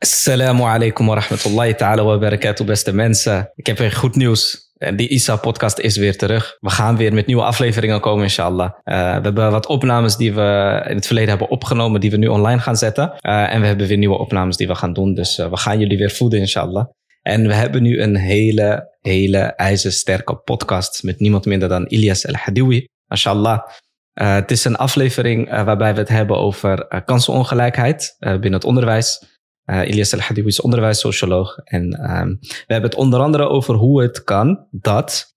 [0.00, 3.50] Assalamu alaikum wa rahmatullahi ta'ala wa barakatuh, beste mensen.
[3.54, 4.70] Ik heb weer goed nieuws.
[4.94, 6.56] Die ISA-podcast is weer terug.
[6.60, 8.70] We gaan weer met nieuwe afleveringen komen, inshallah.
[8.84, 12.26] Uh, we hebben wat opnames die we in het verleden hebben opgenomen, die we nu
[12.26, 13.12] online gaan zetten.
[13.22, 15.14] Uh, en we hebben weer nieuwe opnames die we gaan doen.
[15.14, 16.86] Dus uh, we gaan jullie weer voeden, inshallah.
[17.22, 22.86] En we hebben nu een hele, hele ijzersterke podcast met niemand minder dan Ilyas El-Hadiwi.
[23.06, 23.60] Mashallah.
[24.12, 29.36] het is een aflevering waarbij we het hebben over kansenongelijkheid binnen het onderwijs.
[29.70, 31.58] Uh, Ilyas El-Hadiwi is onderwijssocioloog.
[31.64, 35.36] En um, we hebben het onder andere over hoe het kan dat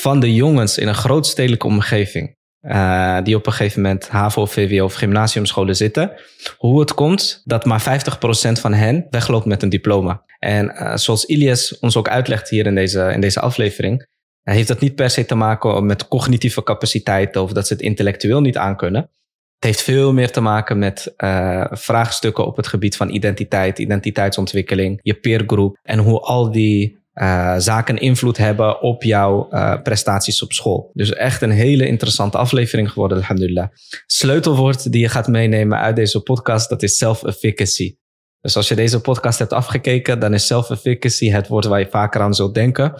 [0.00, 4.84] van de jongens in een grootstedelijke omgeving, uh, die op een gegeven moment HAVO, VWO
[4.84, 6.12] of gymnasiumscholen zitten,
[6.56, 10.22] hoe het komt dat maar 50% van hen wegloopt met een diploma.
[10.38, 14.06] En uh, zoals Ilias ons ook uitlegt hier in deze, in deze aflevering,
[14.42, 18.40] heeft dat niet per se te maken met cognitieve capaciteiten of dat ze het intellectueel
[18.40, 19.10] niet aankunnen.
[19.64, 25.14] Heeft veel meer te maken met uh, vraagstukken op het gebied van identiteit, identiteitsontwikkeling, je
[25.14, 30.90] peergroep en hoe al die uh, zaken invloed hebben op jouw uh, prestaties op school.
[30.92, 33.68] Dus echt een hele interessante aflevering geworden, alhamdulillah.
[34.06, 37.96] Sleutelwoord die je gaat meenemen uit deze podcast, dat is self-efficacy.
[38.40, 42.20] Dus als je deze podcast hebt afgekeken, dan is self-efficacy het woord waar je vaker
[42.20, 42.94] aan zult denken.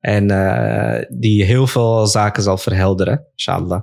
[0.00, 3.80] En uh, die heel veel zaken zal verhelderen, inshallah.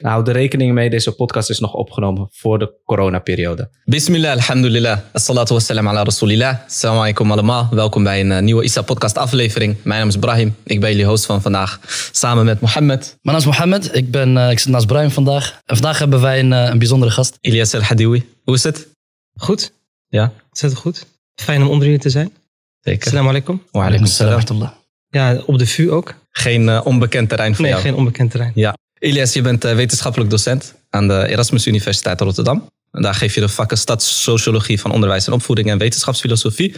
[0.00, 3.70] Hou er rekening mee, deze podcast is nog opgenomen voor de coronaperiode.
[3.84, 4.98] Bismillah, alhamdulillah.
[5.12, 6.56] Assalatu wassalam ala rasulillah.
[6.66, 7.68] Assalamu alaikum allemaal.
[7.70, 9.76] Welkom bij een uh, nieuwe Isa podcast aflevering.
[9.82, 10.56] Mijn naam is Brahim.
[10.64, 11.80] Ik ben jullie host van vandaag.
[12.12, 13.18] Samen met Mohammed.
[13.22, 13.94] Mijn naam is Mohammed.
[13.94, 15.60] Ik, ben, uh, ik zit naast Brahim vandaag.
[15.66, 17.38] En vandaag hebben wij een, een bijzondere gast.
[17.40, 18.24] Ilyas El-Hadiwi.
[18.44, 18.88] Hoe is het?
[19.34, 19.72] Goed.
[20.08, 20.32] Ja?
[20.52, 21.06] Zit het goed?
[21.34, 22.32] Fijn om onder jullie te zijn.
[22.80, 23.06] Zeker.
[23.06, 23.62] Assalamu alaikum.
[23.70, 24.76] Wa alaikum salam.
[25.10, 26.14] Ja, op de VU ook.
[26.30, 27.84] Geen uh, onbekend terrein voor nee, jou?
[27.84, 28.52] Nee, geen onbekend terrein.
[28.54, 28.76] Ja.
[28.98, 32.68] Elias, je bent uh, wetenschappelijk docent aan de Erasmus Universiteit Rotterdam.
[32.92, 36.74] En daar geef je de vakken stadssociologie van onderwijs en opvoeding en wetenschapsfilosofie.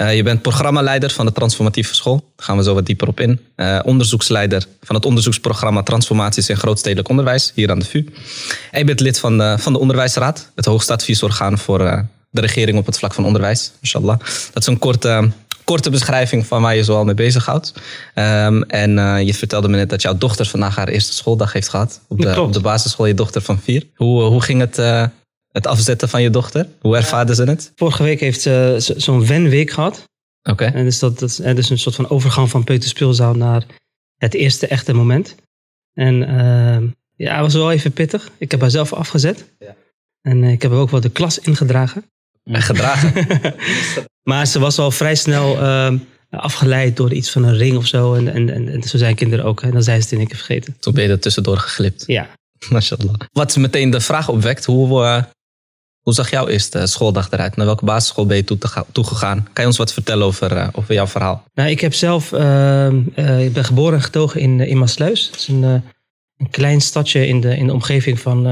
[0.00, 2.32] Uh, je bent programmaleider van de Transformatieve School.
[2.36, 3.40] Daar gaan we zo wat dieper op in.
[3.84, 8.06] onderzoeksleider van het onderzoeksprogramma Transformaties in Grootstedelijk Onderwijs hier aan de VU.
[8.70, 12.78] En je bent lid van de, van de Onderwijsraad, het hoogste adviesorgaan voor de regering
[12.78, 13.72] op het vlak van onderwijs.
[13.80, 14.18] Inshallah.
[14.52, 15.30] Dat is een korte
[15.64, 17.72] korte beschrijving van waar je zoal mee bezighoudt.
[18.14, 21.68] Um, en uh, je vertelde me net dat jouw dochter vandaag haar eerste schooldag heeft
[21.68, 22.00] gehad.
[22.08, 23.86] Op de, op de basisschool, je dochter van vier.
[23.94, 25.06] Hoe, hoe ging het, uh,
[25.52, 26.68] het afzetten van je dochter?
[26.80, 27.72] Hoe ervaarde ze het?
[27.76, 30.04] Vorige week heeft ze zo'n wenweek gehad.
[30.42, 30.50] Oké.
[30.50, 30.72] Okay.
[30.72, 33.62] En dus dat, dat is dus een soort van overgang van peuterspeelzaal naar
[34.16, 35.34] het eerste echte moment.
[35.94, 38.30] En uh, ja, het was wel even pittig.
[38.38, 39.44] Ik heb haar zelf afgezet.
[39.58, 39.74] Ja.
[40.22, 42.04] En ik heb ook wel de klas ingedragen.
[42.44, 43.12] Gedragen?
[44.22, 45.92] Maar ze was al vrij snel uh,
[46.30, 48.14] afgeleid door iets van een ring of zo.
[48.14, 49.62] En, en, en, en zo zijn kinderen ook.
[49.62, 50.76] En dan zijn ze het in één keer vergeten.
[50.80, 52.04] Toen ben je er tussendoor geglipt.
[52.06, 52.28] Ja.
[52.70, 53.14] Mashallah.
[53.32, 54.64] Wat meteen de vraag opwekt.
[54.64, 55.22] Hoe, uh,
[56.00, 57.56] hoe zag jouw eerste schooldag eruit?
[57.56, 58.86] Naar welke basisschool ben je toegegaan?
[58.92, 59.04] Toe
[59.52, 61.44] kan je ons wat vertellen over, uh, over jouw verhaal?
[61.54, 62.32] Nou, ik heb zelf...
[63.16, 65.30] ik ben geboren en getogen in, in Maasluis.
[65.30, 65.62] Dat is een,
[66.36, 68.42] een klein stadje in de, in de omgeving van,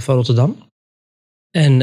[0.00, 0.70] van Rotterdam.
[1.50, 1.82] En...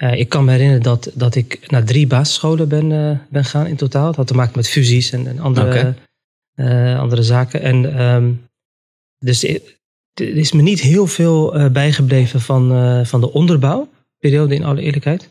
[0.00, 3.44] Ehm, uh, ik kan me herinneren dat, dat ik naar drie basisscholen ben, uh, ben
[3.44, 4.06] gegaan in totaal.
[4.06, 5.94] Dat had te maken met fusies en, en andere, okay.
[6.92, 7.62] uh, andere zaken.
[7.62, 8.48] En um,
[9.18, 15.28] dus er is me niet heel veel bijgebleven van, van de onderbouwperiode in alle eerlijkheid.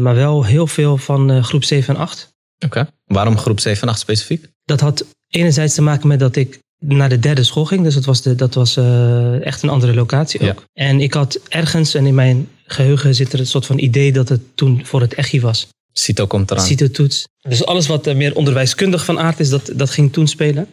[0.00, 2.36] maar wel heel veel van groep 7 en 8.
[2.56, 2.92] Oké, okay.
[3.04, 4.46] waarom groep 7 en 8 specifiek?
[4.64, 7.82] Dat had enerzijds te maken met dat ik naar de derde school ging.
[7.82, 10.64] Dus dat was, de, dat was uh, echt een andere locatie ook.
[10.72, 10.84] Ja.
[10.84, 14.28] En ik had ergens, en in mijn geheugen zit er een soort van idee dat
[14.28, 15.68] het toen voor het ECHI was.
[15.92, 16.64] CITO komt eraan.
[16.64, 17.28] CITO-toets.
[17.40, 20.68] Dus alles wat uh, meer onderwijskundig van aard is, dat, dat ging toen spelen.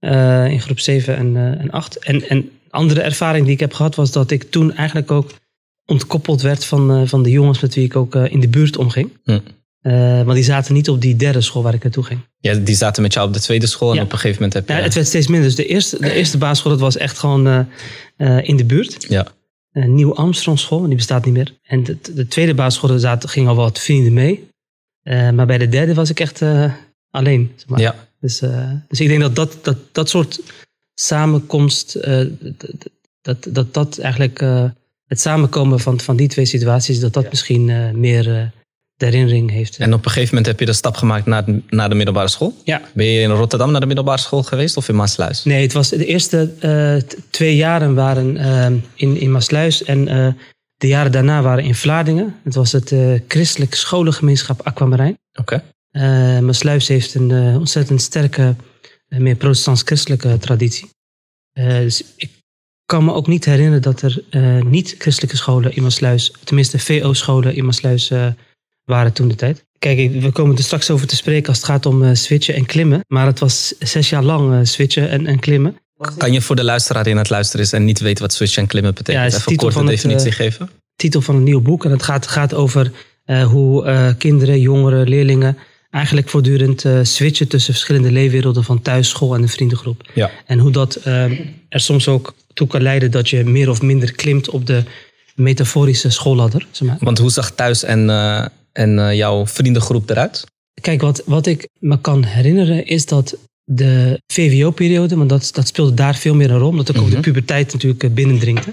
[0.00, 1.98] Uh, in groep 7 en, en 8.
[1.98, 5.30] En, en andere ervaring die ik heb gehad was dat ik toen eigenlijk ook
[5.86, 9.10] ontkoppeld werd van, van de jongens met wie ik ook in de buurt omging.
[9.24, 9.38] Hm.
[9.82, 12.20] Uh, want die zaten niet op die derde school waar ik naartoe ging.
[12.38, 14.02] Ja, die zaten met jou op de tweede school en ja.
[14.02, 14.74] op een gegeven moment heb je...
[14.74, 15.46] Ja, het werd steeds minder.
[15.46, 17.60] Dus de eerste, de eerste basisschool dat was echt gewoon uh,
[18.16, 19.06] uh, in de buurt.
[19.08, 19.26] Ja.
[19.72, 21.58] Een Nieuw Amsterdam school, die bestaat niet meer.
[21.62, 24.48] En de, de tweede basisschool, daar gingen al wat vrienden mee.
[25.04, 26.42] maar bij de derde was ik echt
[27.10, 27.52] alleen.
[27.56, 27.80] Zeg maar.
[27.80, 27.94] Ja.
[28.20, 28.38] Dus,
[28.88, 30.40] dus ik denk dat dat, dat, dat soort
[30.94, 31.98] samenkomst,
[33.22, 34.40] dat, dat dat eigenlijk
[35.06, 37.28] het samenkomen van, van die twee situaties, dat dat ja.
[37.28, 37.64] misschien
[38.00, 38.52] meer
[39.00, 39.76] de herinnering heeft.
[39.76, 42.54] En op een gegeven moment heb je de stap gemaakt naar, naar de middelbare school?
[42.64, 42.80] Ja.
[42.92, 45.44] Ben je in Rotterdam naar de middelbare school geweest of in Maasluis?
[45.44, 50.28] Nee, het was de eerste uh, twee jaren waren uh, in, in Maasluis en uh,
[50.76, 52.36] de jaren daarna waren in Vlaardingen.
[52.44, 52.94] Het was het
[53.28, 55.18] christelijk scholengemeenschap Aquamarijn.
[55.32, 55.62] Oké.
[55.90, 56.40] Okay.
[56.40, 58.54] Maasluis heeft een ontzettend sterke,
[59.08, 60.90] meer protestants-christelijke traditie.
[61.52, 62.30] dus ik
[62.86, 67.64] kan me ook niet herinneren dat er eh, niet-christelijke scholen in Maasluis, tenminste VO-scholen in
[67.64, 68.10] Maasluis
[68.90, 69.64] waren toen de tijd.
[69.78, 72.66] Kijk, we komen er straks over te spreken als het gaat om uh, switchen en
[72.66, 73.00] klimmen.
[73.06, 75.76] Maar het was zes jaar lang switchen en, en, klimmen.
[76.16, 78.62] Kan je voor de luisteraar die aan het luisteren is en niet weet wat switchen
[78.62, 80.70] en klimmen betekent, ja, even kort een definitie geven?
[80.96, 82.92] Titel van een nieuw boek en het gaat, gaat over
[83.44, 85.56] hoe kinderen, jongeren, leerlingen
[85.90, 90.10] eigenlijk voortdurend uh, switchen tussen verschillende leefwerelden van thuis, school en de vriendengroep.
[90.14, 90.30] Ja.
[90.46, 91.00] En hoe dat
[91.68, 94.82] er soms ook toe kan leiden dat je meer of minder klimt op de
[95.34, 96.66] metaforische schoolladder.
[96.70, 96.96] Zeg maar.
[97.00, 98.08] Want hoe zag thuis en,
[98.72, 100.44] en jouw vriendengroep eruit?
[100.80, 105.94] Kijk, wat, wat ik me kan herinneren is dat de VWO-periode, want dat, dat speelde
[105.94, 107.04] daar veel meer een rol, omdat mm -hmm.
[107.04, 108.66] ook de puberteit natuurlijk binnendringt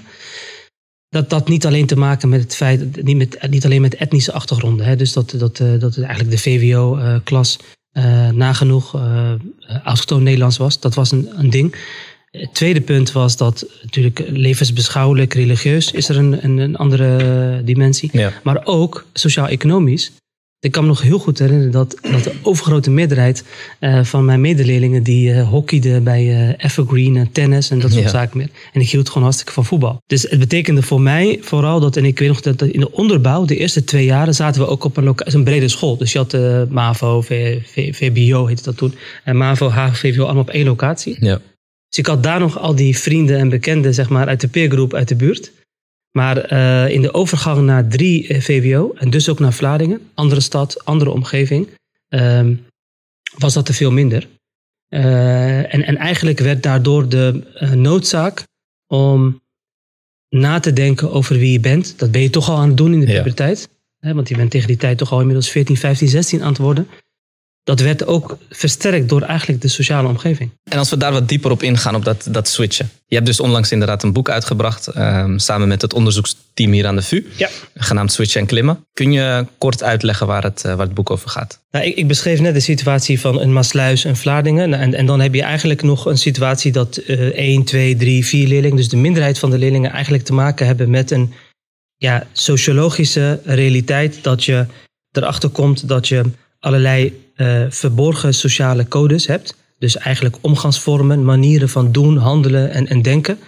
[1.08, 4.32] dat dat niet alleen te maken met het feit, niet, met, niet alleen met etnische
[4.32, 4.86] achtergronden.
[4.86, 7.58] Hè, dus dat, dat, eh, dat eigenlijk de VWO-klas
[7.92, 9.32] uh, nagenoeg uh,
[9.84, 10.80] autochtoon Nederlands was.
[10.80, 11.74] Dat was een, een ding.
[12.30, 18.10] Het tweede punt was dat natuurlijk levensbeschouwelijk, religieus is er een, een, een andere dimensie.
[18.12, 18.32] Ja.
[18.42, 20.12] Maar ook sociaal-economisch
[20.60, 23.44] ik kan me nog heel goed herinneren dat, dat de overgrote meerderheid
[23.80, 28.10] uh, van mijn medeleerlingen die uh, hockeyden bij uh, Evergreen, tennis en dat soort ja.
[28.10, 28.48] zaken meer.
[28.72, 30.02] En ik hield gewoon hartstikke van voetbal.
[30.06, 33.44] Dus het betekende voor mij vooral dat, en ik weet nog dat in de onderbouw,
[33.44, 35.96] de eerste twee jaren, zaten we ook op een, een brede school.
[35.96, 36.36] Dus je had
[36.70, 38.94] MAVO, v, v, VBO heette dat toen.
[39.24, 41.16] En MAVO, HAVO, VWO allemaal op één locatie.
[41.20, 41.40] Ja.
[41.88, 44.94] Dus ik had daar nog al die vrienden en bekenden zeg maar, uit de peergroep
[44.94, 45.52] uit de buurt.
[46.10, 50.40] Maar uh, in de overgang naar 3 eh, VWO en dus ook naar Vlaardingen, andere
[50.40, 51.68] stad, andere omgeving,
[52.08, 52.46] uh,
[53.38, 54.28] was dat te veel minder.
[54.88, 57.42] Uh, en, en eigenlijk werd daardoor de
[57.74, 58.46] noodzaak
[58.86, 59.40] om
[60.28, 61.98] na te denken over wie je bent.
[61.98, 63.68] Dat ben je toch al aan het doen in de puberteit.
[63.70, 64.08] Ja.
[64.08, 66.58] Hè, want je bent tegen die tijd toch al inmiddels 14, 15, 16 aan het
[66.58, 66.88] worden
[67.68, 70.50] dat werd ook versterkt door eigenlijk de sociale omgeving.
[70.70, 72.90] En als we daar wat dieper op ingaan, op dat, dat switchen.
[73.06, 76.96] Je hebt dus onlangs inderdaad een boek uitgebracht, um, samen met het onderzoeksteam hier aan
[76.96, 77.48] de VU, ja.
[77.74, 78.84] genaamd Switchen en Klimmen.
[78.92, 81.60] Kun je kort uitleggen waar het, uh, waar het boek over gaat?
[81.70, 84.68] Nou, ik, ik, beschreef net de situatie van een Maasluis en Vlaardingen.
[84.70, 88.26] Nou, en, en dan heb je eigenlijk nog een situatie dat uh, 1, 2, 3,
[88.26, 91.32] 4 leerlingen, dus de minderheid van de leerlingen, eigenlijk te maken hebben met een
[91.96, 94.18] ja, sociologische realiteit.
[94.22, 94.66] Dat je
[95.12, 96.24] erachter komt dat je
[96.60, 99.56] allerlei uh, verborgen sociale codes hebt.
[99.78, 103.38] Dus eigenlijk omgangsvormen, manieren van doen, handelen en, en denken.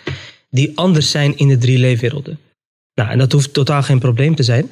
[0.50, 2.38] Die anders zijn in de drie leefwerelden.
[2.94, 4.70] Nou, en dat hoeft totaal geen probleem te zijn.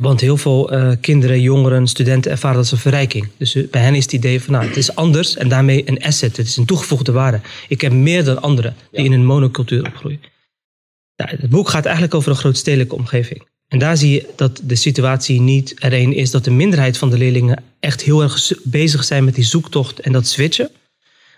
[0.00, 3.28] Want heel veel uh, kinderen, jongeren, studenten ervaren dat als een verrijking.
[3.36, 6.02] Dus uh, bij hen is het idee van, nou, het is anders en daarmee een
[6.02, 6.36] asset.
[6.36, 7.40] Het is een toegevoegde waarde.
[7.68, 9.06] Ik heb meer dan anderen die ja.
[9.06, 10.20] in een monocultuur opgroeien.
[11.16, 13.46] Nou, het boek gaat eigenlijk over een grootstedelijke omgeving.
[13.68, 17.10] En daar zie je dat de situatie niet er een is dat de minderheid van
[17.10, 20.70] de leerlingen echt heel erg bezig zijn met die zoektocht en dat switchen.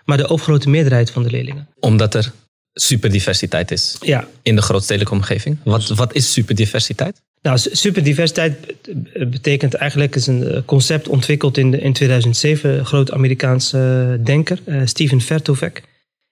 [0.05, 1.67] Maar de overgrote meerderheid van de leerlingen.
[1.79, 2.31] Omdat er
[2.73, 4.27] superdiversiteit is ja.
[4.41, 5.57] in de grootstedelijke omgeving.
[5.63, 7.21] Wat, wat is superdiversiteit?
[7.41, 8.75] Nou, superdiversiteit
[9.13, 12.77] betekent eigenlijk is een concept ontwikkeld in, in 2007.
[12.77, 15.81] Een groot Amerikaanse denker, uh, Steven Vertovec.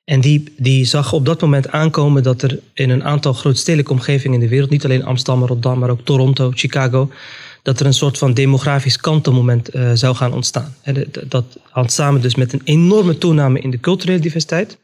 [0.09, 4.33] En die, die zag op dat moment aankomen dat er in een aantal grootstedelijke omgevingen
[4.33, 7.11] in de wereld, niet alleen Amsterdam, Rotterdam, maar ook Toronto, Chicago,
[7.63, 10.75] dat er een soort van demografisch kantelmoment uh, zou gaan ontstaan.
[11.27, 14.77] Dat had samen dus met een enorme toename in de culturele diversiteit.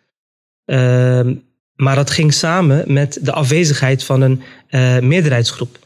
[0.66, 1.22] Uh,
[1.76, 5.80] maar dat ging samen met de afwezigheid van een uh, meerderheidsgroep.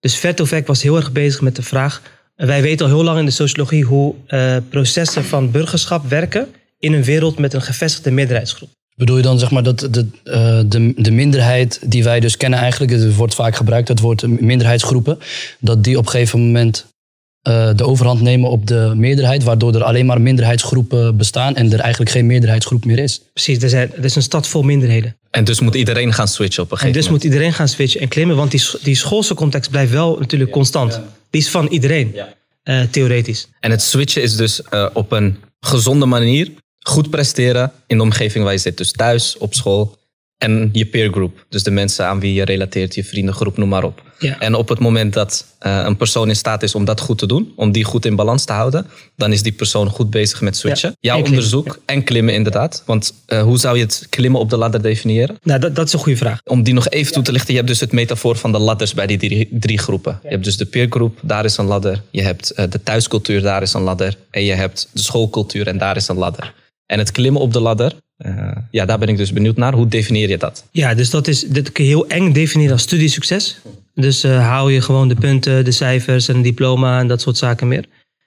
[0.00, 2.02] Dus Vertovec was heel erg bezig met de vraag.
[2.36, 6.48] Wij weten al heel lang in de sociologie hoe uh, processen van burgerschap werken
[6.82, 8.68] in een wereld met een gevestigde meerderheidsgroep.
[8.94, 12.58] Bedoel je dan zeg maar dat de, uh, de, de minderheid die wij dus kennen
[12.58, 15.18] eigenlijk, het wordt vaak gebruikt, het woord minderheidsgroepen,
[15.58, 16.86] dat die op een gegeven moment
[17.48, 21.80] uh, de overhand nemen op de meerderheid, waardoor er alleen maar minderheidsgroepen bestaan en er
[21.80, 23.20] eigenlijk geen meerderheidsgroep meer is.
[23.32, 25.16] Precies, er, zijn, er is een stad vol minderheden.
[25.30, 27.24] En dus moet iedereen gaan switchen op een gegeven en dus moment.
[27.24, 30.56] moet iedereen gaan switchen en klimmen, want die, die schoolse context blijft wel natuurlijk ja,
[30.56, 30.92] constant.
[30.92, 31.04] Ja.
[31.30, 32.34] Die is van iedereen, ja.
[32.64, 33.48] uh, theoretisch.
[33.60, 34.62] En het switchen is dus
[34.92, 36.50] op een gezonde manier
[36.82, 38.76] goed presteren in de omgeving waar je zit.
[38.76, 40.00] Dus thuis, op school
[40.42, 41.46] en je peergroep.
[41.48, 44.02] Dus de mensen aan wie je relateert, je vriendengroep, noem maar op.
[44.18, 44.38] Ja.
[44.38, 47.26] En op het moment dat uh, een persoon in staat is om dat goed te
[47.26, 48.86] doen, om die goed in balans te houden,
[49.16, 50.88] dan is die persoon goed bezig met switchen.
[50.88, 52.82] Ja, Jouw en onderzoek klimmen, en klimmen inderdaad.
[52.86, 55.36] Want uh, hoe zou je het klimmen op de ladder definiëren?
[55.42, 56.40] Nou, dat, dat is een goede vraag.
[56.44, 58.94] Om die nog even toe te lichten, je hebt dus het metafoor van de ladders
[58.94, 60.18] bij die drie, drie groepen.
[60.22, 62.02] Je hebt dus de peergroep, daar is een ladder.
[62.10, 64.16] Je hebt uh, de thuiscultuur, daar is een ladder.
[64.30, 66.54] En je hebt de schoolcultuur en daar is een ladder.
[66.86, 69.72] En het klimmen op de ladder, uh, ja, daar ben ik dus benieuwd naar.
[69.72, 70.64] Hoe definieer je dat?
[70.70, 73.58] Ja, dus dat, is, dat kun je heel eng definiëren als studiesucces.
[73.94, 77.36] Dus uh, haal je gewoon de punten, de cijfers en een diploma en dat soort
[77.36, 77.84] zaken meer.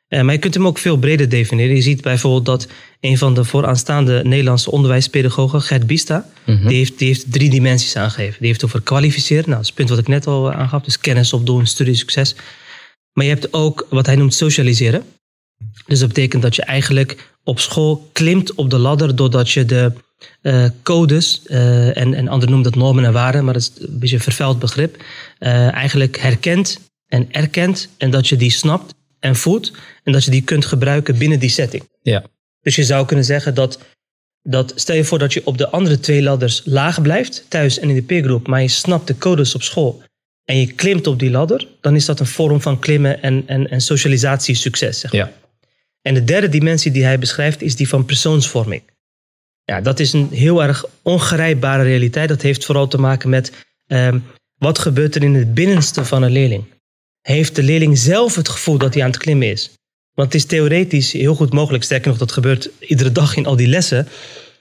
[0.08, 1.76] Eh, maar je kunt hem ook veel breder definiëren.
[1.76, 2.68] Je ziet bijvoorbeeld dat
[3.00, 6.68] een van de vooraanstaande Nederlandse onderwijspedagogen, Gert Bista, Mhm.
[6.68, 8.36] die, heeft, die heeft drie dimensies aangegeven.
[8.40, 10.84] Die heeft over kwalificeren, nou, dat is het punt wat ik net al eh, aangaf,
[10.84, 12.36] dus kennis opdoen, studiesucces.
[13.14, 15.04] Maar je hebt ook wat hij noemt socialiseren.
[15.86, 19.92] Dus dat betekent dat je eigenlijk op school klimt op de ladder doordat je de
[20.42, 24.00] eh, codes, eh, en, en anderen noemen dat normen en waarden, maar dat is een
[24.00, 25.04] beetje een vervuild begrip,
[25.40, 29.72] eh, eigenlijk herkent en erkent en dat je die snapt en voelt
[30.04, 31.84] en dat je die kunt gebruiken binnen die setting.
[32.02, 32.24] Ja.
[32.62, 33.80] Dus je zou kunnen zeggen dat,
[34.42, 37.90] dat stel je voor dat je op de andere twee ladders laag blijft, thuis en
[37.90, 40.04] in de peergroep, maar je snapt de codes op school
[40.44, 43.70] en je klimt op die ladder, dan is dat een vorm van klimmen en, en,
[43.70, 45.00] en socialisatiesucces.
[45.00, 45.22] Zeg maar.
[45.22, 45.44] Ja.
[46.06, 48.82] En de derde dimensie die hij beschrijft is die van persoonsvorming.
[49.64, 52.30] Ja, dat is een heel erg ongrijpbare realiteit.
[52.30, 53.52] Dat heeft vooral te maken met
[53.88, 54.20] ehm,
[54.58, 56.64] wat gebeurt er in het binnenste van een leerling.
[57.22, 59.72] Heeft de leerling zelf het gevoel dat hij aan het klimmen is?
[60.14, 63.56] Want het is theoretisch heel goed mogelijk, sterker nog, dat gebeurt iedere dag in al
[63.56, 64.08] die lessen,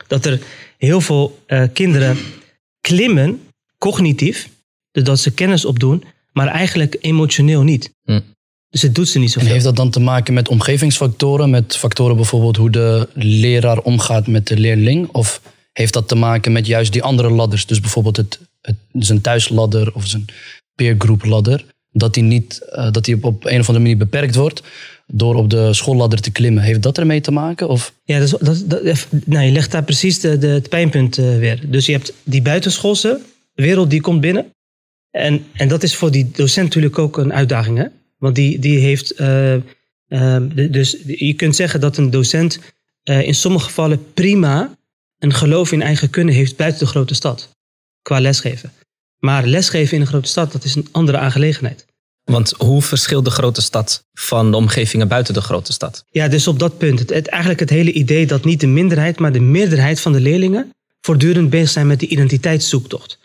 [0.07, 0.41] dat er
[0.79, 2.19] heel veel eh, kinderen
[2.81, 3.43] klimmen,
[3.79, 4.49] cognitief,
[4.91, 7.91] doordat ze kennis opdoen, maar eigenlijk emotioneel niet.
[8.05, 8.21] Hm.
[8.75, 9.53] Dus het doet ze niet En zoveel.
[9.53, 11.51] heeft dat dan te maken met omgevingsfactoren?
[11.51, 15.09] Met factoren bijvoorbeeld hoe de leraar omgaat met de leerling?
[15.09, 15.41] Of
[15.73, 17.67] heeft dat te maken met juist die andere ladders?
[17.67, 20.25] Dus bijvoorbeeld het, het, zijn thuisladder of zijn
[20.75, 21.65] peergroep ladder.
[21.93, 24.63] Dat die, niet, eh, dat die op, op een of andere manier beperkt wordt
[25.07, 26.63] door op de schoolladder te klimmen.
[26.63, 27.69] Heeft dat ermee te maken?
[27.69, 31.19] Of Ja, dat, is- dat, dat- nou, je legt daar precies de, de, het pijnpunt
[31.19, 31.61] eh, weer.
[31.71, 33.21] Dus je hebt die buitenschoolse
[33.55, 34.47] wereld die komt binnen.
[35.11, 37.79] En, en dat is voor die docent natuurlijk ook een uitdaging.
[37.79, 37.85] Hè?
[38.25, 39.11] Want die, die heeft.
[39.11, 39.63] eh, eh,
[40.55, 42.59] de- dus je kunt zeggen dat een docent
[43.03, 44.77] eh, in sommige gevallen prima
[45.19, 47.49] een geloof in eigen kunnen heeft buiten de grote stad.
[48.03, 48.73] Qua lesgeven.
[49.19, 51.85] Maar lesgeven in een grote stad, dat is een andere aangelegenheid.
[52.25, 56.05] Want hoe verschilt de grote stad van de omgevingen buiten de grote stad?
[56.11, 56.99] Ja, dus op dat punt.
[56.99, 60.21] Het, het- eigenlijk het hele idee dat niet de minderheid, maar de meerderheid van de
[60.21, 63.19] leerlingen voortdurend bezig zijn met die identiteitszoektocht.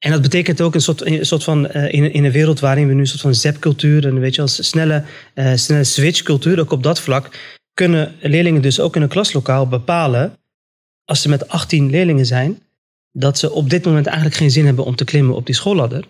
[0.00, 2.88] En dat betekent ook een soort, een soort van, eh, in, in een wereld waarin
[2.88, 5.04] we nu een soort van zapcultuur en weet je, als snelle,
[5.34, 7.38] eh snelle switchcultuur, ook op dat vlak,
[7.74, 10.38] kunnen leerlingen dus ook in een klaslokaal bepalen,
[11.04, 12.62] als ze met 18 leerlingen zijn,
[13.12, 16.04] dat ze op dit moment eigenlijk geen zin hebben om te klimmen op die schoolladder.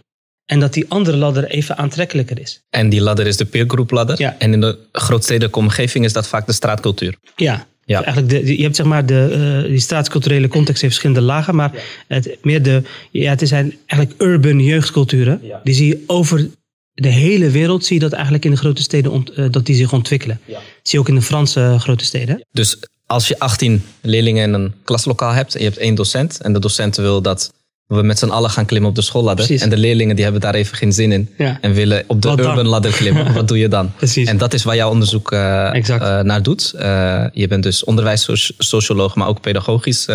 [0.46, 2.60] En dat die andere ladder even aantrekkelijker is.
[2.70, 4.20] En die ladder is de peergroep ladder.
[4.20, 4.36] Ja.
[4.38, 7.16] En in de grootstedelijke omgeving is dat vaak de straatcultuur.
[7.36, 8.04] Ja, Ja.
[8.04, 11.72] Eigenlijk de, je hebt zeg maar de, eh, die straatsculturele context heeft verschillende lagen, maar
[12.08, 15.40] het, meer de, ja, het zijn eigenlijk urban jeugdculturen.
[15.64, 16.50] Die zie je over
[16.94, 19.76] de hele wereld, zie je dat eigenlijk in de grote steden, ont- eh, dat die
[19.76, 20.40] zich ontwikkelen.
[20.46, 22.44] Zie je ook in de Franse eh, grote steden.
[22.52, 26.52] Dus als je 18 leerlingen in een klaslokaal hebt en je hebt één docent en
[26.52, 27.52] de docent wil dat
[27.96, 29.62] we met z'n allen gaan klimmen op de schoolladder Precies.
[29.64, 31.58] en de leerlingen die hebben daar even geen zin in Ja.
[31.60, 32.46] en willen op de Wat dan?
[32.46, 33.92] urban ladder klimmen, wat doe je dan?
[33.96, 34.28] Precies.
[34.28, 36.72] En dat is waar jouw onderzoek eh, eh, naar doet.
[36.78, 40.06] Eh, je bent dus onderwijssocioloog, maar ook pedagogisch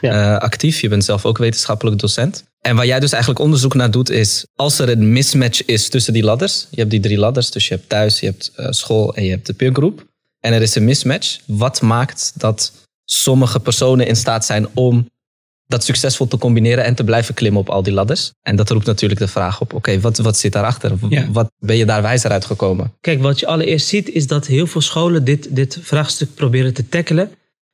[0.00, 0.34] Ja.
[0.36, 0.80] actief.
[0.80, 2.44] Je bent zelf ook wetenschappelijk docent.
[2.60, 6.12] En waar jij dus eigenlijk onderzoek naar doet is, als er een mismatch is tussen
[6.12, 9.24] die ladders, je hebt die drie ladders, dus je hebt thuis, je hebt school en
[9.24, 10.04] je hebt de peergroep,
[10.40, 12.72] en er is een mismatch, wat maakt dat
[13.04, 15.08] sommige personen in staat zijn om
[15.66, 18.32] dat succesvol te combineren en te blijven klimmen op al die ladders?
[18.42, 20.92] En dat roept natuurlijk de vraag op, oké, wat, wat zit daarachter?
[21.08, 21.30] Ja.
[21.32, 22.92] Wat ben je daar wijzer uitgekomen?
[23.00, 26.88] Kijk, wat je allereerst ziet is dat heel veel scholen dit, dit vraagstuk proberen te
[26.88, 27.30] tackelen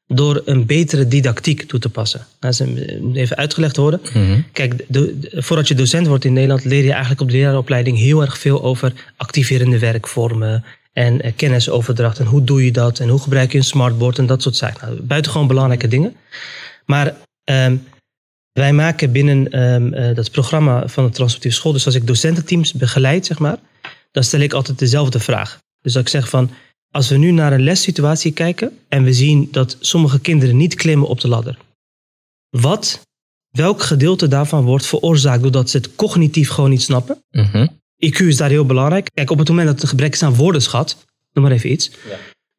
[0.06, 2.26] door een betere didactiek toe te passen.
[2.38, 4.00] Dat is een- moet even uitgelegd worden.
[4.52, 7.98] Kijk, de- de- voordat je docent wordt in Nederland leer je eigenlijk op de leraaropleiding
[7.98, 13.08] heel erg veel over activerende werkvormen en eh, kennisoverdracht en hoe doe je dat en
[13.08, 14.86] hoe gebruik je een smartboard en dat soort zaken.
[14.88, 16.16] Nou, buitengewoon belangrijke dingen.
[16.86, 17.76] Maar ehm,
[18.52, 23.26] wij maken binnen eh, dat programma van de Transformatieve School, dus als ik docententeams begeleid,
[23.26, 23.58] zeg maar,
[24.10, 25.58] dan stel ik altijd dezelfde vraag.
[25.82, 26.50] Dus dat ik zeg van,
[26.90, 31.08] als we nu naar een lessituatie kijken en we zien dat sommige kinderen niet klimmen
[31.08, 31.58] op de ladder.
[32.50, 33.00] Wat,
[33.50, 37.22] welk gedeelte daarvan wordt veroorzaakt doordat ze het cognitief gewoon niet snappen?
[37.30, 37.66] Mhm.
[38.06, 39.10] IQ is daar heel belangrijk.
[39.14, 41.90] Kijk, op het moment dat er gebrek is aan woordenschat, noem maar even iets,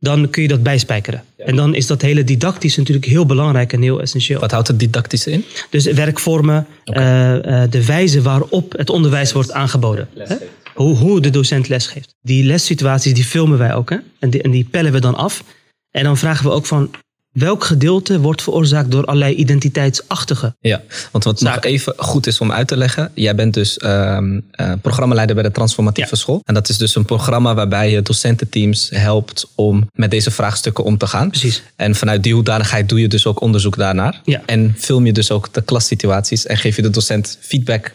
[0.01, 1.23] dan kun je dat bijspijkeren.
[1.37, 4.39] En dan is dat hele didactisch natuurlijk heel belangrijk en heel essentieel.
[4.39, 5.45] Wat houdt het didactische in?
[5.69, 10.09] Dus werkvormen, eh, eh, de wijze waarop het onderwijs wordt aangeboden.
[10.17, 10.35] Hè?
[10.73, 12.15] Hoe, hoe de docent lesgeeft.
[12.21, 13.89] Die lessituaties die filmen wij ook.
[13.89, 13.97] Hè?
[14.19, 15.43] En, die, en die pellen we dan af.
[15.91, 16.91] En dan vragen we ook van
[17.31, 20.55] welk gedeelte wordt veroorzaakt door allerlei identiteitsachtige.
[20.59, 23.11] Ja, want wat nog even goed is om uit te leggen.
[23.13, 26.17] Jij bent dus ehm eh, programmaleider bij de Transformatieve Ja.
[26.17, 26.41] School.
[26.43, 30.97] En dat is dus een programma waarbij je docententeams helpt om met deze vraagstukken om
[30.97, 31.29] te gaan.
[31.29, 31.63] Precies.
[31.75, 34.21] En vanuit die hoedanigheid doe je dus ook onderzoek daarnaar.
[34.23, 34.41] Ja.
[34.45, 37.93] En film je dus ook de klassituaties en geef je de docent feedback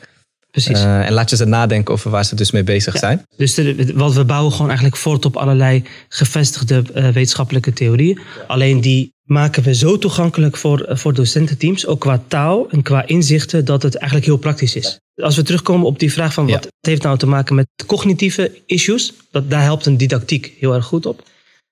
[0.62, 0.78] Precies.
[0.84, 3.26] Eh, en laat je ze nadenken over waar ze dus mee bezig zijn.
[3.36, 8.18] Dus de- wat we bouwen gewoon eigenlijk voort op allerlei gevestigde eh, wetenschappelijke theorieën.
[8.46, 13.06] Alleen die maken we zo toegankelijk voor, eh, voor docententeams, ook qua taal en qua
[13.06, 14.98] inzichten, dat het eigenlijk heel praktisch is.
[15.14, 16.58] Als we terugkomen op die vraag van wat Ja.
[16.60, 20.84] het heeft nou te maken met cognitieve issues, dat, daar helpt een didactiek heel erg
[20.84, 21.22] goed op.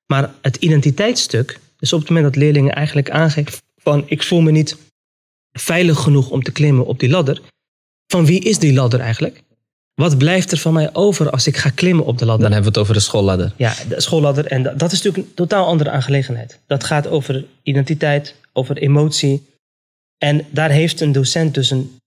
[0.07, 4.51] Maar het identiteitsstuk, dus op het moment dat leerlingen eigenlijk aangeven van ik voel me
[4.51, 4.77] niet
[5.53, 7.41] veilig genoeg om te klimmen op die ladder,
[8.07, 9.43] van wie is die ladder eigenlijk?
[9.95, 12.43] Wat blijft er van mij over als ik ga klimmen op de ladder?
[12.43, 13.53] Dan hebben we het over de schoolladder.
[13.57, 14.47] Ja, de schoolladder.
[14.47, 16.61] En dat, dat is natuurlijk een totaal andere aangelegenheid.
[16.67, 19.47] Dat gaat over identiteit, over emotie.
[20.19, 21.99] En daar heeft een docent dus een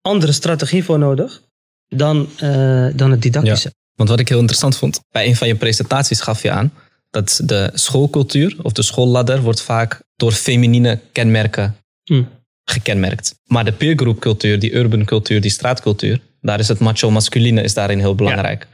[0.00, 1.42] andere strategie voor nodig
[1.88, 3.72] dan, eh, dan het didactische.
[3.94, 6.72] Want wat ik heel interessant vond, bij een van je presentaties gaf je aan
[7.10, 12.22] dat de schoolcultuur of de schoolladder wordt vaak door feminine kenmerken Hm.
[12.64, 13.34] Gekenmerkt.
[13.46, 18.14] Maar de peergroepcultuur, die urban cultuur, die straatcultuur, daar is het macho-masculine is daarin heel
[18.14, 18.66] belangrijk.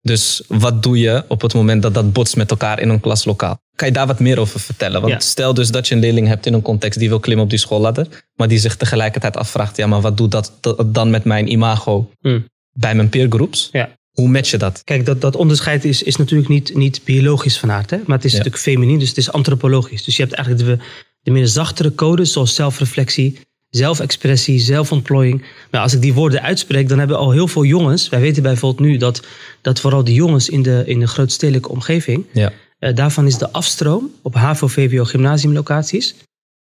[0.00, 3.58] Dus wat doe je op het moment dat dat botst met elkaar in een klaslokaal?
[3.76, 5.00] Kan je daar wat meer over vertellen?
[5.00, 5.18] Want Ja.
[5.20, 7.58] stel dus dat je een leerling hebt in een context die wil klimmen op die
[7.58, 10.52] schoolladder, maar die zich tegelijkertijd afvraagt, ja, maar wat doet dat,
[10.86, 12.40] dan met mijn imago Hm.
[12.72, 13.68] bij mijn peergroeps?
[13.72, 13.88] Ja.
[14.12, 14.82] Hoe match je dat?
[14.84, 17.96] Kijk, dat, dat onderscheid is, is natuurlijk niet, niet biologisch van aard, hè?
[18.06, 18.36] maar het is Ja.
[18.36, 20.04] natuurlijk feminien, dus het is antropologisch.
[20.04, 20.84] Dus je hebt eigenlijk de,
[21.22, 23.38] de meer zachtere codes, zoals zelfreflectie,
[23.70, 25.44] zelfexpressie, zelfontplooiing.
[25.70, 28.88] Maar als ik die woorden uitspreek, dan hebben al heel veel jongens, wij weten bijvoorbeeld
[28.88, 29.22] nu dat,
[29.60, 32.52] dat vooral de jongens in de, in de grootstedelijke omgeving, Ja.
[32.78, 36.14] eh, daarvan is de afstroom op HAVO, VWO, gymnasiumlocaties.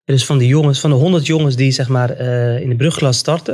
[0.06, 3.18] Dus van de jongens, van de 100 jongens die zeg maar eh, in de brugklas
[3.18, 3.53] starten,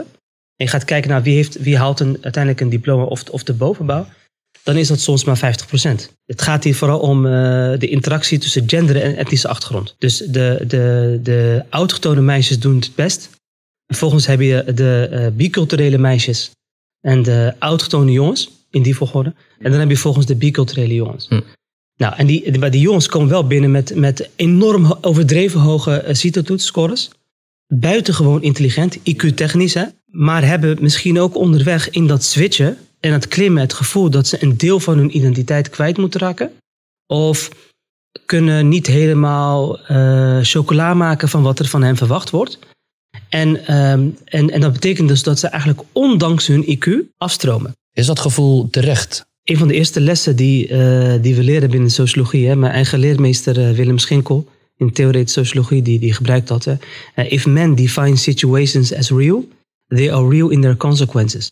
[0.55, 3.43] en je gaat kijken naar wie, heeft, wie haalt een, uiteindelijk een diploma of, of
[3.43, 4.07] de bovenbouw,
[4.67, 5.41] dan is dat soms maar 50%.
[6.25, 7.31] Het gaat hier vooral om eh,
[7.79, 9.95] de interactie tussen gender en etnische achtergrond.
[9.97, 13.29] Dus de, de, de autochtone meisjes doen het best.
[13.86, 16.51] Vervolgens heb je de eh, biculturele meisjes
[17.01, 19.33] en de autochtone jongens in die volgorde.
[19.59, 21.27] En dan heb je volgens de biculturele jongens.
[21.27, 21.41] Hm.
[21.97, 26.13] Nou, en die, maar die jongens komen wel binnen met, met enorm overdreven hoge uh,
[26.13, 27.09] CITO-toetsscores.
[27.67, 29.83] Buitengewoon intelligent, IQ-technisch, hè.
[30.05, 34.43] Maar hebben misschien ook onderweg in dat switchen en het klimmen het gevoel dat ze
[34.43, 36.51] een deel van hun identiteit kwijt moeten raken.
[37.05, 37.49] Of
[38.25, 42.60] kunnen niet helemaal eh, chocola maken van wat er van hen verwacht wordt.
[43.29, 47.75] En, ehm, en, en dat betekent dus dat ze eigenlijk ondanks hun IQ afstromen.
[47.93, 49.25] Is dat gevoel terecht?
[49.43, 52.99] Een van de eerste lessen die, eh, die we leren binnen sociologie, hè, mijn eigen
[52.99, 56.65] leermeester eh, Willem Schinkel in theoretische sociologie, die, die gebruikt dat.
[56.65, 56.75] Hè.
[57.23, 59.47] If men define situations as real,
[59.88, 61.51] they are real in their consequences.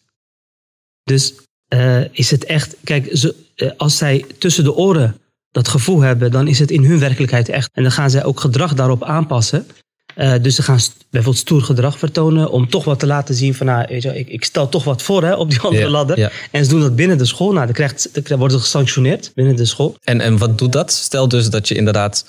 [1.06, 1.34] Dus
[1.68, 5.18] eh, is het echt, kijk, ze, eh, als zij tussen de oren
[5.52, 7.70] dat gevoel hebben, dan is het in hun werkelijkheid echt.
[7.74, 9.68] En dan gaan zij ook gedrag daarop aanpassen.
[10.16, 13.66] Eh, dus ze gaan bijvoorbeeld stoer gedrag vertonen om toch wat te laten zien van,
[13.66, 16.18] nou, weet je, ik, ik stel toch wat voor hè, op die andere Ja, ladder.
[16.20, 16.32] ja.
[16.52, 17.52] En ze doen dat binnen de school.
[17.52, 19.96] Nou, dan, krijgt, dan worden ze gesanctioneerd binnen de school.
[20.04, 20.92] En, en wat doet dat?
[20.92, 22.26] Stel dus dat je inderdaad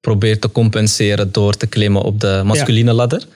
[0.00, 3.26] probeert te compenseren door te klimmen op de masculine ladder.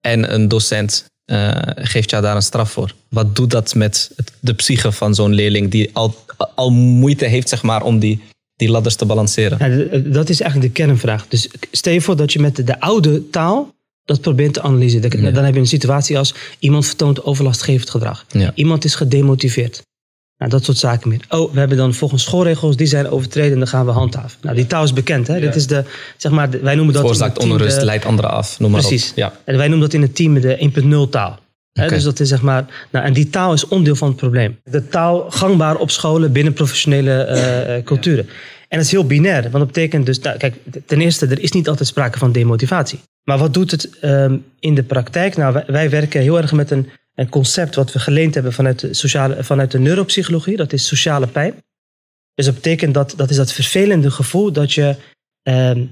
[0.00, 2.94] En een docent eh, geeft jou daar een straf voor.
[3.08, 6.14] Wat doet dat met het- de psyche van zo'n leerling die al,
[6.54, 8.20] al moeite heeft zeg maar, om die,
[8.56, 9.58] die ladders te balanceren?
[9.90, 11.26] Ja, d- dat is eigenlijk de kernvraag.
[11.28, 15.10] Dus stel je voor dat je met de, de oude taal dat probeert te analyseren.
[15.10, 15.30] Dan, Ja.
[15.30, 18.24] dan heb je een situatie als iemand vertoont overlastgevend gedrag.
[18.30, 18.52] Ja.
[18.54, 19.82] Iemand is gedemotiveerd.
[20.38, 21.20] Nou, dat soort zaken meer.
[21.28, 24.38] Oh, we hebben dan volgens schoolregels, die zijn overtreden en dan gaan we handhaven.
[24.42, 25.26] Nou, die taal is bekend.
[25.26, 25.40] Hè?
[25.40, 25.84] Dit is de,
[26.16, 29.10] zeg maar, wij noemen dat Veroorzaakt onrust, de- leidt anderen af, noem maar Precies.
[29.10, 29.16] op.
[29.16, 29.32] Ja.
[29.44, 31.38] En wij noemen dat in het team de 1.0 taal.
[31.72, 31.88] Hè.
[31.88, 34.58] Dus dat is zeg maar, nou, en die taal is onderdeel van het probleem.
[34.64, 38.24] De taal gangbaar op scholen binnen professionele eh, eh, culturen.
[38.68, 41.52] En dat is heel binair, want dat betekent dus, nou, kijk, ten eerste, er is
[41.52, 43.00] niet altijd sprake van demotivatie.
[43.24, 45.36] Maar wat doet het ehm, in de praktijk?
[45.36, 48.78] Nou, wij, wij werken heel erg met een, een concept wat we geleend hebben vanuit
[48.78, 50.56] de, sociale, vanuit de neuropsychologie.
[50.56, 51.54] Dat is sociale pijn.
[52.34, 54.96] Dus dat betekent dat, dat is dat vervelende gevoel dat je
[55.42, 55.86] ehm,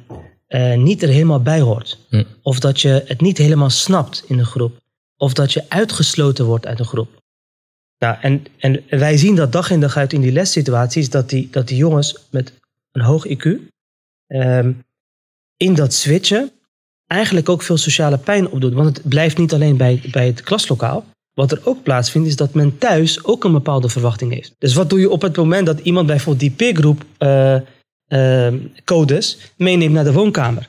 [0.47, 1.99] eh, niet er helemaal bij hoort.
[2.09, 2.25] Hm.
[2.43, 4.79] Of dat je het niet helemaal snapt in een groep.
[5.17, 7.23] Of dat je uitgesloten wordt uit een groep.
[7.99, 11.49] Nou, en, en wij zien dat dag in dag uit in die lessituaties, dat die,
[11.51, 12.53] dat die jongens met
[12.93, 13.47] een hoog IQ
[14.27, 14.73] ehm,
[15.57, 16.51] in dat switchen
[17.07, 18.73] eigenlijk ook veel sociale pijn opdoet.
[18.73, 21.05] Want het blijft niet alleen bij, bij het klaslokaal.
[21.37, 24.55] Wat er ook plaatsvindt, is dat men thuis ook een bepaalde verwachting heeft.
[24.59, 27.55] Dus wat doe je op het moment dat iemand bijvoorbeeld die peergroep eh,
[28.07, 30.69] eh, codes meeneemt naar de woonkamer?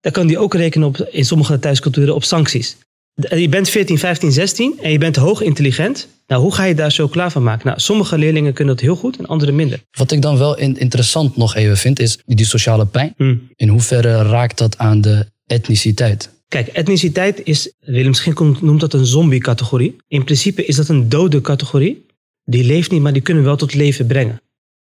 [0.00, 2.76] Dan kan die ook rekenen op, in sommige thuisculturen op sancties.
[3.14, 6.08] De- Je bent 14, 15, 16 en je bent hoog intelligent.
[6.26, 7.66] Nou, hoe ga je daar zo klaar van maken?
[7.66, 9.82] Nou, sommige leerlingen kunnen dat heel goed en andere minder.
[9.90, 13.14] Wat ik dan wel in- interessant nog even vind, is die sociale pijn.
[13.16, 13.36] Hm.
[13.56, 16.30] In hoeverre raakt dat aan de etniciteit?
[16.48, 19.96] Kijk, etniciteit is, Willem Schinkel noemt dat een zombie-categorie.
[20.06, 22.06] In principe is dat een dode categorie.
[22.44, 24.42] Die leeft niet, maar die kunnen we wel tot leven brengen.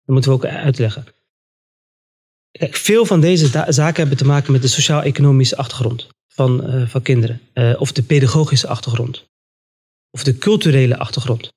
[0.04, 1.06] Dat moeten we ook uitleggen.
[2.50, 7.02] Kijk, veel van deze zaken hebben te maken met de sociaal-economische achtergrond van, eh, van
[7.02, 7.40] kinderen.
[7.52, 9.24] Eh, of de pedagogische achtergrond.
[10.10, 11.52] Of de culturele achtergrond.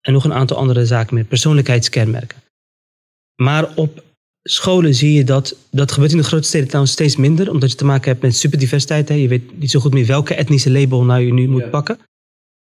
[0.00, 1.24] En nog een aantal andere zaken meer.
[1.24, 2.42] Persoonlijkheidskenmerken.
[3.34, 4.02] Maar op
[4.44, 7.76] scholen zie je dat, dat gebeurt in de grote steden trouwens steeds minder, omdat je
[7.76, 9.08] te maken hebt met superdiversiteit.
[9.08, 9.14] Hè.
[9.14, 11.98] Je weet niet zo goed meer welke etnische label nou je nu moet pakken.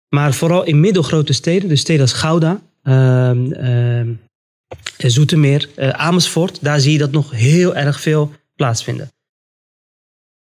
[0.09, 4.13] Maar vooral in middelgrote steden, dus steden als Gouda, ehm,
[4.97, 9.09] Zoetermeer, eh, Amersfoort, daar zie je dat nog heel erg veel plaatsvinden.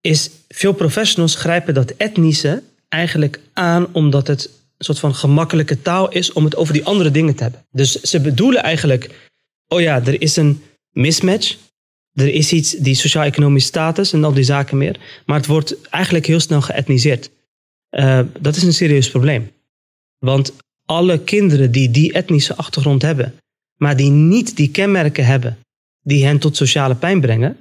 [0.02, 4.46] Is veel professionals grijpen dat etnische eigenlijk aan omdat het
[4.78, 7.66] een soort van gemakkelijke taal is om het over die andere dingen te hebben.
[7.72, 9.30] Dus ze bedoelen eigenlijk,
[9.68, 10.62] oh ja, er is een
[10.94, 11.58] mismatch.
[12.14, 15.00] Er is iets, die sociaal-economische status en al die zaken meer.
[15.26, 17.30] Maar het wordt eigenlijk heel snel geëtniseerd.
[17.92, 19.52] Uh, dat is een serieus probleem.
[20.20, 20.54] Want
[20.86, 23.34] alle kinderen die die etnische achtergrond hebben,
[23.78, 25.58] maar die niet die kenmerken hebben
[26.04, 27.58] die hen tot sociale pijn brengen,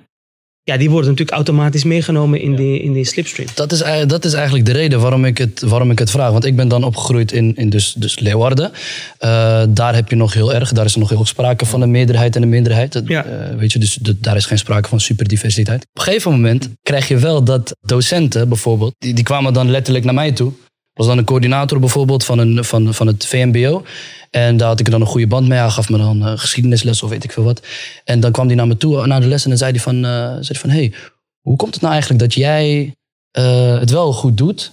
[0.65, 3.49] ja, die worden natuurlijk automatisch meegenomen in, die, in die slipstream.
[3.55, 6.31] Dat is, dat is eigenlijk de reden waarom ik het, waarom ik het vraag.
[6.31, 8.71] Want ik ben dan opgegroeid in, in dus, dus Leeuwarden.
[9.19, 11.81] Eh, daar heb je nog heel erg, daar is er nog heel erg sprake van
[11.83, 13.03] een meerderheid en een minderheid.
[13.07, 13.25] Ja.
[13.25, 15.81] eh, weet je, dus de- daar is geen sprake van superdiversiteit.
[15.83, 20.05] Op een gegeven moment krijg je wel dat docenten bijvoorbeeld, die, die kwamen dan letterlijk
[20.05, 20.53] naar mij toe.
[20.95, 23.85] Was dan een coördinator bijvoorbeeld van, een, van, van het VMBO.
[24.31, 25.59] En daar had ik dan een goede band mee.
[25.59, 27.67] Hij gaf me dan eh, geschiedenisles of weet ik veel wat.
[28.05, 30.05] En dan kwam hij naar me toe na de les en dan zei hij van,
[30.05, 30.93] eh, zei van hey,
[31.41, 32.95] hoe komt het nou eigenlijk dat jij
[33.31, 34.73] eh, het wel goed doet,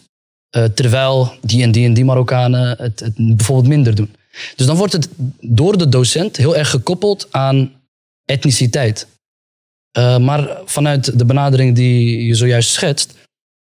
[0.50, 4.16] eh, terwijl die en die en die Marokkanen het, het bijvoorbeeld minder doen?
[4.56, 5.10] Dus dan wordt het
[5.42, 7.72] door de docent heel erg gekoppeld aan
[8.26, 9.08] etniciteit.
[9.92, 13.14] Eh, maar vanuit de benadering die je zojuist schetst,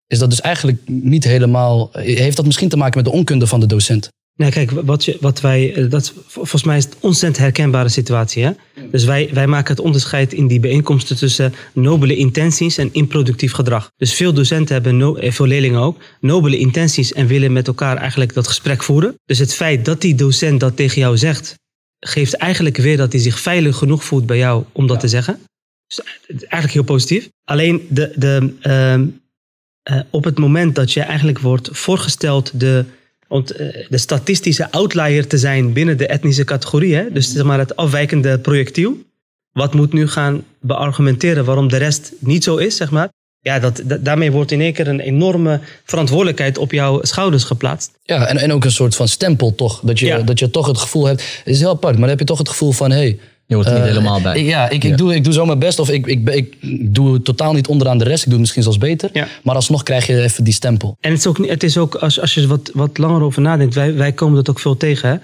[0.08, 1.90] is dat dus eigenlijk niet helemaal.
[1.92, 4.08] Heeft dat misschien te maken met de onkunde van de docent?
[4.38, 7.88] Nou, kijk, wat, je, wat wij, eh, dat, volgens mij is het een ontzettend herkenbare
[7.88, 8.44] situatie.
[8.44, 8.50] Hè?
[8.90, 13.90] Dus wij, wij maken het onderscheid in die bijeenkomsten tussen nobele intenties en improductief gedrag.
[13.96, 17.96] Dus veel docenten hebben, no, eh, veel leerlingen ook, nobele intenties en willen met elkaar
[17.96, 19.14] eigenlijk dat gesprek voeren.
[19.24, 21.54] Dus het feit dat die docent dat tegen jou zegt,
[22.00, 25.38] geeft eigenlijk weer dat hij zich veilig genoeg voelt bij jou om dat te zeggen.
[25.86, 27.28] Dus is eigenlijk heel positief.
[27.44, 29.06] Alleen de, de, ehm,
[29.88, 32.84] eh, op het moment dat je eigenlijk wordt voorgesteld de,
[33.28, 33.38] eh,
[33.88, 37.12] de statistische outlier te zijn binnen de etnische categorie, hè?
[37.12, 38.96] dus zeg maar het afwijkende projectiel,
[39.52, 43.08] wat moet nu gaan beargumenteren waarom de rest niet zo is, zeg maar.
[43.40, 47.90] Ja, dat, da- daarmee wordt in één keer een enorme verantwoordelijkheid op jouw schouders geplaatst.
[48.02, 49.80] Ja, en, en ook een soort van stempel toch.
[49.84, 50.18] Dat je, Ja.
[50.22, 51.22] dat je toch het gevoel hebt.
[51.44, 52.96] Het is heel apart, maar dan heb je toch het gevoel van: hé.
[52.96, 54.38] Hey, Je hoort er niet eh, helemaal bij.
[54.40, 55.78] ik- ja, ik, ik, Doe, ik doe zo mijn best.
[55.78, 56.54] Of ik, ik, ik,
[56.94, 58.18] doe totaal niet onderaan de rest.
[58.18, 59.10] Ik doe het misschien zelfs beter.
[59.12, 59.28] Ja.
[59.42, 60.96] Maar alsnog krijg je even die stempel.
[61.00, 63.42] En het is ook, het is ook als, als je er wat, wat langer over
[63.42, 65.16] nadenkt, wij, wij komen dat ook veel tegen hè?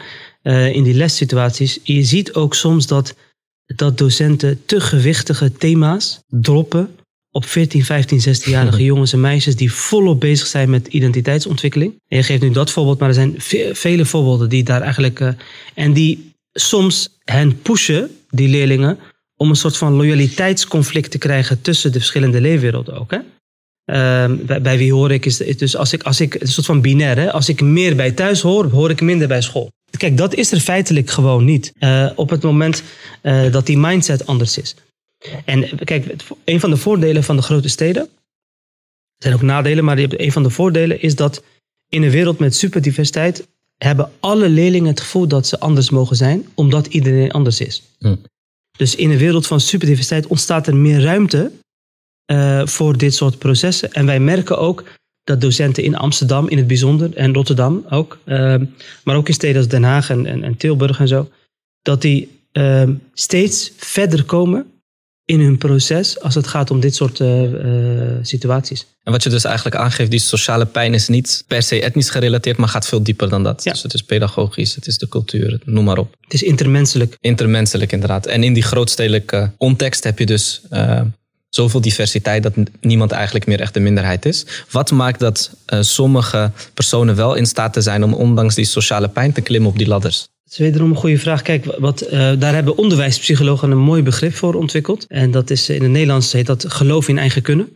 [0.66, 1.78] Eh, in die lessituaties.
[1.82, 3.14] Je ziet ook soms dat,
[3.76, 6.88] dat docenten te gewichtige thema's droppen
[7.30, 11.92] op 14, 15, 16-jarige jongens en meisjes die volop bezig zijn met identiteitsontwikkeling.
[12.08, 15.20] En je geeft nu dat voorbeeld, maar er zijn ve- vele voorbeelden die daar eigenlijk.
[15.20, 15.28] eh,
[15.74, 18.98] en die soms hen pushen, die leerlingen,
[19.36, 23.10] om een soort van loyaliteitsconflict te krijgen tussen de verschillende leefwerelden ook.
[23.10, 23.18] Hè?
[23.84, 27.18] Ehm, bij, wie hoor ik is, dus als ik, als ik, een soort van binair,
[27.18, 27.32] hè?
[27.32, 29.72] als ik meer bij thuis hoor, hoor ik minder bij school.
[29.96, 31.72] Kijk, dat is er feitelijk gewoon niet.
[31.78, 32.82] eh, op het moment
[33.20, 34.74] eh, dat die mindset anders is.
[35.44, 36.14] En kijk,
[36.44, 40.42] een van de voordelen van de grote steden, er zijn ook nadelen, maar een van
[40.42, 41.42] de voordelen is dat
[41.88, 43.48] in een wereld met superdiversiteit
[43.84, 47.82] hebben alle leerlingen het gevoel dat ze anders mogen zijn, omdat iedereen anders is.
[47.98, 48.16] Hm.
[48.78, 51.50] Dus in een wereld van superdiversiteit ontstaat er meer ruimte
[52.24, 53.92] eh, voor dit soort processen.
[53.92, 54.84] En wij merken ook
[55.24, 58.64] dat docenten in Amsterdam in het bijzonder en Rotterdam ook, ehm,
[59.04, 61.28] maar ook in steden als Den Haag en, en, en Tilburg en zo,
[61.82, 64.73] dat die ehm, steeds verder komen
[65.24, 68.86] in hun proces als het gaat om dit soort eh, eh, situaties.
[69.02, 72.56] En wat je dus eigenlijk aangeeft, die sociale pijn is niet per se etnisch gerelateerd,
[72.56, 73.64] maar gaat veel dieper dan dat.
[73.64, 73.72] Ja.
[73.72, 76.14] Dus het is pedagogisch, het is de cultuur, noem maar op.
[76.20, 77.16] Het is intermenselijk.
[77.20, 78.26] Intermenselijk inderdaad.
[78.26, 81.00] En in die grootstedelijke context heb je dus eh,
[81.48, 84.46] zoveel diversiteit dat niemand eigenlijk meer echt de minderheid is.
[84.70, 89.32] Wat maakt dat sommige personen wel in staat te zijn om ondanks die sociale pijn
[89.32, 90.28] te klimmen op die ladders?
[90.44, 91.42] Dat is wederom een goede vraag.
[91.42, 95.06] Kijk, wat, eh, daar hebben onderwijspsychologen een mooi begrip voor ontwikkeld.
[95.06, 97.68] En dat is in het Nederlands heet dat geloof in eigen kunnen.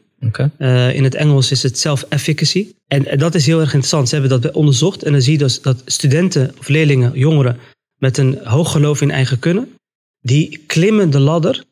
[0.59, 2.67] Eh, in het Engels is het self-efficacy.
[2.87, 4.09] En eh, dat is heel erg interessant.
[4.09, 5.03] Ze hebben dat onderzocht.
[5.03, 7.59] En dan zie je dus dat studenten of leerlingen, jongeren
[7.97, 9.75] met een hoog geloof in eigen kunnen,
[10.21, 11.65] die klimmen de ladder,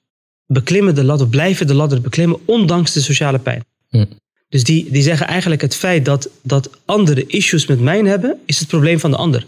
[0.47, 3.65] beklimmen de ladder, blijven de ladder beklimmen, ondanks de sociale pijn.
[3.89, 4.05] Hm.
[4.49, 8.59] Dus die, die zeggen eigenlijk het feit dat, dat anderen issues met mij hebben, is
[8.59, 9.47] het probleem van de ander.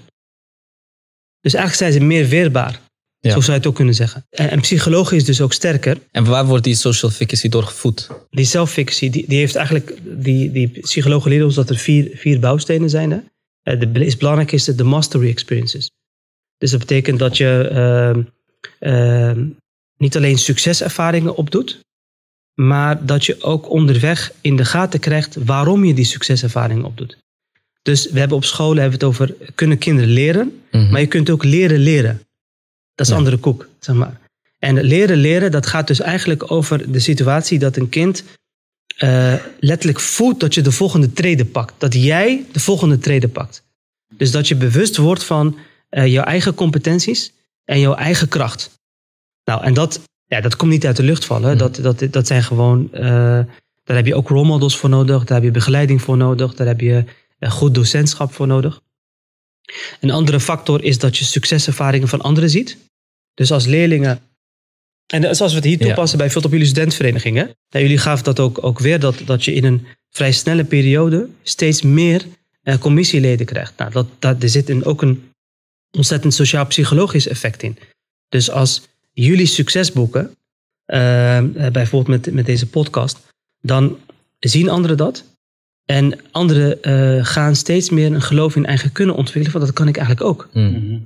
[1.40, 2.80] Dus eigenlijk zijn ze meer weerbaar.
[3.20, 3.30] Ja.
[3.30, 4.26] Zo zou je het ook kunnen zeggen.
[4.30, 5.98] En, en psychologie is dus ook sterker.
[6.10, 8.10] En waar wordt die social efficacy door gevoed?
[8.30, 12.40] Die self-efficacy, die, die heeft eigenlijk, die, die psychologen leren ons dat er vier, vier
[12.40, 13.10] bouwstenen zijn.
[13.10, 13.18] Hè?
[13.62, 15.90] Eh, De meest belangrijke is de, de mastery experiences.
[16.58, 18.22] Dus dat betekent dat je ehm,
[18.78, 19.46] ehm,
[19.96, 21.80] niet alleen succeservaringen opdoet,
[22.54, 27.18] maar dat je ook onderweg in de gaten krijgt waarom je die succeservaringen opdoet.
[27.88, 30.90] Dus we hebben op scholen hebben we het over, kunnen kinderen leren, Mhm.
[30.90, 32.22] maar je kunt ook leren leren.
[32.94, 33.18] Dat is Ja.
[33.18, 34.20] andere koek, zeg maar.
[34.58, 38.24] En leren leren, dat gaat dus eigenlijk over de situatie dat een kind
[38.96, 41.74] eh, letterlijk voelt dat je de volgende trede pakt.
[41.78, 43.62] Dat jij de volgende trede pakt.
[44.16, 45.56] Dus dat je bewust wordt van
[45.88, 47.32] eh, jouw eigen competenties
[47.64, 48.70] en jouw eigen kracht.
[49.44, 51.50] Nou, en dat, ja, dat komt niet uit de lucht vallen.
[51.50, 51.58] Mhm.
[51.58, 53.02] Dat, dat, dat zijn gewoon, eh,
[53.84, 55.24] daar heb je ook role models voor nodig.
[55.24, 56.54] Daar heb je begeleiding voor nodig.
[56.54, 57.04] Daar heb je
[57.40, 58.80] goed docentschap voor nodig.
[60.00, 62.76] Een andere factor is dat je succeservaringen van anderen ziet.
[63.34, 64.20] Dus als leerlingen.
[65.06, 65.86] En zoals we het hier Ja.
[65.86, 67.44] toepassen bij veel op jullie studentenverenigingen.
[67.44, 71.28] Nou, jullie gaven dat ook, ook weer, dat, dat je in een vrij snelle periode
[71.42, 72.24] steeds meer
[72.62, 73.76] eh, commissieleden krijgt.
[73.76, 75.32] Nou, dat, dat, er zit een, ook een
[75.90, 77.78] ontzettend sociaal-psychologisch effect in.
[78.28, 80.36] Dus als jullie succes boeken,
[80.84, 83.18] eh, eh, bijvoorbeeld met, met deze podcast,
[83.60, 83.98] dan
[84.38, 85.24] zien anderen dat.
[85.90, 89.88] En anderen eh, gaan steeds meer een geloof in eigen kunnen ontwikkelen, van dat kan
[89.88, 90.48] ik eigenlijk ook.
[90.52, 90.98] Mhm.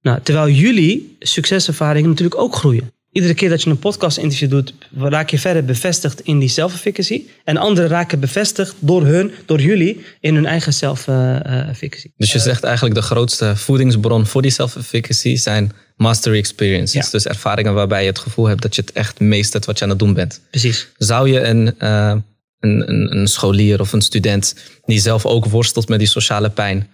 [0.00, 2.92] Nou, terwijl jullie succeservaringen natuurlijk ook groeien.
[3.10, 7.22] Iedere keer dat je een podcast-interview doet, raak je verder bevestigd in die self-efficacy.
[7.44, 12.10] En anderen raken bevestigd door hun, door jullie, in hun eigen self-efficacy.
[12.16, 17.04] Dus je zegt eigenlijk de grootste voedingsbron voor die self-efficacy zijn mastery experiences.
[17.04, 17.10] Ja.
[17.10, 19.90] Dus ervaringen waarbij je het gevoel hebt dat je het echt meestert wat je aan
[19.90, 20.40] het doen bent.
[20.50, 20.88] Precies.
[20.96, 22.14] Zou je een, eh,
[22.62, 26.88] een, een, een scholier of een student die zelf ook worstelt met die sociale pijn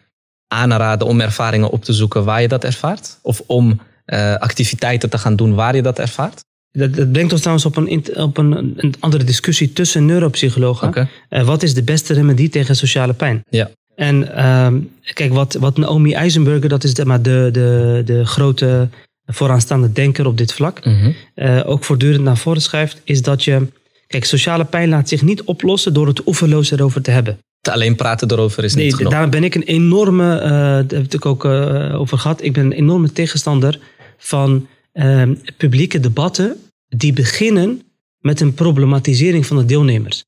[0.48, 3.18] aanraden om ervaringen op te zoeken waar je dat ervaart?
[3.22, 6.40] Of om eh, activiteiten te gaan doen waar je dat ervaart?
[6.72, 10.88] Dat, dat brengt ons trouwens op, een, op een, een andere discussie tussen neuropsychologen.
[10.88, 11.08] Oké.
[11.28, 13.42] Eh, wat is de beste remedie tegen sociale pijn?
[13.50, 13.70] Ja.
[13.96, 14.78] En ehm,
[15.12, 18.88] kijk, wat, wat Naomi Eisenberger, dat is de, maar de, de, de grote
[19.26, 21.10] vooraanstaande denker op dit vlak, Mhm.
[21.34, 23.66] eh, ook voortdurend naar voren schuift, is dat je.
[24.08, 27.38] Kijk, sociale pijn laat zich niet oplossen door het oeverloos erover te hebben.
[27.60, 29.12] Te alleen praten erover is Nee, niet genoeg.
[29.12, 32.64] daar ben ik een enorme, eh, daar heb ik ook eh, over gehad, ik ben
[32.64, 33.78] een enorme tegenstander
[34.18, 36.56] van ehm, publieke debatten
[36.88, 37.82] die beginnen
[38.18, 40.24] met een problematisering van de deelnemers.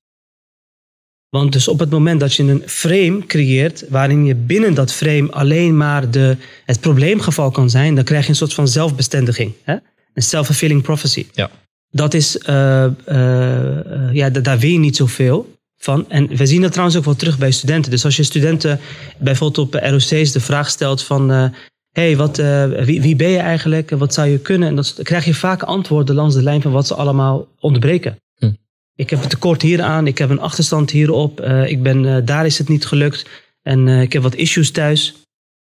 [1.29, 5.33] Want dus op het moment dat je een frame creëert waarin je binnen dat frame
[5.33, 9.53] alleen maar de, het probleemgeval kan zijn, dan krijg je een soort van zelfbestendiging.
[9.63, 9.77] Hè?
[10.15, 11.27] Een self-fulfilling prophecy.
[11.33, 11.51] Ja.
[11.91, 16.11] Dat is, eh, eh, ja, da- daar weet je niet zoveel van.
[16.11, 17.91] En we zien dat trouwens ook wel terug bij studenten.
[17.91, 18.81] Dus als je studenten
[19.19, 21.33] bijvoorbeeld op ROC's de vraag stelt van...
[21.33, 21.45] eh,
[21.93, 22.37] hey, wat,
[22.85, 23.91] wie, wie ben je eigenlijk?
[23.91, 24.69] Wat zou je kunnen?
[24.69, 28.17] En dat, dan krijg je vaak antwoorden langs de lijn van wat ze allemaal onderbreken.
[28.37, 28.53] Hm.
[28.95, 32.69] Ik heb een tekort hieraan, ik heb een achterstand hierop, ik ben, daar is het
[32.69, 33.27] niet gelukt
[33.63, 35.15] en ik heb wat issues thuis.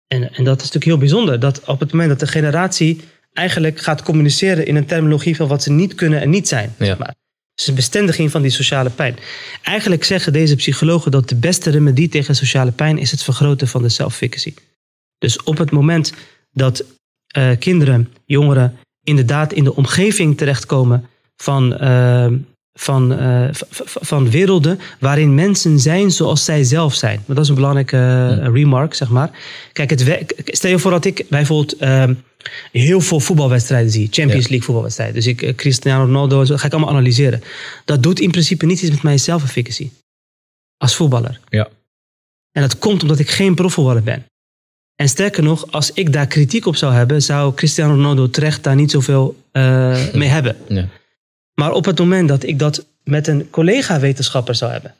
[0.07, 3.01] En, en dat is natuurlijk heel bijzonder, dat op het moment dat de generatie
[3.33, 6.75] eigenlijk gaat communiceren in een terminologie van wat ze niet kunnen en niet zijn.
[6.79, 6.95] Ja.
[6.99, 7.07] maar.
[7.57, 9.15] Het is een bestendiging van die sociale pijn.
[9.61, 13.81] Eigenlijk zeggen deze psychologen dat de beste remedie tegen sociale pijn is het vergroten van
[13.81, 14.53] de self-efficacy.
[15.17, 16.13] Dus op het moment
[16.51, 16.83] dat
[17.27, 22.27] eh, kinderen, jongeren inderdaad in de omgeving terechtkomen van, eh,
[22.79, 23.47] van, eh,
[24.01, 27.23] van werelden waarin mensen zijn zoals zij zelf zijn.
[27.25, 29.29] Maar dat is een belangrijke eh, remark, zeg maar.
[29.73, 32.03] Kijk, het stel je voor dat ik bijvoorbeeld eh,
[32.71, 34.07] heel veel voetbalwedstrijden zie.
[34.11, 34.49] Champions Ja.
[34.49, 35.15] League voetbalwedstrijden.
[35.15, 37.43] Dus ik, eh, Cristiano Ronaldo, dat ga ik allemaal analyseren.
[37.85, 39.89] Dat doet in principe niet iets met mijn self-efficacy.
[40.77, 41.39] Als voetballer.
[41.49, 41.67] Ja.
[42.51, 44.25] En dat komt omdat ik geen profvoetballer ben.
[44.95, 48.75] En sterker nog, als ik daar kritiek op zou hebben, zou Cristiano Ronaldo terecht daar
[48.75, 49.35] niet zoveel
[50.21, 50.55] mee hebben.
[50.67, 50.87] Ja.
[51.61, 54.95] Maar op het moment dat ik dat met een collega-wetenschapper zou hebben.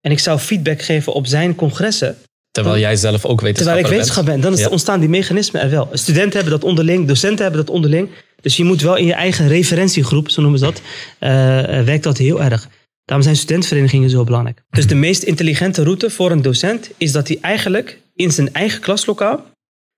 [0.00, 2.16] En ik zou feedback geven op zijn congressen.
[2.50, 4.68] Terwijl jij zelf ook Terwijl wetenschapper ik wetenschap ben, dan Ja.
[4.68, 5.88] ontstaan die mechanismen er wel.
[5.92, 8.08] Studenten hebben dat onderling, docenten hebben dat onderling.
[8.40, 10.82] Dus je moet wel in je eigen referentiegroep, zo noemen ze dat,
[11.18, 12.68] eh, eh, werkt dat heel erg.
[13.04, 14.62] Daarom zijn studentenverenigingen zo belangrijk.
[14.70, 18.80] Dus de meest intelligente route voor een docent is dat hij eigenlijk in zijn eigen
[18.80, 19.44] klaslokaal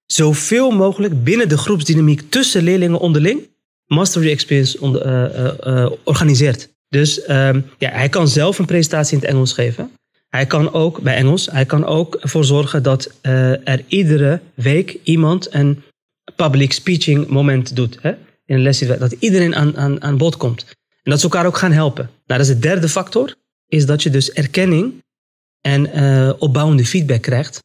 [0.06, 3.52] zoveel mogelijk binnen de groepsdynamiek tussen leerlingen onderling
[3.86, 6.68] mastery experience eh, eh, eh, organiseert.
[6.88, 9.90] Dus ehm, ja, hij kan zelf een presentatie in het Engels geven.
[10.28, 15.54] Hij kan ook, bij Engels, hij kan ook ervoor zorgen dat er iedere week iemand
[15.54, 15.82] een
[16.36, 17.98] public speaking moment doet.
[18.00, 18.14] Hè?
[18.46, 18.62] In
[18.98, 20.64] dat iedereen aan, aan, aan bod komt.
[21.02, 22.04] En dat ze elkaar ook gaan helpen.
[22.04, 23.34] Nou, dat is de derde factor.
[23.68, 25.02] is dat je dus erkenning
[25.60, 27.62] en eh, opbouwende feedback krijgt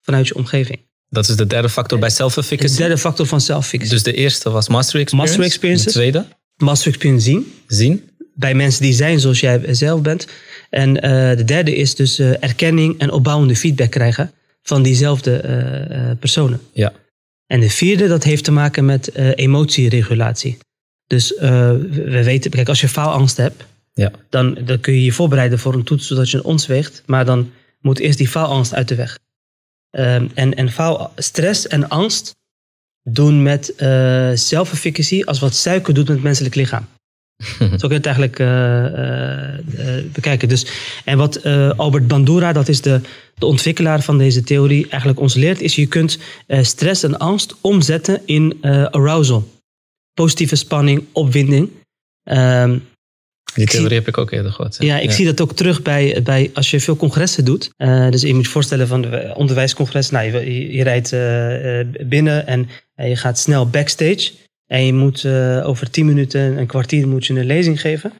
[0.00, 0.87] vanuit je omgeving.
[1.10, 2.76] Dat is de derde factor bij De self-efficacy.
[2.76, 3.92] derde factor van self-fixing.
[3.92, 5.16] Dus de eerste was mastery experience.
[5.38, 5.92] Mastery experiences.
[5.92, 6.24] De tweede,
[6.56, 8.10] Master experience zien zien.
[8.34, 10.26] bij mensen die zijn zoals jij zelf bent.
[10.70, 16.10] En eh, de derde is dus eh, erkenning en opbouwende feedback krijgen van diezelfde eh,
[16.20, 16.60] personen.
[16.72, 16.92] Ja.
[17.46, 20.58] En de vierde, dat heeft te maken met emotieregulatie.
[21.06, 24.10] Dus we we weten, kijk, als je faalangst hebt, Ja.
[24.30, 27.02] dan, dan kun je je voorbereiden voor een toets zodat je een ons weegt.
[27.06, 29.18] Maar dan moet eerst die faalangst uit de weg.
[29.90, 32.36] Ehm, en en faal, stress en angst
[33.02, 36.86] doen met eh self-efficacy als wat suiker doet met het menselijk lichaam.
[37.80, 40.48] Zo kun je het eigenlijk eh, eh, bekijken.
[40.48, 40.66] Dus,
[41.04, 41.44] en wat
[41.76, 43.00] Albert Bandura, dat is de,
[43.34, 48.20] de ontwikkelaar van deze theorie, eigenlijk ons leert, is je kunt stress en angst omzetten
[48.24, 48.58] in
[48.90, 49.48] arousal.
[50.14, 51.70] Positieve spanning, opwinding.
[52.22, 52.78] Ehm,
[53.58, 54.76] Die Ik zie- theorie heb ik ook eerder gehoord.
[54.78, 57.70] ja, ik zie dat ook terug bij, bij als je veel congressen doet.
[57.76, 60.10] Eh, dus je moet je voorstellen van de onderwijscongres.
[60.10, 64.30] Nou, je, je, je rijdt eh, eh, binnen en je gaat snel backstage.
[64.66, 65.26] En je moet
[65.64, 68.12] over tien minuten, een kwartier moet je een lezing geven.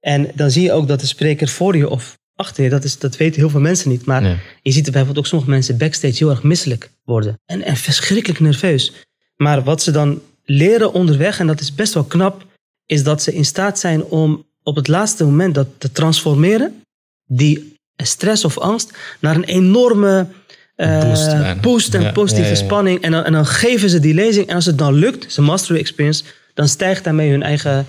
[0.00, 2.98] En dan zie je ook dat de spreker voor je of achter je, dat, is,
[2.98, 4.04] dat weten heel veel mensen niet.
[4.04, 4.22] Maar
[4.62, 7.40] je ziet er bijvoorbeeld ook sommige mensen backstage heel erg misselijk worden.
[7.46, 8.92] En, en verschrikkelijk nerveus.
[9.36, 12.46] Maar wat ze dan leren onderweg, en dat is best wel knap,
[12.86, 16.82] is dat ze in staat zijn om op het laatste moment dat te transformeren,
[17.24, 20.26] die stress of angst, naar een enorme
[20.74, 22.64] eh, Boost en Ja, positieve ja, ja, ja.
[22.64, 23.02] spanning.
[23.02, 24.46] En dan, en dan geven ze die lezing.
[24.46, 26.24] En als het dan lukt, zijn mastery experience,
[26.54, 27.86] dan stijgt daarmee hun eigen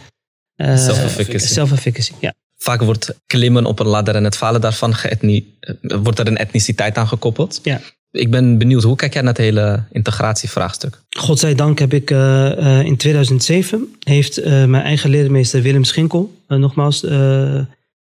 [0.55, 2.13] eh, Self-efficacy.
[2.19, 2.33] Ja.
[2.57, 5.41] Vaak wordt klimmen op een ladder en het falen daarvan eh,
[5.81, 7.59] wordt er een etniciteit aan gekoppeld.
[7.63, 7.81] Ja.
[8.17, 11.01] Ik ben benieuwd, hoe kijk jij naar het hele integratievraagstuk?
[11.10, 17.01] Godzijdank heb ik eh, eh, in 2007 heeft eh, mijn eigen leermeester Willem Schinkel, nogmaals,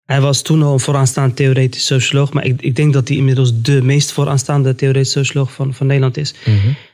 [0.03, 3.61] hij was toen al een vooraanstaand theoretisch socioloog, maar ik, ik denk dat hij inmiddels
[3.61, 6.33] de meest vooraanstaande theoretisch socioloog van, van Nederland is.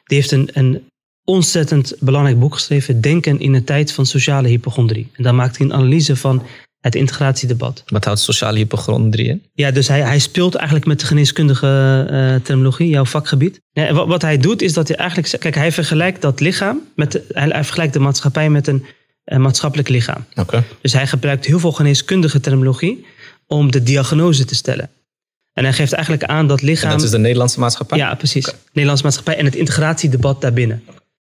[0.05, 0.81] Die heeft een, een
[1.23, 5.07] ontzettend belangrijk boek geschreven, Denken in een tijd van sociale hypochondrie.
[5.13, 6.43] En daar maakt hij een analyse van
[6.85, 7.83] het integratiedebat.
[7.85, 9.43] Wat houdt sociale hypochondrie in?
[9.53, 13.61] Ja, dus hij, hij speelt eigenlijk met de geneeskundige eh, terminologie, jouw vakgebied.
[13.71, 15.39] Ja, wat, wat hij doet is dat hij eigenlijk...
[15.39, 18.85] Kijk, hij vergelijkt dat lichaam, met hij, hij vergelijkt de maatschappij met een
[19.23, 20.25] eh, maatschappelijk lichaam.
[20.35, 20.63] Oké.
[20.81, 23.05] Dus hij gebruikt heel veel geneeskundige terminologie
[23.47, 24.89] om de diagnose te stellen.
[25.53, 26.91] En hij geeft eigenlijk aan dat En lichaam...
[26.91, 27.97] dat is de Nederlandse maatschappij?
[27.97, 28.53] Ja, precies.
[28.71, 30.83] Nederlandse maatschappij en het integratiedebat daarbinnen.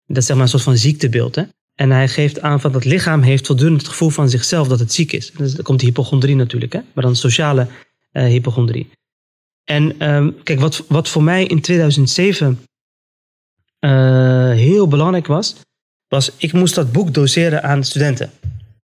[0.06, 1.34] Dat is zeg maar een soort van ziektebeeld.
[1.34, 1.42] Hè?
[1.74, 4.92] En hij geeft aan van dat lichaam heeft voortdurend het gevoel van zichzelf dat het
[4.92, 5.30] ziek is.
[5.30, 6.80] Dus dan komt die hypochondrie natuurlijk, hè?
[6.92, 7.66] maar dan sociale
[8.10, 8.90] eh, hypochondrie.
[9.64, 12.60] En ehm, kijk, wat, wat voor mij in 2007
[13.78, 15.56] eh, heel belangrijk was,
[16.08, 18.30] was ik moest dat boek doseren aan studenten.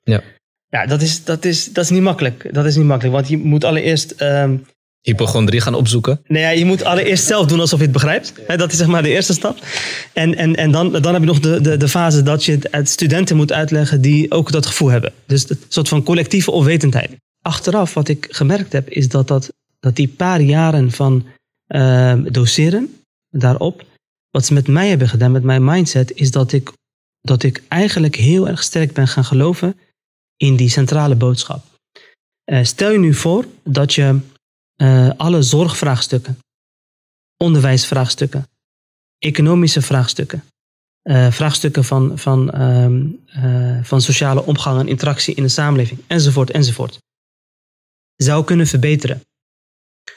[0.04, 0.22] Ja.
[0.70, 2.54] Ja, dat is, dat, is, dat is niet makkelijk.
[2.54, 4.58] Dat is niet makkelijk, want je moet allereerst ehm,
[5.06, 6.22] Hypochondrie gaan opzoeken.
[6.28, 8.34] Nee, je moet allereerst zelf doen alsof je het begrijpt.
[8.58, 9.58] Dat is zeg maar de eerste stap.
[10.14, 12.90] En, en, en dan, dan heb je nog de, de, de fase dat je het
[12.90, 15.14] studenten moet uitleggen die ook dat gevoel hebben.
[15.26, 17.16] Dus een soort van collectieve onwetendheid.
[17.42, 21.26] Achteraf, wat ik gemerkt heb, is dat, dat, dat die paar jaren van
[21.68, 22.96] eh, doseren
[23.30, 23.86] daarop,
[24.30, 26.72] wat ze met mij hebben gedaan, met mijn mindset, is dat ik,
[27.22, 29.80] dat ik eigenlijk heel erg sterk ben gaan geloven
[30.38, 31.64] in die centrale boodschap.
[32.44, 34.20] Eh, stel je nu voor dat je
[34.76, 36.38] eh, alle zorgvraagstukken,
[37.38, 38.48] onderwijsvraagstukken,
[39.20, 40.44] economische vraagstukken,
[41.02, 46.52] eh, vraagstukken van, van, ehm, eh, van sociale omgang en interactie in de samenleving, enzovoort,
[46.52, 46.98] enzovoort,
[48.16, 49.22] zou kunnen verbeteren.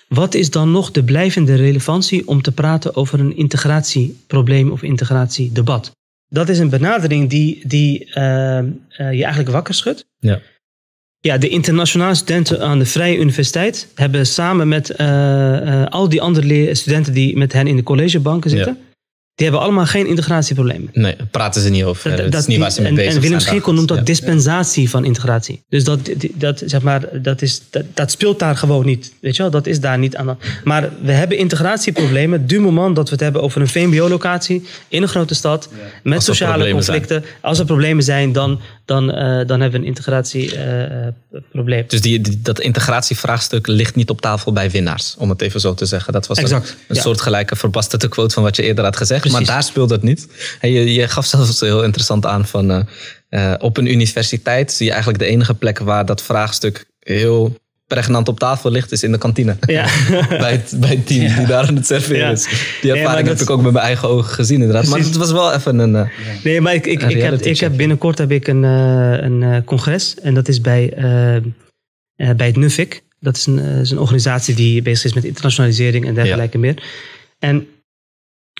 [0.08, 5.90] Wat is dan nog de blijvende relevantie om te praten over een integratieprobleem of integratiedebat?
[6.28, 10.06] Dat is een benadering die, die ehm, eh, je eigenlijk wakker schudt.
[10.18, 10.40] Ja.
[11.20, 16.22] Ja, de internationale studenten aan de Vrije Universiteit hebben samen met eh, eh, al die
[16.22, 18.78] andere studenten die met hen in de collegebanken zitten,
[19.34, 20.88] die hebben allemaal geen integratieproblemen.
[20.92, 22.30] Nee, daar praten ze niet over.
[22.30, 23.40] dat, is niet waar ze mee en, bezig en Willem.
[23.40, 24.02] Schinkel noemt dat Ja.
[24.04, 25.62] dispensatie van integratie.
[25.68, 25.98] Dus dat,
[26.34, 29.12] dat, zeg maar, dat, is, dat, dat speelt daar gewoon niet.
[29.20, 29.50] Weet je wel?
[29.50, 30.38] Dat is daar niet aan.
[30.64, 32.46] Maar we hebben integratieproblemen.
[32.46, 35.68] Du moment dat we het hebben over een VMBO-locatie in een grote stad.
[36.02, 36.74] Met Als sociale zijn.
[36.74, 37.24] conflicten.
[37.40, 41.84] Als er problemen zijn, dan, dan, eh, dan hebben we een integratieprobleem.
[41.86, 45.74] Dus die, die- dat integratievraagstuk ligt niet op tafel bij winnaars, om het even zo
[45.74, 46.12] te zeggen.
[46.12, 47.00] Dat was een- Exact, een, ja.
[47.02, 49.20] soortgelijke verbasterde quote van wat je eerder had gezegd.
[49.20, 49.38] Precies.
[49.38, 50.28] Maar daar speelt het niet.
[50.60, 52.82] En je, je gaf zelfs heel interessant aan van eh,
[53.52, 57.56] eh, op een universiteit zie je eigenlijk de enige plek waar dat vraagstuk heel
[57.88, 59.56] pregnant op tafel ligt, is in de kantine.
[59.66, 59.86] Ja.
[60.28, 62.30] bij, het, bij het team die daar aan het serveren Ja.
[62.30, 62.48] is.
[62.80, 64.86] Die ervaring dat- heb ik ook met mijn eigen ogen gezien inderdaad.
[64.86, 65.96] Maar het was wel even een...
[65.96, 66.08] eh,
[66.44, 69.56] Nee, maar ik, ik, ik, heb, ik heb binnenkort heb ik een, eh, een eh,
[69.64, 70.14] congres.
[70.20, 70.92] En dat is bij,
[72.36, 73.02] bij het NUFIC.
[73.20, 76.82] Dat is een, is een organisatie die bezig is met internationalisering en dergelijke meer.
[77.38, 77.66] En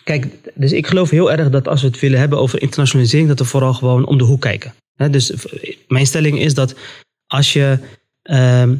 [0.04, 3.38] kijk, dus ik geloof heel erg dat als we het willen hebben over internationalisering, dat
[3.38, 4.74] we vooral gewoon om de hoek kijken.
[5.10, 5.32] Dus
[5.88, 6.74] mijn stelling is dat
[7.26, 7.78] als je
[8.22, 8.76] ehm, eh,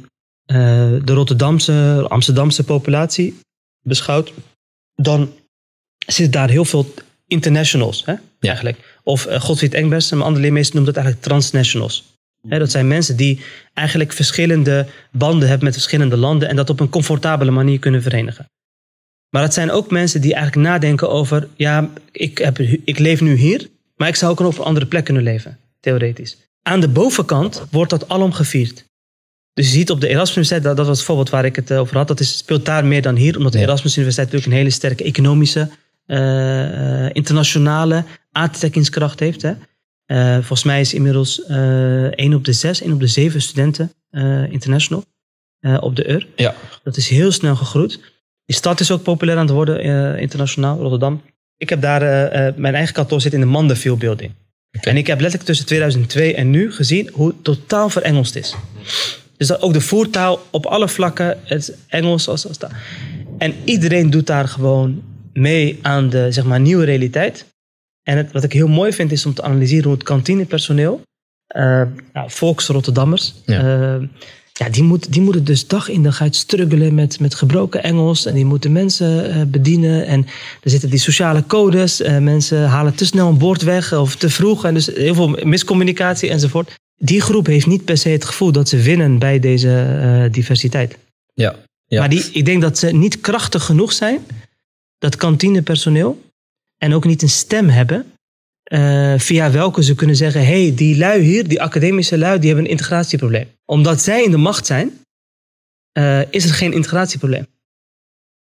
[0.49, 3.41] de Rotterdamse, Amsterdamse populatie
[3.83, 4.33] beschouwt,
[4.95, 5.33] dan
[6.07, 6.95] zit daar heel veel
[7.27, 8.99] internationals hè, eigenlijk.
[9.03, 12.17] Of uh, Godfried Engbers, een andere leermeester, noemt dat eigenlijk transnationals.
[12.43, 13.41] Dat zijn mensen die
[13.75, 18.47] eigenlijk verschillende banden hebben met verschillende landen en dat op een comfortabele manier kunnen verenigen.
[19.31, 23.35] Maar het zijn ook mensen die eigenlijk nadenken over, ja, ik, heb, ik leef nu
[23.35, 26.37] hier, maar ik zou ook nog op een andere plek kunnen leven, theoretisch.
[26.63, 28.85] Aan de bovenkant wordt dat alom gevierd.
[29.59, 31.73] Dus je ziet op de Erasmus Universiteit, dat, dat was het voorbeeld waar ik het
[31.73, 33.65] over had, dat is, speelt daar meer dan hier, omdat de Ja.
[33.65, 35.69] Erasmus Universiteit natuurlijk een hele sterke economische,
[36.07, 39.43] eh, eh, internationale aantrekkingskracht heeft.
[39.43, 39.53] Hè.
[40.07, 43.93] Eh, volgens mij is inmiddels eh 1 op de 6, 1 op de 7 studenten
[44.11, 45.05] eh, international
[45.61, 46.27] eh, op de UR.
[46.37, 46.55] Ja.
[46.83, 48.01] Dat is heel snel gegroeid.
[48.45, 51.23] Die stad is ook populair aan het worden eh, internationaal, Rotterdam.
[51.57, 54.33] Ik heb daar, eh, eh, mijn eigen kantoor zit in de Mandeville building.
[54.71, 58.55] En ik heb letterlijk tussen 2002 en nu gezien hoe het totaal verengelst is.
[59.39, 62.71] Dus dat ook de voertaal op alle vlakken, het Engels als, als taal.
[63.39, 67.45] En iedereen doet daar gewoon mee aan de zeg maar, nieuwe realiteit.
[68.03, 71.01] En het, wat ik heel mooi vind is om te analyseren hoe het kantinepersoneel,
[71.47, 71.83] eh
[72.13, 73.59] nou, volks Rotterdammers, Ja.
[73.99, 74.09] eh,
[74.53, 78.27] ja, die, moet, die moeten dus dag in dag uit struggelen met, met gebroken Engels.
[78.27, 80.07] En die moeten mensen eh, bedienen.
[80.07, 80.27] En
[80.63, 82.03] er zitten die sociale codes.
[82.21, 84.65] mensen halen te snel een bord weg of te vroeg.
[84.65, 86.75] En dus heel veel miscommunicatie enzovoort.
[86.99, 90.97] Die groep heeft niet per se het gevoel dat ze winnen bij deze eh, diversiteit.
[91.35, 91.57] Ja.
[91.87, 91.99] ja.
[91.99, 94.27] Maar die, ik denk dat ze niet krachtig genoeg zijn,
[94.99, 96.23] dat kantinepersoneel,
[96.79, 98.13] en ook niet een stem hebben,
[98.63, 102.47] eh, via welke ze kunnen zeggen: hé, hey, die lui hier, die academische lui, die
[102.47, 103.47] hebben een integratieprobleem.
[103.65, 104.99] Omdat zij in de macht zijn,
[105.93, 107.47] eh, is er geen integratieprobleem.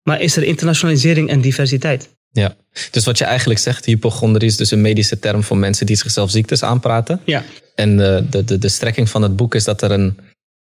[0.04, 2.10] Maar is er internationalisering en diversiteit.
[2.32, 2.56] Ja,
[2.92, 6.32] dus wat je eigenlijk zegt, hypochondrie is dus een medische term voor mensen die zichzelf
[6.32, 7.22] ziektes aanpraten.
[7.26, 7.44] Ja.
[7.76, 10.18] En de, de, de, de strekking van het boek is dat er een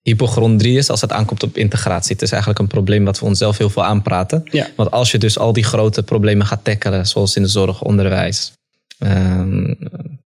[0.02, 2.14] hypochondrie is als het aankomt op integratie.
[2.14, 4.44] Het is eigenlijk een probleem wat we onszelf heel veel aanpraten.
[4.52, 4.68] Ja.
[4.76, 8.52] Want als je dus al die grote problemen gaat tackelen, zoals in de zorg, onderwijs,
[9.00, 9.74] ehm,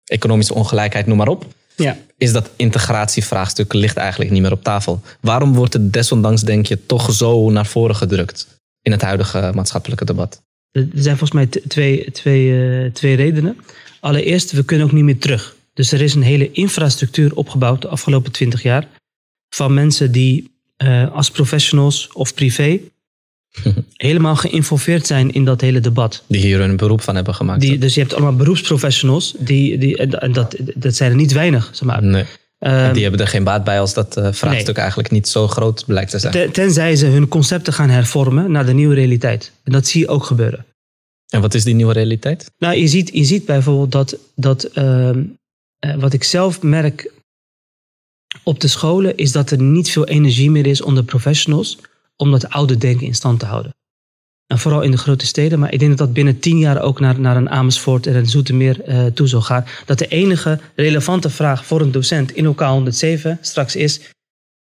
[0.05, 1.47] economische ongelijkheid, noem maar op,
[1.77, 1.97] Ja.
[2.19, 5.01] is dat integratievraagstuk ligt eigenlijk niet meer op tafel.
[5.21, 8.47] Waarom wordt het desondanks, denk je, toch zo naar voren gedrukt
[8.83, 10.43] in het huidige maatschappelijke debat?
[10.73, 13.57] Er zijn volgens mij twee, twee, eh, twee redenen.
[14.01, 15.56] Allereerst, we kunnen ook niet meer terug.
[15.77, 18.89] Dus er is een hele infrastructuur opgebouwd de afgelopen twintig jaar.
[19.49, 22.79] Van mensen die eh, als professionals of privé
[23.97, 26.23] helemaal geïnvolveerd zijn in dat hele debat.
[26.27, 27.61] Die hier een beroep van hebben gemaakt.
[27.61, 31.69] Die, dus je hebt allemaal beroepsprofessionals, die, die, en dat, dat zijn er niet weinig.
[31.73, 32.03] Zeg maar.
[32.03, 32.25] Nee,
[32.59, 35.85] Ehm, die hebben er geen baat bij als dat eh, vraagstuk eigenlijk niet zo groot
[35.87, 36.33] blijkt te zijn.
[36.33, 39.53] ten- tenzij ze hun concepten gaan hervormen naar de nieuwe realiteit.
[39.65, 40.67] En dat zie je ook gebeuren.
[41.29, 42.51] En wat is die nieuwe realiteit?
[42.59, 45.25] Nou, je ziet, je ziet bijvoorbeeld dat, dat ehm, eh,
[45.95, 47.13] wat ik zelf merk
[48.43, 51.79] op de scholen, is dat er niet veel energie meer is onder professionals
[52.17, 53.75] om dat oude denken in stand te houden.
[54.47, 57.01] En vooral in de grote steden, maar ik denk dat dat binnen tien jaar ook
[57.01, 59.65] naar, naar een Amersfoort en een Zoetermeer eh, toe zal gaan.
[59.85, 64.01] Dat de enige relevante vraag voor een docent in lokaal 107 straks is,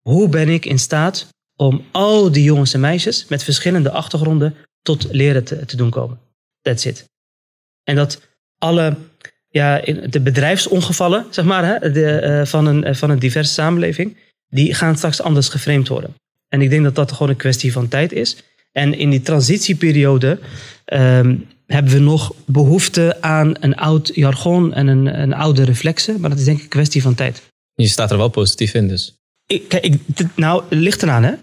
[0.02, 5.08] hoe ben ik in staat om al die jongens en meisjes met verschillende achtergronden tot
[5.12, 6.20] leren te doen komen?
[6.62, 7.06] That's it.
[7.84, 8.22] En dat
[8.58, 8.98] alle
[9.50, 14.18] ja, de bedrijfsongevallen zeg maar, hè, de, eh, van, een, eh, van een diverse samenleving,
[14.48, 16.16] die gaan straks anders geframed worden.
[16.48, 18.38] En ik denk dat dat gewoon een kwestie van tijd is.
[18.72, 20.40] En in die transitieperiode
[20.86, 21.36] ehm,
[21.66, 26.20] hebben we nog behoefte aan een oud jargon en een, een oude reflexen.
[26.20, 27.42] Maar dat is denk ik een kwestie van tijd.
[27.74, 29.14] Je staat er wel positief in dus.
[29.46, 31.34] Ik, kijk, ik, dit- nou, ligt eraan, hè?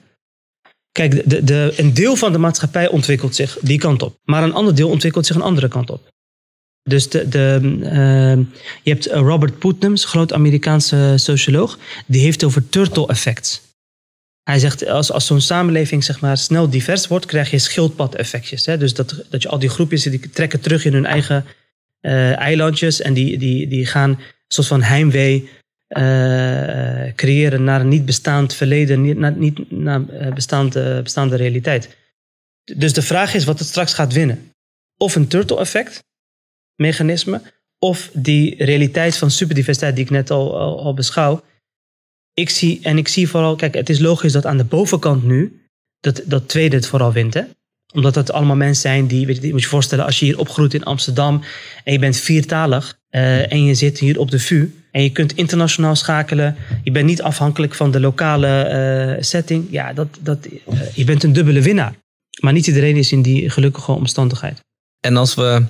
[0.93, 4.17] Kijk, de, de, een deel van de maatschappij ontwikkelt zich die kant op.
[4.25, 6.09] Maar een ander deel ontwikkelt zich een andere kant op.
[6.89, 8.39] Dus de, de, ehm,
[8.83, 11.79] je hebt eh, Robert Putnam, groot Amerikaanse socioloog.
[12.07, 13.61] Die heeft over turtle effects.
[14.43, 18.65] Hij zegt, als, als zo'n samenleving zeg maar, snel divers wordt, krijg je schildpad-effectjes.
[18.65, 21.45] Dus dat, dat je al die groepjes die trekken terug in hun eigen
[22.01, 23.01] eh, eilandjes.
[23.01, 24.19] En die, die, die gaan een
[24.49, 25.49] soort van heimwee
[25.87, 30.01] eh, creëren naar een niet bestaand verleden, niet, naar, niet naar
[30.35, 31.97] bestaande, bestaande realiteit.
[32.75, 34.53] Dus de vraag is wat het straks gaat winnen.
[34.97, 36.05] Of een turtle-effect,
[36.77, 37.43] mechanisme,
[37.79, 41.43] of die realiteit van superdiversiteit die ik net al, al, beschouw.
[42.35, 45.67] Ik zie, en ik zie vooral, kijk, het is logisch dat aan de bovenkant nu
[46.01, 47.35] dat, dat tweede het vooral wint.
[47.35, 47.43] Hè?
[47.95, 50.39] Omdat het allemaal mensen zijn die, weet je, je moet je voorstellen, als je hier
[50.39, 51.43] opgroeit in Amsterdam
[51.85, 55.33] en je bent viertalig eh, en je zit hier op de VU En je kunt
[55.33, 56.57] internationaal schakelen.
[56.83, 59.67] Je bent niet afhankelijk van de lokale eh, setting.
[59.71, 61.95] Ja, dat, dat, eh, je bent een dubbele winnaar.
[62.41, 64.61] Maar niet iedereen is in die gelukkige omstandigheid.
[65.01, 65.65] En als we,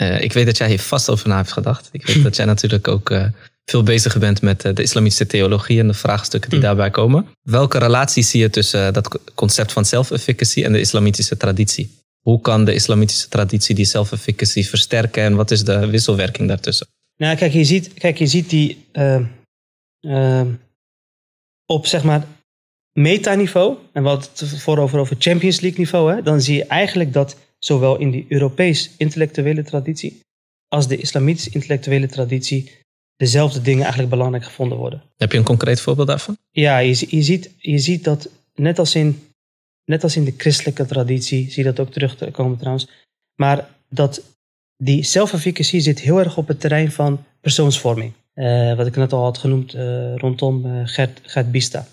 [0.00, 1.88] eh, ik weet dat jij hier vast over na hebt gedacht.
[1.92, 3.24] Ik weet dat jij natuurlijk ook eh,
[3.64, 6.64] veel bezig bent met eh, de islamitische theologie en de vraagstukken die Mm.
[6.64, 7.26] daarbij komen.
[7.42, 11.98] Welke relatie zie je tussen dat co- concept van self-efficacy en de islamitische traditie?
[12.20, 16.86] Hoe kan de islamitische traditie die self-efficacy versterken en wat is de wisselwerking daartussen?
[17.16, 19.20] Nou, kijk, je ziet, kijk, je ziet die eh,
[20.00, 20.46] eh,
[21.66, 22.24] op zeg maar
[22.92, 27.98] metaniveau, en wat voorover over Champions League niveau, hè, dan zie je eigenlijk dat zowel
[27.98, 30.20] in die Europees intellectuele traditie
[30.68, 32.70] als de islamitische intellectuele traditie
[33.16, 35.02] dezelfde dingen eigenlijk belangrijk gevonden worden.
[35.16, 36.36] Heb je een concreet voorbeeld daarvan?
[36.50, 39.22] Ja, je, je, ziet, je ziet dat net als, in,
[39.84, 42.88] net als in de christelijke traditie, zie je dat ook terugkomen trouwens,
[43.34, 44.22] maar dat
[44.76, 48.12] die self-efficacy zit heel erg op het terrein van persoonsvorming.
[48.34, 51.86] Eh, wat ik net al had genoemd eh, rondom eh, Gert, Gert Bista.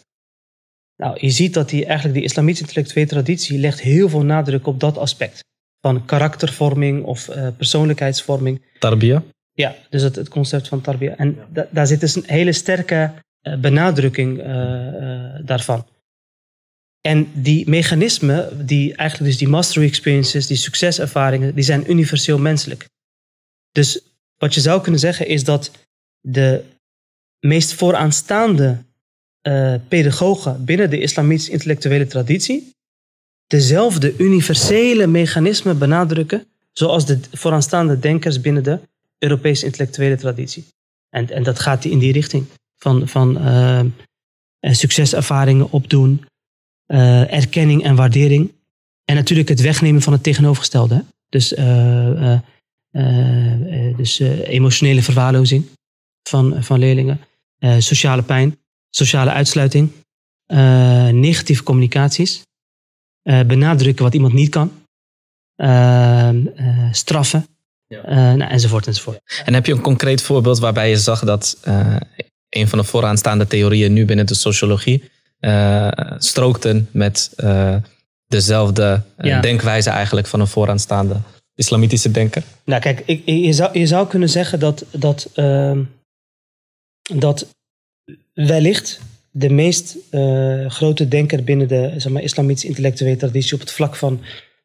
[0.96, 4.80] Nou, je ziet dat die, eigenlijk die islamitische intellectuele traditie legt heel veel nadruk op
[4.80, 5.44] dat aspect.
[5.88, 8.62] Van karaktervorming of eh, persoonlijkheidsvorming.
[8.80, 9.22] Tarbiyah?
[9.54, 11.14] Ja, dus het, het concept van tarbiyah.
[11.18, 14.46] En da- daar zit dus een hele sterke eh, benadrukking eh,
[15.46, 15.86] daarvan.
[17.02, 22.90] En die mechanismen, die eigenlijk dus die mastery experiences, die succeservaringen, die zijn universeel menselijk.
[23.72, 24.02] Dus
[24.38, 25.72] wat je zou kunnen zeggen is dat
[26.22, 26.64] de
[27.40, 28.78] meest vooraanstaande
[29.42, 32.76] eh, pedagogen binnen de islamitische intellectuele traditie
[33.48, 38.80] dezelfde universele mechanismen benadrukken zoals de vooraanstaande denkers binnen de
[39.18, 40.66] Europese intellectuele traditie.
[41.10, 42.46] En, en dat gaat in die richting
[42.78, 43.38] van, van
[44.60, 46.26] eh, succeservaringen opdoen,
[46.86, 48.52] eh, erkenning en waardering.
[49.06, 51.06] En natuurlijk het wegnemen van het tegenovergestelde.
[51.30, 52.40] Dus, eh,
[53.96, 55.66] dus emotionele verwaarlozing
[56.24, 57.20] van, van leerlingen,
[57.78, 58.58] sociale pijn,
[58.90, 59.92] sociale uitsluiting,
[61.12, 62.42] negatieve communicaties,
[63.28, 64.72] eh, benadrukken wat iemand niet kan,
[65.56, 66.36] eh, eh,
[66.92, 67.48] straffen,
[67.88, 68.04] Ja.
[68.04, 69.20] eh, nou, enzovoort enzovoort.
[69.46, 71.96] En heb je een concreet voorbeeld waarbij je zag dat eh,
[72.50, 75.04] een van de vooraanstaande theorieën nu binnen de sociologie
[75.40, 77.76] eh, strookten met eh,
[78.28, 79.42] dezelfde Ja.
[79.42, 81.16] denkwijze eigenlijk van een vooraanstaande
[81.56, 82.44] islamitische denker?
[82.64, 85.84] Nou, kijk, ik, je, zou, je zou kunnen zeggen dat, dat, ehm,
[87.14, 87.48] dat
[88.34, 89.00] wellicht
[89.32, 93.96] de meest eh, grote denker binnen de zeg maar, islamitische intellectuele traditie op het vlak
[93.96, 94.22] van,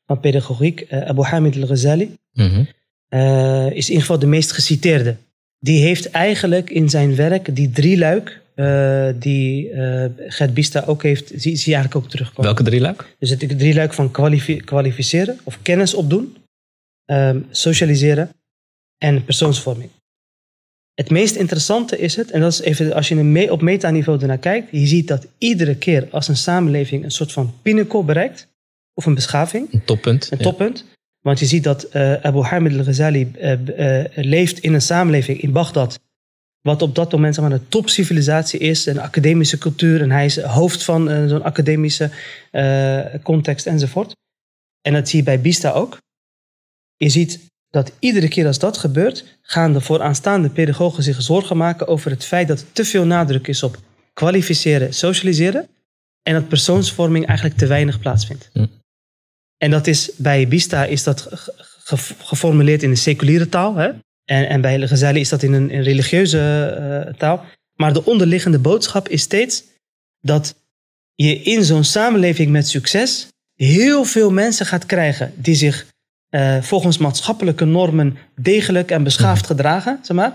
[0.06, 2.64] van pedagogiek, eh, Abu Hamid al-Ghazali, Mhm.
[3.08, 5.16] eh, is in ieder geval de meest geciteerde.
[5.58, 11.26] Die heeft eigenlijk in zijn werk die drieluik, eh die eh Gert Bista ook heeft,
[11.28, 12.44] zie, zie je eigenlijk ook terugkomen.
[12.44, 13.14] Welke drie luik?
[13.18, 16.36] Dus het drieluik van kwalifi- kwalificeren of kennis opdoen,
[17.04, 18.30] ehm, socialiseren
[18.98, 19.90] en persoonsvorming.
[20.94, 24.68] Het meest interessante is het, en dat is even als je op metaniveau ernaar kijkt,
[24.70, 28.48] je ziet dat iedere keer als een samenleving een soort van pinnacle bereikt,
[28.94, 30.30] of een beschaving, Een toppunt.
[30.30, 30.44] een Ja.
[30.44, 30.84] toppunt.
[31.20, 33.52] Want je ziet dat eh, Abu Hamid al-Ghazali eh,
[34.00, 36.00] eh, leeft in een samenleving in Bagdad.
[36.60, 40.00] Wat op dat moment zeg maar, een topcivilisatie is, een academische cultuur.
[40.00, 42.10] En hij is hoofd van zo'n academische
[43.22, 44.12] context enzovoort.
[44.80, 45.98] En dat zie je bij Bista ook.
[46.96, 47.40] Je ziet
[47.72, 52.24] dat iedere keer als dat gebeurt, gaan de vooraanstaande pedagogen zich zorgen maken over het
[52.24, 53.78] feit dat te veel nadruk is op
[54.12, 55.68] kwalificeren, socialiseren.
[56.22, 58.50] En dat persoonsvorming eigenlijk te weinig plaatsvindt.
[58.52, 58.66] Hm.
[59.56, 63.74] En dat is bij Bista is dat ge- ge- geformuleerd in een seculiere taal.
[63.76, 63.88] Hè?
[64.24, 67.44] En, en bij Ghazali is dat in een, een religieuze eh, taal.
[67.76, 69.64] Maar de onderliggende boodschap is steeds
[70.20, 70.54] dat
[71.14, 75.86] je in zo'n samenleving met succes heel veel mensen gaat krijgen die zich
[76.32, 80.32] eh, volgens maatschappelijke normen degelijk en beschaafd gedragen, zeg maar.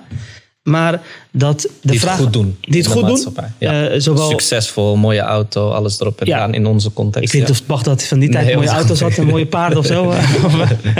[0.63, 2.57] Maar dat de die het vraag goed doen.
[2.61, 3.33] die het goed doen.
[3.57, 3.87] Ja.
[3.89, 6.35] eh, zowel Succesvol, mooie auto, alles erop en Ja.
[6.35, 7.25] eraan in onze context.
[7.25, 7.53] ik weet niet ja.
[7.53, 10.13] of het Bagdad van die tijd Nee, mooie auto's had en mooie paarden of zo.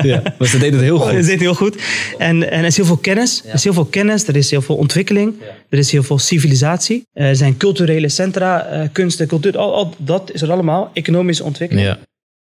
[0.03, 1.17] Ja, maar ze deden het heel Dat goed.
[1.17, 1.75] is dit heel goed.
[2.17, 3.41] En, en er is heel veel kennis.
[3.47, 5.33] Er is heel veel kennis, er is heel veel ontwikkeling.
[5.69, 7.07] Er is heel veel civilisatie.
[7.13, 9.57] Er zijn culturele centra, eh, kunst en cultuur.
[9.57, 10.89] Al, al dat is er allemaal.
[10.93, 11.97] Economische ontwikkeling.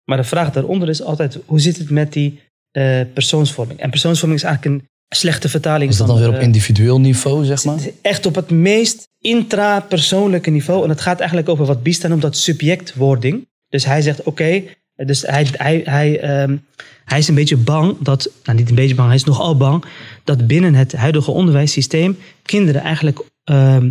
[0.05, 2.39] Maar de vraag daaronder is altijd, hoe zit het met die
[2.71, 3.79] eh, persoonsvorming?
[3.79, 7.63] En persoonsvorming is eigenlijk een slechte vertaling Is dat dan weer op individueel niveau, zeg
[7.63, 7.79] maar?
[8.01, 10.83] Echt op het meest intrapersoonlijke niveau.
[10.83, 13.47] En het gaat eigenlijk over wat Bista noemt dat subjectwording.
[13.69, 14.63] Dus hij zegt, oké,
[14.95, 16.57] dus hij, hij, hij, ehm,
[17.05, 19.85] hij is een beetje bang dat, nou niet een beetje bang, hij is nogal bang
[20.23, 23.89] dat binnen het huidige onderwijssysteem kinderen eigenlijk ehm,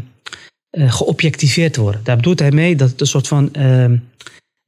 [0.71, 2.01] eh, geobjectiveerd worden.
[2.05, 3.97] Daar bedoelt hij mee dat het een soort van ehm,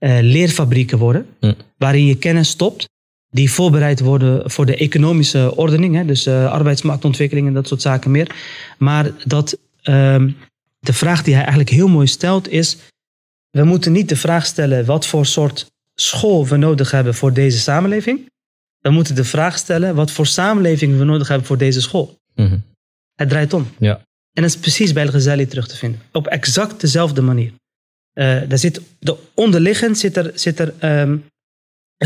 [0.05, 1.53] eh, leerfabrieken worden, Hm.
[1.79, 2.89] waarin je kennis stopt
[3.31, 8.11] die voorbereid worden voor de economische ordening, hè, dus eh, arbeidsmarktontwikkeling en dat soort zaken
[8.11, 8.37] meer.
[8.79, 10.31] Maar dat ehm,
[10.81, 12.77] de vraag die hij eigenlijk heel mooi stelt is:
[13.51, 17.59] we moeten niet de vraag stellen wat voor soort school we nodig hebben voor deze
[17.59, 18.31] samenleving.
[18.81, 22.19] We moeten de vraag stellen wat voor samenleving we nodig hebben voor deze school.
[22.35, 22.59] Mhm.
[23.15, 23.69] Het draait om.
[23.79, 23.95] Ja.
[24.33, 26.01] En dat is precies bij Al-Ghazali terug te vinden.
[26.13, 27.53] Op exact dezelfde manier.
[28.15, 30.75] Eh, daar zit, de onderliggend zit er, zit er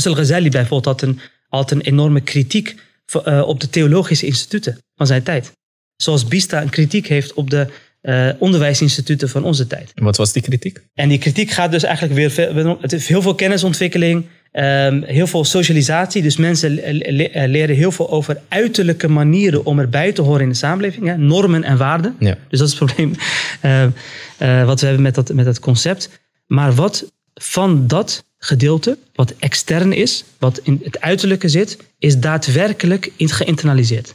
[0.06, 2.74] Al-Ghazali bijvoorbeeld had een, had een enorme kritiek
[3.06, 5.52] voor, eh, op de theologische instituten van zijn tijd.
[5.96, 7.66] Zoals Bista een kritiek heeft op de
[8.00, 9.92] eh, onderwijsinstituten van onze tijd.
[9.94, 10.80] En wat was die kritiek?
[10.94, 16.22] En die kritiek gaat dus eigenlijk weer veel, heel veel kennisontwikkeling, ehm, heel veel socialisatie.
[16.22, 20.42] Dus mensen le- le- eh, leren heel veel over uiterlijke manieren om erbij te horen
[20.42, 22.16] in de samenleving, hè, normen en waarden.
[22.18, 22.36] Ja.
[22.49, 23.14] Dus dat is het probleem
[23.61, 26.20] eh, eh, wat we hebben met dat, met dat concept.
[26.46, 33.12] Maar wat van dat gedeelte, wat extern is, wat in het uiterlijke zit, is daadwerkelijk
[33.16, 34.14] geïnternaliseerd.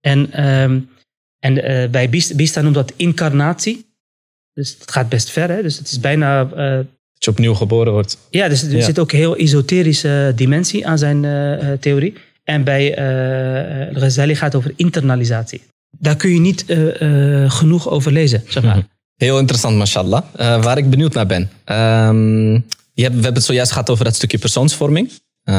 [0.00, 0.80] En, ehm,
[1.38, 3.88] en eh, bij Bista, noemt dat incarnatie.
[4.52, 5.62] Dus het gaat best ver, hè?
[5.62, 6.78] dus het is bijna eh,
[7.24, 8.16] je opnieuw geboren wordt.
[8.30, 8.84] ja, dus er Ja.
[8.84, 12.14] zit ook een heel esoterische dimensie aan zijn eh, eh, theorie.
[12.44, 15.60] En bij eh, Ghazali gaat het over internalisatie.
[15.98, 16.64] Daar kun je niet
[17.46, 18.76] genoeg over lezen, zeg maar.
[18.76, 18.84] Mhm.
[19.16, 20.22] Heel interessant, mashallah.
[20.36, 21.50] Waar ik benieuwd naar ben.
[21.64, 22.52] Ehm,
[22.92, 25.10] je hebt, we hebben het zojuist gehad over dat stukje persoonsvorming.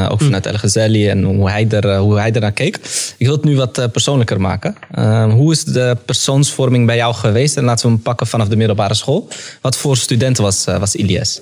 [0.08, 2.76] Ook vanuit El Ghazali en hoe hij, er, hoe hij ernaar keek.
[3.18, 4.74] Ik wil het nu wat persoonlijker maken.
[4.90, 7.56] Ehm, hoe is de persoonsvorming bij jou geweest?
[7.56, 9.28] En laten we hem pakken vanaf de middelbare school.
[9.60, 11.40] Wat voor student was, eh, was Ilias?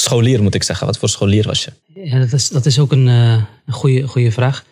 [0.00, 0.86] Scholier moet ik zeggen.
[0.86, 1.72] Wat voor scholier was je?
[2.04, 4.64] Ja, dat is, dat is ook een, eh, goede, goede vraag.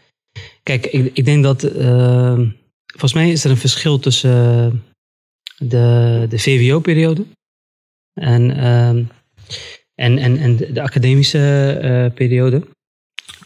[0.62, 1.62] Kijk, ik, ik denk dat.
[1.62, 2.38] eh,
[2.86, 4.72] volgens mij is er een verschil tussen eh,
[5.68, 7.24] de, de VWO-periode
[8.14, 9.02] en, ehm,
[9.94, 12.66] en, en, en de, de academische eh, periode.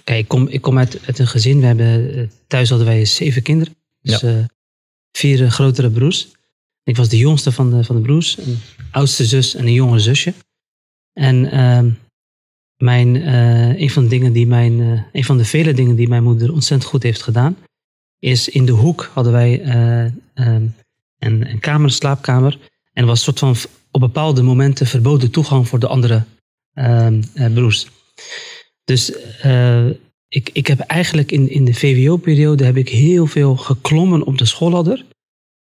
[0.05, 1.61] Kijk, ik kom, ik kom uit, uit een gezin.
[1.61, 3.75] We hebben, thuis hadden wij zeven kinderen.
[4.03, 4.45] Dus eh,
[5.13, 6.29] vier grotere broers.
[6.85, 8.39] Ik was de jongste van de, van de broers.
[8.39, 8.59] Een
[8.91, 10.35] oudste zus en een jongere zusje.
[11.13, 11.91] En ehm,
[12.77, 16.09] mijn, eh, een van de dingen die mijn, eh, een van de vele dingen die
[16.09, 17.57] mijn moeder ontzettend goed heeft gedaan,
[18.19, 20.67] is in de hoek hadden wij eh, ehm,
[21.19, 22.59] een, een kamer, een slaapkamer.
[22.93, 23.57] En was soort van
[23.91, 26.25] op bepaalde momenten verboden toegang voor de andere
[26.75, 27.87] ehm, eh, broers.
[28.85, 29.13] Dus
[30.29, 34.45] ik, ik heb eigenlijk in, in de VWO-periode heb ik heel veel geklommen op de
[34.45, 35.05] schoolladder.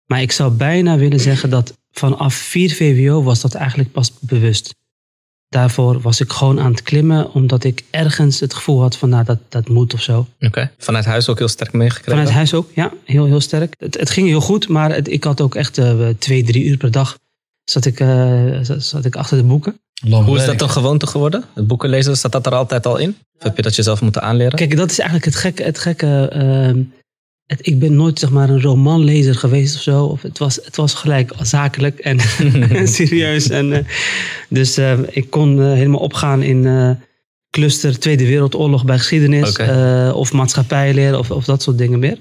[0.06, 4.74] Maar ik zou bijna willen zeggen dat vanaf 4 VWO was dat eigenlijk pas bewust
[5.54, 9.24] daarvoor was ik gewoon aan het klimmen, omdat ik ergens het gevoel had van, nou,
[9.24, 10.26] dat, dat moet of zo.
[10.40, 10.70] Oké.
[10.78, 12.12] Vanuit huis ook heel sterk meegekregen?
[12.12, 13.74] Vanuit huis ook, ja, heel, heel sterk.
[13.78, 16.76] Het, het ging heel goed, maar het- ik had ook echt eh, twee, drie uur
[16.76, 17.18] per dag
[17.64, 19.80] zat ik, eh, zat, zat ik achter de boeken.
[20.08, 21.44] Hoe is dat een gewoonte geworden?
[21.54, 23.16] Het boeken lezen, staat dat er altijd al in?
[23.38, 24.58] Of heb je dat jezelf moeten aanleren?
[24.58, 25.62] Kijk, dat is eigenlijk het gekke.
[25.62, 26.82] Het gekke ehm,
[27.50, 30.04] het, ik ben nooit zeg maar, een romanlezer geweest of zo.
[30.04, 32.20] Of het, was, het was gelijk zakelijk en
[32.88, 33.48] serieus.
[33.48, 33.84] En, eh,
[34.48, 36.98] dus eh, ik kon eh, helemaal opgaan in
[37.50, 39.56] cluster Tweede Wereldoorlog bij geschiedenis.
[40.14, 42.18] Of maatschappijleer of, of dat soort dingen meer.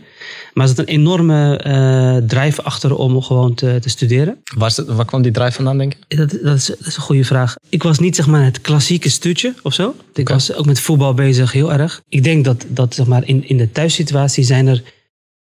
[0.54, 4.38] Maar er zat een enorme drijf achter om gewoon te, te studeren.
[4.58, 6.16] Waar, kwam die drive vandaan, denk je?
[6.16, 7.56] Dat, dat, is, dat is een goede vraag.
[7.70, 9.96] Ik was niet zeg maar, het klassieke stuutje of zo.
[10.14, 12.02] Ik was ook met voetbal bezig, heel erg.
[12.10, 14.84] Ik denk dat, dat zeg maar, in, in de thuissituatie zijn er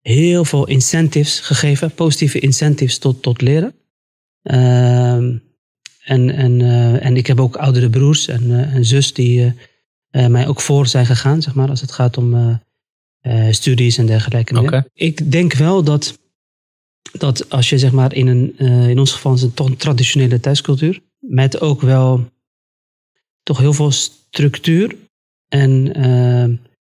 [0.03, 3.73] heel veel incentives gegeven, positieve incentives tot, tot leren.
[4.41, 5.37] Ehm,
[6.03, 9.51] en, en, eh, en ik heb ook oudere broers en eh, een zus die eh,
[10.09, 12.55] eh, mij ook voor zijn gegaan, zeg maar, als het gaat om eh,
[13.47, 14.59] eh, studies en dergelijke.
[14.59, 14.85] Oké.
[14.93, 16.19] Ik denk wel dat,
[17.11, 19.77] dat als je zeg maar in een, eh, in ons geval is het toch een
[19.77, 22.31] traditionele thuiscultuur, met ook wel
[23.43, 24.95] toch heel veel structuur
[25.47, 26.71] en eh, l-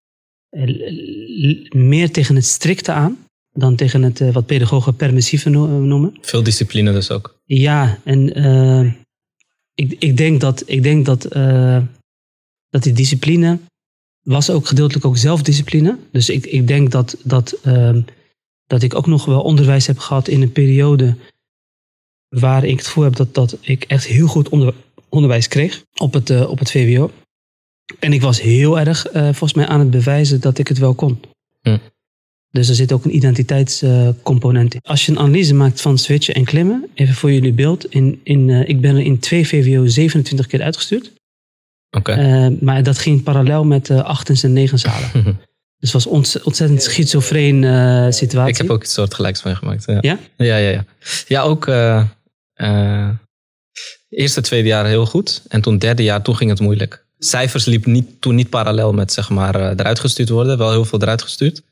[1.71, 3.19] meer tegen het strikte aan
[3.53, 6.19] dan tegen het eh, wat pedagogen permissieve no- noemen.
[6.21, 7.41] Veel discipline dus ook.
[7.45, 8.93] Ja, en eh,
[9.75, 11.83] ik, ik denk dat, ik denk dat, eh,
[12.71, 13.59] dat die discipline
[14.23, 15.99] was ook gedeeltelijk ook zelfdiscipline.
[16.13, 18.03] Dus ik, ik denk dat, dat, ehm,
[18.67, 21.17] dat ik ook nog wel onderwijs heb gehad in een periode
[22.29, 24.75] waar ik het gevoel heb dat, dat ik echt heel goed onder,
[25.09, 27.11] onderwijs kreeg op het, eh, op het VWO.
[27.99, 30.95] En ik was heel erg eh, volgens mij aan het bewijzen dat ik het wel
[30.95, 31.21] kon.
[31.63, 31.77] Hm.
[32.51, 34.81] Dus er zit ook een identiteitscomponent in.
[34.83, 37.85] Als je een analyse maakt van switchen en klimmen, even voor jullie beeld.
[37.87, 41.13] In, in, eh, ik ben er in twee VWO 27 keer uitgestuurd.
[41.91, 42.13] Oké.
[42.13, 45.11] Eh, maar dat ging parallel met de achtens en negens halen.
[45.83, 47.63] Dus het was ont- ontzettend schizofreen
[48.13, 48.53] situatie.
[48.53, 49.85] Ik heb ook iets soortgelijks meegemaakt.
[49.87, 49.99] Ja?
[50.01, 50.19] Ja?
[50.37, 50.85] Ja, ja, ja.
[51.27, 51.67] Ja, ook
[54.09, 55.43] eerste, tweede jaar heel goed.
[55.49, 57.05] En toen derde jaar, toen ging het moeilijk.
[57.25, 60.59] Cijfers liepen niet, toen niet parallel met zeg maar eh, eruit gestuurd worden.
[60.59, 61.63] Wel heel veel eruit gestuurd.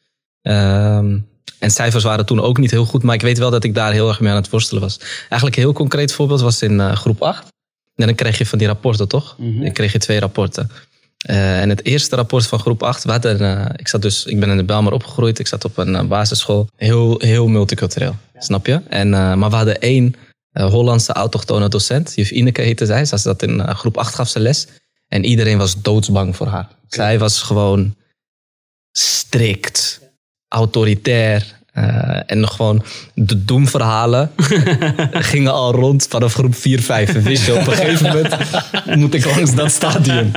[0.42, 1.18] Ehm,
[1.60, 3.92] en cijfers waren toen ook niet heel goed, maar ik weet wel dat ik daar
[3.92, 4.98] heel erg mee aan het worstelen was.
[5.18, 7.46] Eigenlijk een heel concreet voorbeeld was in eh, groep 8.
[7.96, 9.36] En dan kreeg je van die rapporten, toch?
[9.38, 10.70] Dan kreeg je twee rapporten.
[11.18, 14.40] Eh, en het eerste rapport van groep 8, we hadden, eh, ik, zat dus, ik
[14.40, 15.38] ben in de Belmar opgegroeid.
[15.38, 16.68] Ik zat op een basisschool.
[16.76, 18.80] Heel, heel multicultureel, snap je?
[18.88, 20.14] En, maar we hadden één
[20.52, 22.12] Hollandse autochtone docent.
[22.14, 23.04] Juf Ineke heette zij.
[23.04, 24.66] Ze zat in groep 8 gaf ze les.
[25.10, 26.68] En iedereen was doodsbang voor haar.
[26.88, 27.96] Zij was gewoon
[28.92, 30.00] strikt,
[30.48, 31.59] autoritair.
[31.80, 32.82] Eh, en nog gewoon
[33.14, 34.30] de doemverhalen
[35.32, 37.14] gingen al rond vanaf groep 4, 5.
[37.14, 38.34] En wist je, op een gegeven moment
[38.98, 40.30] moet ik langs dat stadium.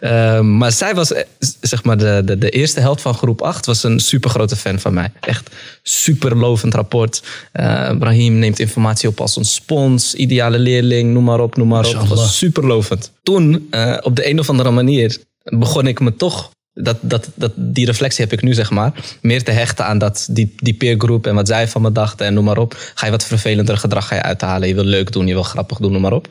[0.00, 1.24] Ehm, maar zij was, eh,
[1.60, 4.78] zeg maar, de, de, de eerste helft van groep 8 was een super grote fan
[4.78, 5.12] van mij.
[5.20, 5.50] Echt
[5.82, 7.22] super lovend rapport.
[7.52, 11.86] Eh Brahim neemt informatie op als een spons, ideale leerling, noem maar op, noem maar
[11.86, 11.92] op.
[11.92, 12.08] Mashallah.
[12.08, 13.12] was super lovend.
[13.22, 13.54] Toen,
[14.00, 16.50] op de een of andere manier, begon ik me toch.
[16.78, 18.92] Dat, dat, dat, die reflectie heb ik nu, zeg maar.
[19.20, 22.34] Meer te hechten aan dat, die, die peergroep en wat zij van me dachten en
[22.34, 22.74] noem maar op.
[22.94, 24.68] Ga je wat vervelender gedrag ga je uithalen.
[24.68, 26.28] Je wil leuk doen, je wil grappig doen, noem maar op.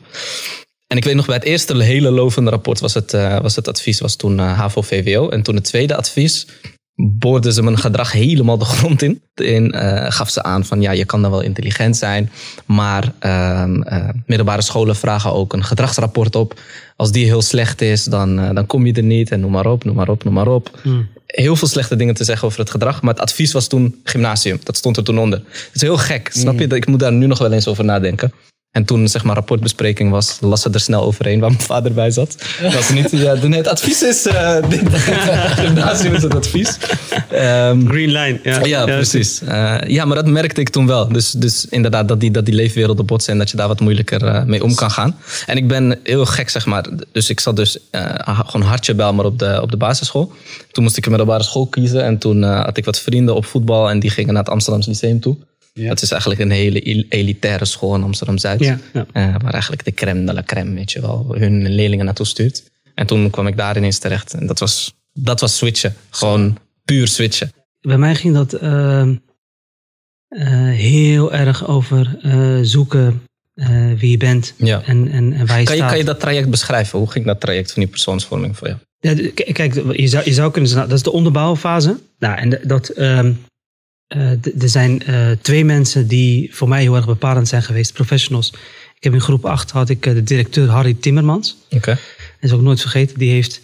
[0.86, 3.68] En ik weet nog, bij het eerste hele lovende rapport was het, eh, was het
[3.68, 5.28] advies was toen eh, HAVO-VWO.
[5.28, 6.46] En toen het tweede advies
[6.96, 9.20] boorden ze mijn gedrag helemaal de grond in.
[9.34, 12.30] En eh, gaf ze aan van ja, je kan dan wel intelligent zijn.
[12.66, 16.60] Maar ehm, eh, middelbare scholen vragen ook een gedragsrapport op.
[16.96, 19.30] Als die heel slecht is, dan, eh, dan kom je er niet.
[19.30, 20.80] En noem maar op, noem maar op, noem maar op.
[21.26, 23.02] Heel veel slechte dingen te zeggen over het gedrag.
[23.02, 24.58] Maar het advies was toen gymnasium.
[24.62, 25.38] Dat stond er toen onder.
[25.38, 26.66] Het is heel gek, snap je?
[26.66, 28.32] Ik moet daar nu nog wel eens over nadenken.
[28.76, 32.10] En toen zeg maar rapportbespreking was, las ze er snel overheen waar mijn vader bij
[32.10, 32.36] zat.
[32.62, 36.78] Was niet, ja, nee, het advies is, eh dit, gymnasium is het advies.
[37.30, 38.40] Ehm, Green line.
[38.42, 39.42] Ja, ja, precies.
[39.42, 41.08] Eh, ja, maar dat merkte ik toen wel.
[41.08, 44.24] Dus, dus inderdaad, dat die, dat die leefwerelden botsen en dat je daar wat moeilijker
[44.24, 45.16] eh, mee om kan gaan.
[45.46, 46.84] En ik ben heel gek, zeg maar.
[47.12, 50.32] Dus ik zat dus eh, gewoon hartje bel maar op de, op de basisschool.
[50.70, 52.04] Toen moest ik een middelbare school kiezen.
[52.04, 54.90] En toen eh, had ik wat vrienden op voetbal en die gingen naar het Amsterdamse
[54.90, 55.36] Lyceum toe.
[55.76, 55.88] Ja.
[55.88, 58.60] Dat is eigenlijk een hele el- elitaire school in Amsterdam-Zuid.
[58.60, 59.06] Ja, ja.
[59.12, 62.70] Eh, waar eigenlijk de crème de la crème, weet je wel, hun leerlingen naartoe stuurt.
[62.94, 64.34] En toen kwam ik daar ineens terecht.
[64.34, 65.94] En dat was, dat was switchen.
[66.10, 67.52] Gewoon puur switchen.
[67.80, 69.14] Bij mij ging dat ehm,
[70.28, 73.22] eh, heel erg over eh, zoeken
[73.54, 75.88] eh, wie je bent en, en, en waar je Kan je, staat.
[75.88, 76.98] kan je dat traject beschrijven?
[76.98, 78.78] Hoe ging dat traject van die persoonsvorming voor jou?
[79.00, 81.98] Ja, kijk, je zou, je zou kunnen zeggen, nou, dat is de onderbouwfase.
[82.18, 83.32] Nou, en dat, ehm,
[84.06, 84.30] eh,
[84.62, 88.50] er zijn eh, twee mensen die voor mij heel erg bepalend zijn geweest, professionals.
[88.94, 91.56] Ik heb in groep 8 had ik eh, de directeur Harry Timmermans.
[91.70, 91.90] Oké.
[91.90, 92.00] Dat
[92.40, 93.18] is ook nooit vergeten.
[93.18, 93.60] Die heeft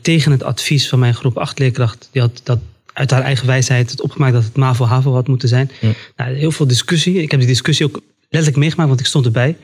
[0.00, 2.58] tegen het advies van mijn groep 8 leerkracht, die had dat
[2.92, 5.70] uit haar eigen wijsheid het opgemaakt dat het MAVO-HAVO had moeten zijn.
[6.16, 7.22] Nou, heel veel discussie.
[7.22, 9.56] Ik heb die discussie ook letterlijk meegemaakt, want ik stond erbij.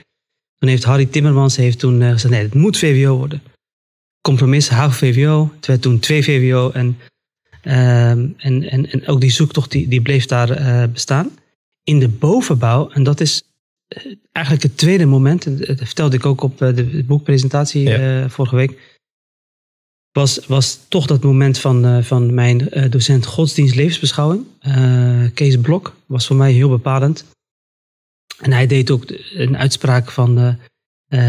[0.58, 3.42] Toen heeft Harry Timmermans heeft toen gezegd, nee, het moet VWO worden.
[4.20, 5.52] Compromis, HAVO-VWO.
[5.56, 6.70] Het werd toen twee VWO.
[6.70, 6.98] En,
[7.60, 11.30] en, en, en ook die zoektocht die, die bleef daar eh, bestaan.
[11.82, 13.42] In de bovenbouw, en dat is
[13.88, 18.22] eh, eigenlijk het tweede moment, en dat vertelde ik ook op eh, de boekpresentatie Ja.
[18.22, 18.96] eh, vorige week,
[20.12, 24.44] was, was toch dat moment van, eh, van mijn eh, docent godsdienst levensbeschouwing.
[24.60, 27.24] Eh, Kees Blok was voor mij heel bepalend.
[28.40, 29.04] En hij deed ook
[29.34, 30.54] een uitspraak van, eh,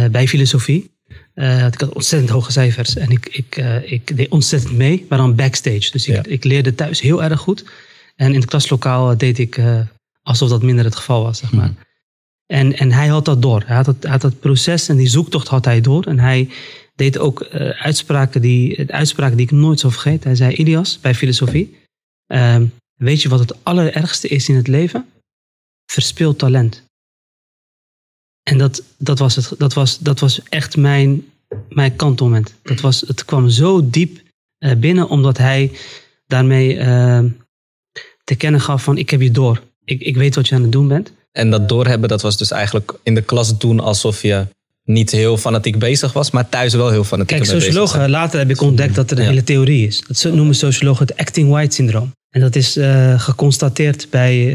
[0.05, 0.91] eh, bij filosofie.
[1.39, 5.17] Eh, ik had ontzettend hoge cijfers en ik, ik, eh, ik deed ontzettend mee, maar
[5.17, 5.91] dan backstage.
[5.91, 6.23] Dus ik, Ja.
[6.25, 7.65] ik leerde thuis heel erg goed.
[8.15, 9.79] En in het klaslokaal deed ik eh,
[10.21, 11.73] alsof dat minder het geval was, zeg maar.
[12.45, 13.63] En, en hij had dat door.
[13.65, 16.05] Hij had, dat, hij had dat proces en die zoektocht had hij door.
[16.05, 16.49] En hij
[16.95, 20.27] deed ook eh, uitspraken, die, uitspraken die ik nooit zal vergeten.
[20.27, 21.77] Hij zei, Ilias, bij filosofie,
[22.27, 22.65] ehm,
[22.95, 25.05] weet je wat het allerergste is in het leven?
[25.91, 26.83] Verspild talent.
[28.43, 31.25] En dat, dat, was, het, dat, was, dat was echt mijn,
[31.69, 32.53] mijn kantelmoment.
[32.63, 34.21] Dat was, het kwam zo diep
[34.57, 35.71] eh, binnen, omdat hij
[36.27, 37.19] daarmee eh,
[38.23, 39.61] te kennen gaf van, ik heb je door.
[39.85, 41.11] Ik, ik weet wat je aan het doen bent.
[41.31, 44.45] En dat doorhebben, dat was dus eigenlijk in de klas doen alsof je
[44.83, 48.61] niet heel fanatiek bezig was, maar thuis wel heel fanatiek Kijk, sociologen, later heb ik
[48.61, 49.29] ontdekt dat er een Ja.
[49.29, 50.03] hele theorie is.
[50.07, 52.11] Dat noemen sociologen het acting white syndroom.
[52.29, 54.53] En dat is eh, geconstateerd bij,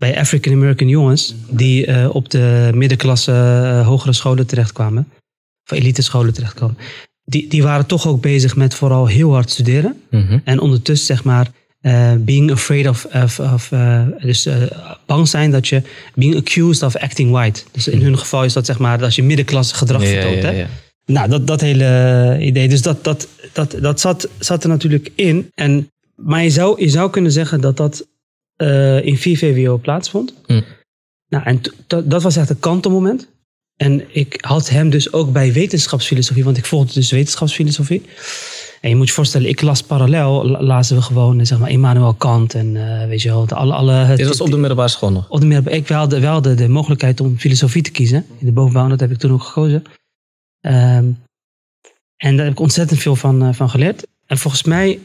[0.00, 5.08] bij African American jongens die eh, op de middenklasse eh, hogere scholen terechtkwamen.
[5.64, 6.76] Of elite scholen terechtkwamen.
[7.24, 10.00] Die, die waren toch ook bezig met vooral heel hard studeren.
[10.10, 10.38] Mhm.
[10.44, 13.68] En ondertussen zeg maar eh, being afraid of, of, of
[14.22, 14.48] dus
[15.06, 15.82] bang zijn dat je
[16.14, 17.62] being accused of acting white.
[17.70, 20.42] Dus in hun geval is dat zeg maar als je middenklasse gedrag Ja, vertoont.
[20.42, 20.58] ja, hè?
[20.58, 20.66] ja.
[21.06, 22.68] Nou, dat, dat hele idee.
[22.68, 25.50] Dus dat, dat, dat, dat zat, zat er natuurlijk in.
[25.54, 28.06] En, maar je zou, je zou kunnen zeggen dat dat
[28.60, 30.34] eh, in 4 VWO plaatsvond.
[30.46, 30.60] Hm.
[31.28, 33.28] Nou, en dat, was echt een kantelmoment.
[33.76, 38.02] En ik had hem dus ook bij wetenschapsfilosofie, want ik volgde dus wetenschapsfilosofie.
[38.80, 41.70] En je moet je voorstellen, ik las parallel, la- lazen we gewoon, eh, zeg maar,
[41.70, 44.16] Immanuel Kant en eh, weet je wel, alle, alle...
[44.16, 45.28] Dit was op de middelbare school nog.
[45.28, 48.52] op de middelbare- ik de, wel de, de mogelijkheid om filosofie te kiezen in de
[48.52, 48.82] bovenbouw.
[48.84, 49.82] en Dat heb ik toen ook gekozen.
[50.60, 51.10] Ehm,
[52.16, 54.06] en daar heb ik ontzettend veel van, van geleerd.
[54.26, 54.98] En volgens mij,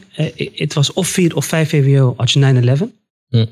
[0.54, 3.04] het was of 4 of 5 VWO had je 9-11.
[3.36, 3.46] Hm.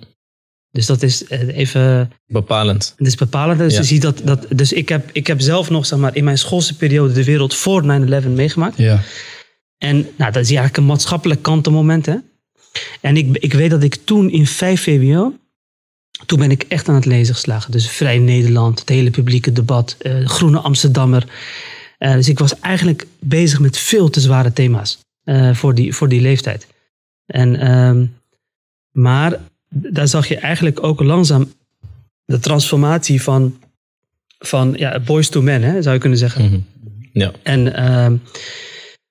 [0.71, 2.95] Dus dat is eh, even, Bepalend.
[2.97, 3.59] het is bepalend.
[3.59, 3.79] Dus, Ja.
[3.79, 6.39] je ziet dat, dat, dus ik, heb, ik heb zelf nog, zeg maar, in mijn
[6.39, 7.87] schoolse periode de wereld voor 9-11
[8.29, 8.77] meegemaakt.
[8.77, 9.01] Ja.
[9.79, 12.07] En nou, dat is eigenlijk een maatschappelijk kantenmoment.
[12.07, 12.17] Hè?
[13.01, 15.35] En ik, ik weet dat ik toen in 5 VWO,
[16.27, 17.73] toen ben ik echt aan het lezen geslagen.
[17.73, 21.27] Dus Vrij Nederland, het hele publieke debat, eh, Groene Amsterdammer.
[21.99, 26.09] Eh, dus ik was eigenlijk bezig met veel te zware thema's eh, voor, die, voor
[26.09, 26.67] die leeftijd.
[27.27, 28.07] En, ehm,
[28.91, 29.41] maar
[29.75, 31.53] daar zag je eigenlijk ook langzaam
[32.25, 33.59] de transformatie van,
[34.39, 36.45] van ja, boys to men, hè, zou je kunnen zeggen.
[36.45, 36.59] Mhm.
[37.13, 37.33] Ja.
[37.43, 38.17] En ehm,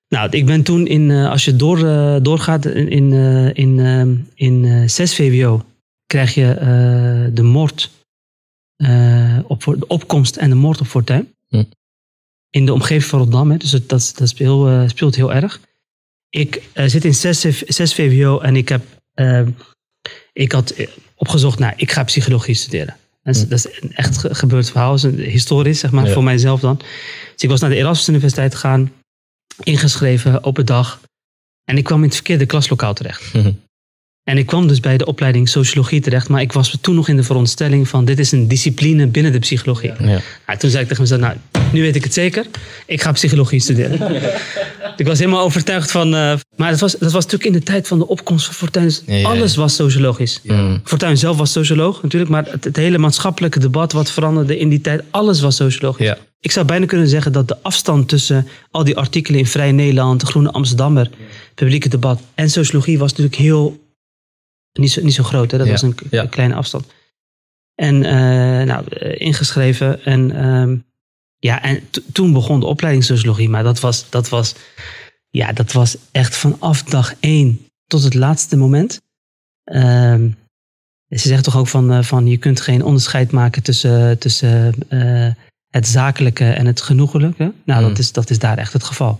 [0.08, 3.80] nou, ik ben toen in, eh, als je door, eh, doorgaat in, in, eh, in,
[3.80, 5.64] ehm, in eh, 6 VWO,
[6.06, 6.56] krijg je
[7.34, 7.90] de moord
[9.46, 11.34] op voor- de opkomst en de moord op Fortuin.
[11.48, 11.64] Hm.
[12.50, 15.60] In de omgeving van Rotterdam, hè, dus dat, dat, speelt, speelt heel erg.
[16.30, 18.82] Ik zit in 6, 6 VWO en ik heb
[19.14, 19.50] ehm,
[20.34, 22.96] ik had eh, opgezocht, nou, ik ga psychologie studeren.
[23.22, 23.48] Dat is, Hm.
[23.48, 26.12] dat is een echt ge- gebeurd verhaal, is een historisch, zeg maar, Ja.
[26.12, 26.76] voor mijzelf dan.
[27.32, 28.92] Dus ik was naar de Erasmus Universiteit gegaan,
[29.62, 31.00] ingeschreven, open dag.
[31.64, 33.34] En ik kwam in het verkeerde klaslokaal terecht.
[33.34, 33.52] Mhm.
[34.24, 37.16] En ik kwam dus bij de opleiding sociologie terecht, maar ik was toen nog in
[37.16, 39.92] de veronderstelling van dit is een discipline binnen de psychologie.
[39.98, 40.20] Ja.
[40.46, 41.36] Nou, toen zei ik tegen mezelf, nou,
[41.72, 42.46] nu weet ik het zeker.
[42.86, 44.22] Ik ga psychologie studeren.
[44.96, 46.14] ik was helemaal overtuigd van...
[46.14, 48.84] eh, maar dat was, dat was natuurlijk in de tijd van de opkomst van Fortuyn.
[48.84, 49.28] Dus Ja, ja, ja.
[49.28, 50.40] Alles was sociologisch.
[50.42, 50.78] Mhm.
[50.84, 52.30] Fortuyn zelf was socioloog natuurlijk.
[52.30, 55.02] Maar het, het hele maatschappelijke debat wat veranderde in die tijd.
[55.10, 56.06] Alles was sociologisch.
[56.06, 56.18] Ja.
[56.40, 60.20] Ik zou bijna kunnen zeggen dat de afstand tussen al die artikelen in Vrij Nederland...
[60.20, 61.10] de Groene Amsterdammer,
[61.54, 62.98] publieke debat en sociologie...
[62.98, 63.82] was natuurlijk heel...
[64.80, 65.58] Niet zo, niet zo groot, hè?
[65.58, 66.26] dat Ja, was een, ja.
[66.26, 66.86] kleine afstand.
[67.74, 70.04] En eh, nou, eh, ingeschreven.
[70.04, 70.76] En, ehm,
[71.38, 71.80] ja, en
[72.12, 73.48] toen begon de opleiding sociologie.
[73.48, 74.54] Maar dat was, dat, was,
[75.30, 79.00] ja, dat was echt vanaf dag één tot het laatste moment.
[79.64, 80.28] Ehm,
[81.08, 84.74] ze zegt toch ook van, eh, van je kunt geen onderscheid maken tussen, tussen
[85.68, 87.52] het zakelijke en het genoegelijke.
[87.64, 87.88] Nou, Mm.
[87.88, 89.18] dat, is, dat is daar echt het geval.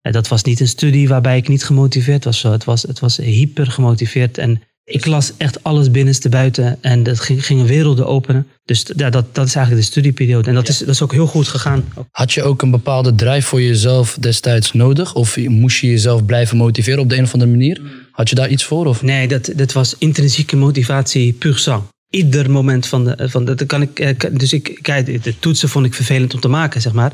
[0.00, 2.42] Dat was niet een studie waarbij ik niet gemotiveerd was.
[2.42, 7.20] Het, was het was hyper gemotiveerd en ik las echt alles binnenste buiten en dat
[7.20, 8.46] ging, gingen werelden openen.
[8.64, 10.48] Dus ja, dat, dat is eigenlijk de studieperiode.
[10.48, 11.84] En dat, is, dat is ook heel goed gegaan.
[12.10, 15.14] Had je ook een bepaalde drijf voor jezelf destijds nodig?
[15.14, 17.80] Of moest je jezelf blijven motiveren op de een of andere manier?
[18.12, 18.86] Had je daar iets voor?
[18.86, 19.02] Of?
[19.02, 21.82] Nee, dat, dat was intrinsieke motivatie puur sang.
[22.10, 23.28] Ieder moment van de.
[23.28, 26.40] Van de dat kan ik, eh, dus ik, kijk, de toetsen vond ik vervelend om
[26.40, 27.12] te maken, zeg maar.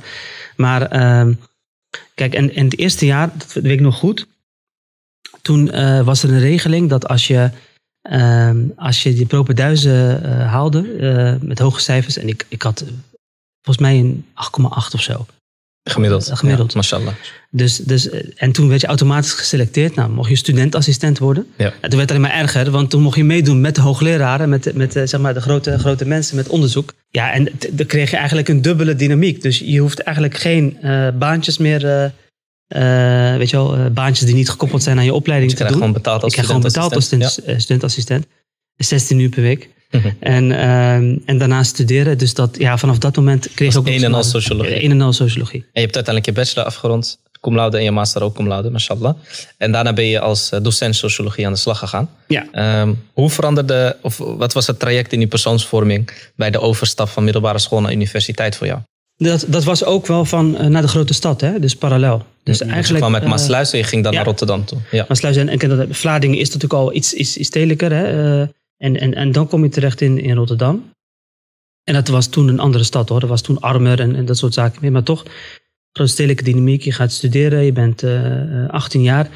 [0.57, 1.33] Maar ehm,
[2.15, 4.27] kijk, en, en het eerste jaar, dat weet ik nog goed.
[5.45, 7.51] Toen eh, was er een regeling dat als je,
[8.03, 12.17] ehm, als je die propenduizen eh haalde eh, met hoge cijfers.
[12.17, 12.85] En ik, ik had
[13.63, 15.27] volgens mij een 8,8 of zo.
[15.91, 16.31] Gemiddeld.
[16.33, 16.71] Gemiddeld.
[16.73, 17.15] Ja, mashallah.
[17.51, 19.95] Dus, dus, en toen werd je automatisch geselecteerd.
[19.95, 21.47] Nou, mocht je studentassistent worden.
[21.57, 21.73] Ja.
[21.81, 24.49] En toen werd het alleen maar erger, want toen mocht je meedoen met de hoogleraren,
[24.49, 26.93] met, de- met zeg maar de grote, grote mensen met onderzoek.
[27.11, 29.43] Ja, en dan kreeg je eigenlijk een dubbele dynamiek.
[29.43, 30.79] Dus je hoeft eigenlijk geen
[31.19, 32.13] baantjes meer,
[32.69, 35.63] eh, weet je wel, eh, baantjes die niet gekoppeld zijn aan je opleiding Je te
[35.63, 35.89] krijgt doen.
[35.89, 37.43] gewoon betaald als ik krijg gewoon betaald als studentassistent.
[37.43, 38.27] student, eh, studentassistent.
[38.77, 39.69] 16 uur per week.
[39.91, 40.09] Mhm.
[40.21, 42.19] En, ehm, en daarna studeren.
[42.19, 43.87] Dus dat, ja, vanaf dat moment kreeg je ook...
[43.87, 44.85] een en al sociologie.
[44.85, 45.61] Een en al sociologie.
[45.61, 48.71] En je hebt uiteindelijk je bachelor afgerond, cum laude, en je master ook cum laude,
[48.71, 49.15] mashallah.
[49.57, 52.11] En daarna ben je als docent sociologie aan de slag gegaan.
[52.29, 52.47] Ja.
[52.53, 57.25] Ehm, hoe veranderde, of wat was het traject in die persoonsvorming bij de overstap van
[57.25, 58.81] middelbare school naar universiteit voor jou?
[59.17, 61.59] Dat, dat was ook wel van eh, naar de grote stad, hè?
[61.61, 62.19] dus parallel.
[62.19, 63.01] Dus Dus je eigenlijk.
[63.01, 64.19] kwam uit eh, Maasluis en je ging dan ja.
[64.19, 64.79] naar Rotterdam toe.
[64.91, 65.05] Ja.
[65.09, 67.93] Maasluis en, en Vlaardingen is natuurlijk al iets, iets, iets stedelijker.
[67.93, 68.05] Hè?
[68.05, 70.93] eh, en, en, en dan kom je terecht in, in Rotterdam.
[71.85, 73.21] En dat was toen een andere stad hoor.
[73.21, 74.93] Dat was toen armer en, en dat soort zaken meer.
[74.93, 75.25] Maar toch,
[75.93, 76.83] grootstedelijke dynamiek.
[76.83, 79.29] Je gaat studeren, je bent eh, 18 jaar.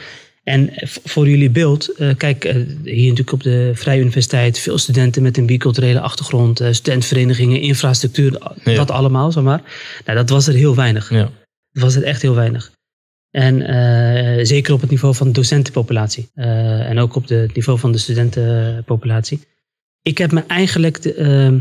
[0.48, 0.70] En
[1.04, 5.36] voor jullie beeld, eh, kijk, eh, hier natuurlijk op de Vrije Universiteit, veel studenten met
[5.36, 8.74] een biculturele achtergrond, eh, studentverenigingen, infrastructuur, Ja.
[8.74, 9.62] dat allemaal, zeg maar.
[10.04, 11.10] Nou, dat was er heel weinig.
[11.10, 11.30] Ja.
[11.72, 12.70] Dat was er echt heel weinig.
[13.30, 13.56] En
[14.46, 16.28] zeker op het niveau van de docentenpopulatie.
[16.34, 19.40] En ook op het niveau van de studentenpopulatie.
[20.02, 21.58] Ik heb me eigenlijk de, ehm,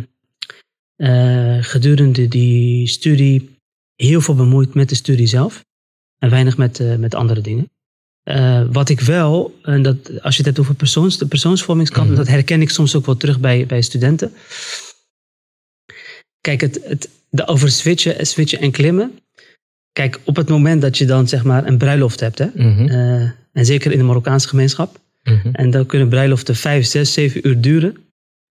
[0.96, 3.50] eh, gedurende die studie
[3.96, 5.66] heel veel bemoeid met de studie zelf.
[6.20, 7.70] En weinig met, met andere dingen.
[8.28, 12.18] Eh, wat ik wel, en dat, als je het hebt over persoons, de persoonsvormingskant, Mhm.
[12.18, 14.34] dat herken ik soms ook wel terug bij, bij studenten.
[16.42, 19.20] Kijk, het, het, de over switchen, switchen en klimmen.
[19.92, 23.22] kijk, op het moment dat je dan zeg maar een bruiloft hebt, hè, Mhm, eh,
[23.54, 25.50] en zeker in de Marokkaanse gemeenschap, mhm.
[25.52, 27.98] en dan kunnen bruiloften vijf, zes, zeven uur duren,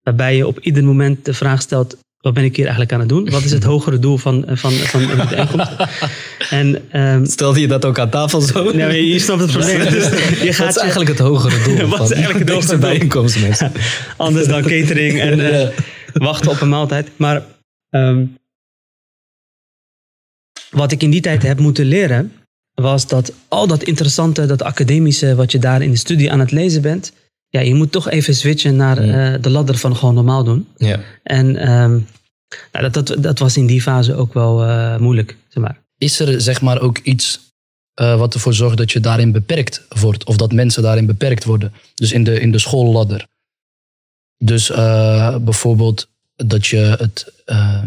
[0.03, 3.09] waarbij je op ieder moment de vraag stelt, wat ben ik hier eigenlijk aan het
[3.09, 3.29] doen?
[3.29, 5.71] Wat is het hogere doel van, van, van, de bijeenkomst?
[6.49, 8.71] En ehm, Stelde je dat ook aan tafel zo?
[8.71, 9.79] nee, je snapt het probleem.
[9.89, 10.03] Dus
[10.47, 13.71] je gaat is je- eigenlijk het hogere doel Wat is eigenlijk het hogere bijeenkomst, mensen?
[14.17, 15.67] anders dan catering en eh,
[16.13, 17.09] wachten op een maaltijd.
[17.15, 17.43] Maar
[17.89, 18.25] ehm,
[20.69, 22.31] wat ik in die tijd heb moeten leren,
[22.73, 26.51] was dat al dat interessante, dat academische, wat je daar in de studie aan het
[26.51, 27.11] lezen bent,
[27.49, 30.67] ja, je moet toch even switchen naar eh, de ladder van gewoon normaal doen.
[30.77, 30.99] Ja.
[31.23, 31.91] En ehm,
[32.71, 35.77] nou, dat, dat, dat was in die fase ook wel eh, moeilijk, zeg maar.
[35.97, 37.39] Is er zeg maar ook iets
[37.97, 40.23] eh, wat ervoor zorgt dat je daarin beperkt wordt?
[40.23, 41.73] Of dat mensen daarin beperkt worden?
[41.95, 43.27] Dus in de, in de schoolladder.
[44.37, 47.83] Dus eh, bijvoorbeeld dat je, het, eh,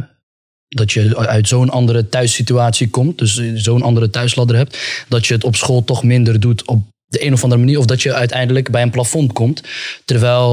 [0.68, 3.18] dat je uit zo'n andere thuissituatie komt.
[3.18, 5.04] Dus zo'n andere thuisladder hebt.
[5.08, 7.78] Dat je het op school toch minder doet op de een of andere manier.
[7.78, 9.62] Of dat je uiteindelijk bij een plafond komt.
[10.04, 10.52] Terwijl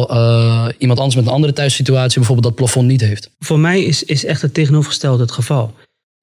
[0.78, 3.30] iemand anders met een andere thuissituatie bijvoorbeeld dat plafond niet heeft.
[3.40, 5.74] Voor mij is, is echt het tegenovergestelde het geval.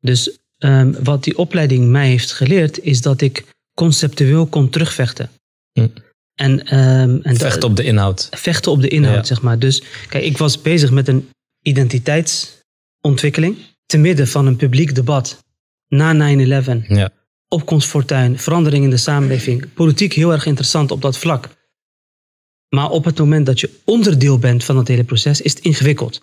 [0.01, 3.45] Dus ehm, wat die opleiding mij heeft geleerd, is dat ik
[3.77, 5.31] conceptueel kon terugvechten.
[5.73, 5.87] Hm.
[6.35, 8.29] En, ehm, en Vecht dat- op de inhoud.
[8.31, 9.25] vechten op de inhoud, Ja.
[9.25, 9.59] zeg maar.
[9.59, 11.29] Dus kijk, ik was bezig met een
[11.63, 13.57] identiteitsontwikkeling.
[13.87, 15.45] Te midden van een publiek debat.
[15.89, 16.85] Na 9-11.
[16.89, 17.11] Ja.
[17.49, 19.73] Opkomstfortuin, verandering in de samenleving.
[19.75, 21.49] Politiek heel erg interessant op dat vlak.
[22.69, 26.23] Maar op het moment dat je onderdeel bent van dat hele proces, is het ingewikkeld.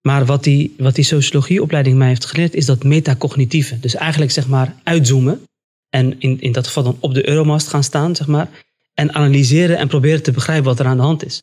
[0.00, 3.80] Maar wat die, wat die sociologieopleiding mij heeft geleerd, is dat metacognitieve.
[3.80, 5.40] Dus eigenlijk zeg maar uitzoomen.
[5.88, 8.48] En in, in dat geval dan op de Euromast gaan staan, zeg maar.
[8.94, 11.42] En analyseren en proberen te begrijpen wat er aan de hand is.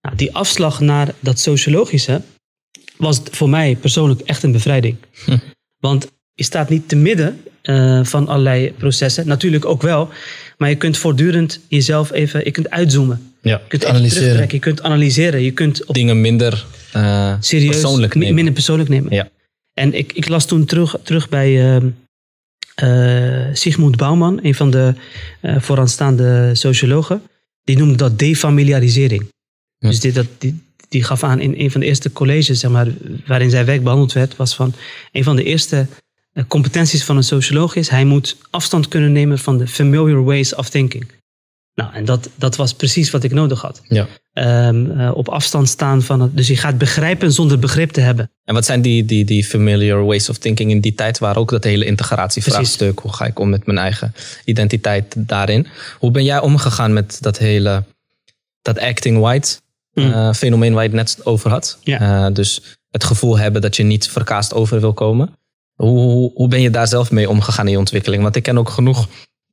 [0.00, 2.22] Nou, die afslag naar dat sociologische
[2.96, 4.96] was voor mij persoonlijk echt een bevrijding.
[5.24, 5.38] Hm.
[5.78, 9.26] Want je staat niet te midden eh, van allerlei processen.
[9.26, 10.08] Natuurlijk ook wel.
[10.58, 13.29] Maar je kunt voortdurend jezelf even je kunt uitzoomen.
[13.42, 13.60] Ja.
[13.62, 14.48] Je kunt Analyseren.
[14.50, 15.42] Je kunt analyseren.
[15.42, 18.34] Je kunt op Dingen minder eh, serieus persoonlijk nemen.
[18.34, 19.12] minder persoonlijk nemen.
[19.12, 19.28] Ja.
[19.74, 21.80] En ik, ik las toen terug, terug bij
[22.74, 24.94] eh, Sigmund Bouwman, een van de
[25.40, 27.22] eh, vooraanstaande sociologen.
[27.64, 29.28] Die noemde dat defamiliarisering.
[29.78, 32.88] Dus dit, dat, die, die gaf aan in een van de eerste colleges zeg maar,
[33.26, 34.74] waarin zijn werk behandeld werd, was van
[35.12, 35.86] een van de eerste
[36.48, 40.68] competenties van een socioloog is, hij moet afstand kunnen nemen van de familiar ways of
[40.68, 41.06] thinking.
[41.82, 43.82] Nou, en dat, dat was precies wat ik nodig had.
[43.88, 44.06] Ja.
[44.32, 46.36] Ehm, eh, op afstand staan van het.
[46.36, 48.30] Dus je gaat begrijpen zonder begrip te hebben.
[48.44, 51.18] En wat zijn die, die, die familiar ways of thinking in die tijd?
[51.18, 52.98] Waar ook dat hele integratievraagstuk.
[52.98, 54.14] Hoe ga ik om met mijn eigen
[54.44, 55.66] identiteit daarin?
[55.98, 57.84] Hoe ben jij omgegaan met dat hele
[58.62, 59.58] dat acting white
[59.94, 60.12] Mm.
[60.12, 61.78] eh, fenomeen waar je het net over had?
[61.82, 62.26] Ja.
[62.26, 65.34] Eh, dus het gevoel hebben dat je niet verkaasd over wil komen.
[65.74, 68.22] Hoe, hoe, hoe ben je daar zelf mee omgegaan in je ontwikkeling?
[68.22, 69.08] Want ik ken ook genoeg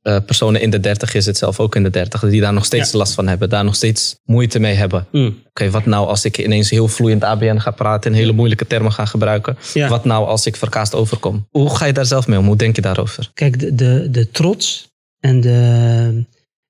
[0.08, 2.64] eh, personen in de dertig, is het zelf ook in de dertig, die daar nog
[2.64, 5.06] steeds last van hebben, daar nog steeds moeite mee hebben.
[5.12, 5.42] Mm.
[5.48, 8.92] Oké, wat nou als ik ineens heel vloeiend ABN ga praten en hele moeilijke termen
[8.92, 9.56] ga gebruiken?
[9.74, 9.88] Ja.
[9.88, 11.46] Wat nou als ik verkaasd overkom?
[11.50, 12.46] Hoe ga je daar zelf mee om?
[12.46, 13.30] Hoe denk je daarover?
[13.34, 14.88] Kijk, de, de, de trots
[15.20, 16.24] en de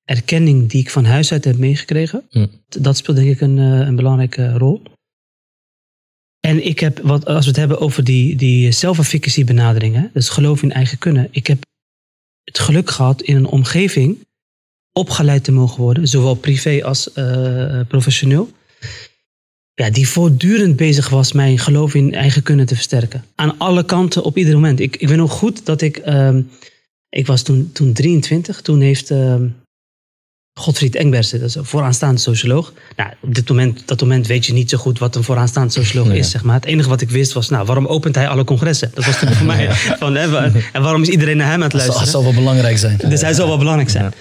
[0.05, 2.47] erkenning die ik van huis uit heb meegekregen, Hm.
[2.68, 4.82] dat speelt denk ik een, eh, een belangrijke rol.
[6.41, 10.62] En ik heb, wat, als we het hebben over die, die self-efficacy benaderingen, dus geloof
[10.62, 11.28] in eigen kunnen.
[11.30, 11.59] Ik heb
[12.49, 14.26] het geluk gehad in een omgeving
[14.92, 18.51] opgeleid te mogen worden, zowel privé als eh, professioneel.
[19.74, 23.24] Ja, die voortdurend bezig was mijn geloof in eigen kunnen te versterken.
[23.34, 24.80] Aan alle kanten, op ieder moment.
[24.80, 25.96] Ik, ik weet nog goed dat ik...
[25.96, 26.42] ehm,
[27.09, 28.61] ik was toen, toen 23.
[28.61, 29.46] Toen heeft ehm
[30.59, 32.72] Godfried Engbersen, dat is een vooraanstaande socioloog.
[32.96, 36.09] Nou, op dit moment, dat moment weet je niet zo goed wat een vooraanstaande socioloog
[36.09, 36.18] Nee.
[36.18, 36.30] is.
[36.30, 36.54] Zeg maar.
[36.54, 38.90] Het enige wat ik wist was, nou, waarom opent hij alle congressen?
[38.94, 39.68] Dat was toen voor mij.
[39.72, 42.22] Van, hè, en waarom is iedereen naar hem aan het Dat zal, luisteren?
[42.22, 42.96] zal wel belangrijk zijn.
[43.09, 44.12] Dus hij zal wel belangrijk zijn.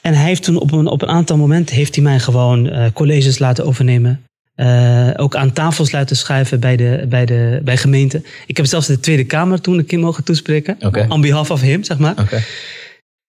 [0.00, 2.84] En hij heeft toen op een, op een aantal momenten heeft hij mij gewoon eh,
[2.94, 4.22] colleges laten overnemen.
[4.54, 8.24] Eh, ook aan tafels laten schuiven bij, de, bij, de, bij gemeenten.
[8.46, 10.76] Ik heb zelfs de Tweede Kamer toen een keer mogen toespreken.
[11.08, 12.14] On behalf of him, zeg maar.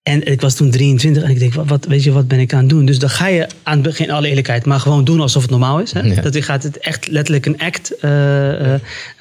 [0.02, 2.52] En ik was toen 23 en ik denk, wat, wat, weet je, wat ben ik
[2.52, 2.84] aan het doen?
[2.84, 5.80] Dus dan ga je aan het begin, alle eerlijkheid, maar gewoon doen alsof het normaal
[5.80, 5.92] is.
[5.92, 6.00] Hè?
[6.00, 6.20] Ja.
[6.20, 8.80] Dat je gaat het echt letterlijk een act eh, eh,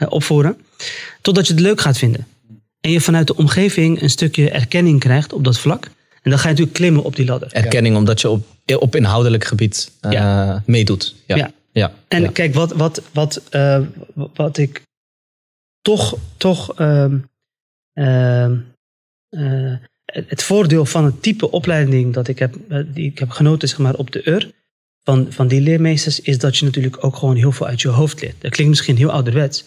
[0.10, 0.58] opvoeren.
[1.22, 2.28] Totdat je het leuk gaat vinden.
[2.82, 5.86] En je vanuit de omgeving een stukje erkenning krijgt op dat vlak.
[6.22, 7.54] En dan ga je natuurlijk klimmen op die ladder.
[7.54, 10.64] Erkenning omdat je op, op inhoudelijk gebied eh, Ja.
[10.66, 11.16] meedoet.
[11.26, 11.52] Ja.
[11.72, 11.94] Ja.
[12.08, 13.82] En kijk, wat, wat, wat, eh,
[14.34, 14.82] wat ik
[15.82, 17.18] toch, toch ehm,
[17.94, 18.56] ehm,
[19.30, 19.74] eh,
[20.12, 23.78] het voordeel van het type opleiding dat ik heb, eh, die ik heb genoten zeg
[23.78, 24.52] maar, op de UR,
[25.04, 28.22] van, van die leermeesters, is dat je natuurlijk ook gewoon heel veel uit je hoofd
[28.22, 28.42] leert.
[28.42, 29.66] Dat klinkt misschien heel ouderwets.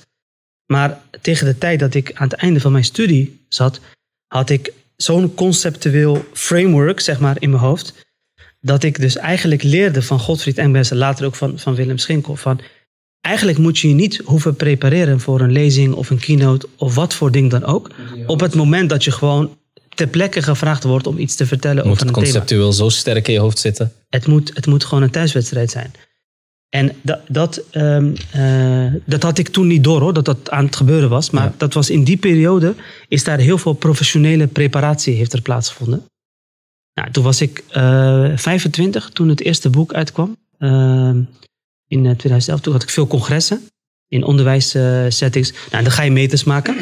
[0.66, 3.80] Maar tegen de tijd dat ik aan het einde van mijn studie zat,
[4.26, 7.95] had ik zo'n conceptueel framework, zeg maar, in mijn hoofd.
[8.61, 12.36] Dat ik dus eigenlijk leerde van Godfried Engels en later ook van, van Willem Schinkel.
[12.36, 12.61] Van,
[13.20, 17.14] eigenlijk moet je je niet hoeven prepareren voor een lezing of een keynote of wat
[17.14, 17.90] voor ding dan ook.
[18.26, 19.57] Op het moment dat je gewoon
[19.95, 22.24] ter plekke gevraagd wordt om iets te vertellen Moet over een thema.
[22.24, 23.93] conceptueel zo sterk in je hoofd zitten?
[24.09, 25.93] Het moet, het moet gewoon een thuiswedstrijd zijn.
[26.68, 30.64] En dat, dat, ehm, eh, dat had ik toen niet door hoor, dat dat aan
[30.64, 31.30] het gebeuren was.
[31.30, 31.55] Maar Ja.
[31.57, 32.74] dat was in die periode,
[33.09, 36.05] is daar heel veel professionele preparatie heeft er plaatsgevonden.
[36.95, 40.36] Nou, toen was ik eh 25 toen het eerste boek uitkwam.
[40.59, 41.22] Ehm,
[41.86, 42.61] in eh, 2011.
[42.61, 43.61] Toen had ik veel congressen
[44.09, 45.53] in onderwijssettings.
[45.70, 46.76] nou, dan ga je meters maken.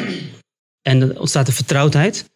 [0.81, 2.29] En dan ontstaat een vertrouwdheid.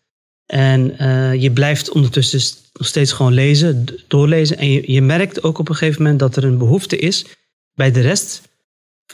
[0.45, 2.41] En eh, je blijft ondertussen
[2.73, 4.57] nog steeds gewoon lezen, doorlezen.
[4.57, 7.25] En je, je merkt ook op een gegeven moment dat er een behoefte is
[7.73, 8.41] bij de rest,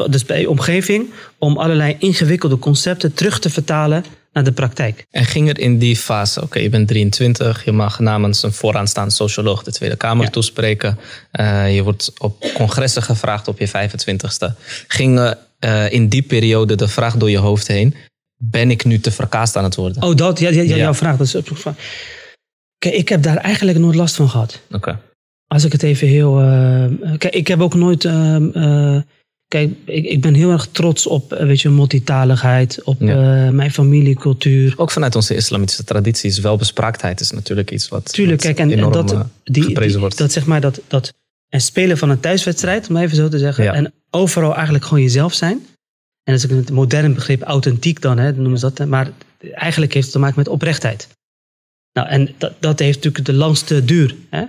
[0.10, 5.06] dus bij je omgeving, om allerlei ingewikkelde concepten terug te vertalen naar de praktijk.
[5.10, 9.14] En ging er in die fase, oké, je bent 23, je mag namens een vooraanstaande
[9.14, 10.30] socioloog de Tweede Kamer Ja.
[10.32, 11.00] toespreken.
[11.32, 14.56] Eh, je wordt op congressen gevraagd op je 25ste.
[14.88, 17.96] Ging eh, in die periode de vraag door je hoofd heen,
[18.44, 20.04] ben ik nu te verkaasd aan het worden?
[20.04, 20.76] Oh, dat, ja, ja, ja, Ja.
[20.76, 21.18] jouw vraag.
[21.18, 21.76] Dat is op van.
[22.78, 24.60] Kijk, ik heb daar eigenlijk nooit last van gehad.
[24.72, 25.00] Oké.
[25.48, 26.40] Als ik het even heel.
[26.42, 26.86] eh,
[27.18, 28.06] kijk, ik heb ook nooit.
[28.06, 29.02] ehm, eh,
[29.48, 33.52] kijk, ik, ik ben heel erg trots op, eh, weet je, multitaligheid, op Ja.
[33.52, 34.74] mijn familiecultuur.
[34.78, 39.26] Ook vanuit onze islamitische tradities, welbespraaktheid is natuurlijk iets wat, Tuurlijk, wat kijk, en, dat,
[39.44, 39.74] die,
[40.16, 41.14] dat zeg maar dat, dat
[41.50, 43.74] en spelen van een thuiswedstrijd, om even zo te zeggen, Ja.
[43.74, 45.66] en overal eigenlijk gewoon jezelf zijn.
[46.24, 48.78] En dat is ook een modern begrip, authentiek dan, hè, noemen ze dat.
[48.78, 48.86] hè.
[48.86, 49.12] Maar
[49.54, 51.08] eigenlijk heeft het te maken met oprechtheid.
[51.94, 54.16] Nou, en dat, dat heeft natuurlijk de langste duur.
[54.30, 54.44] Hè?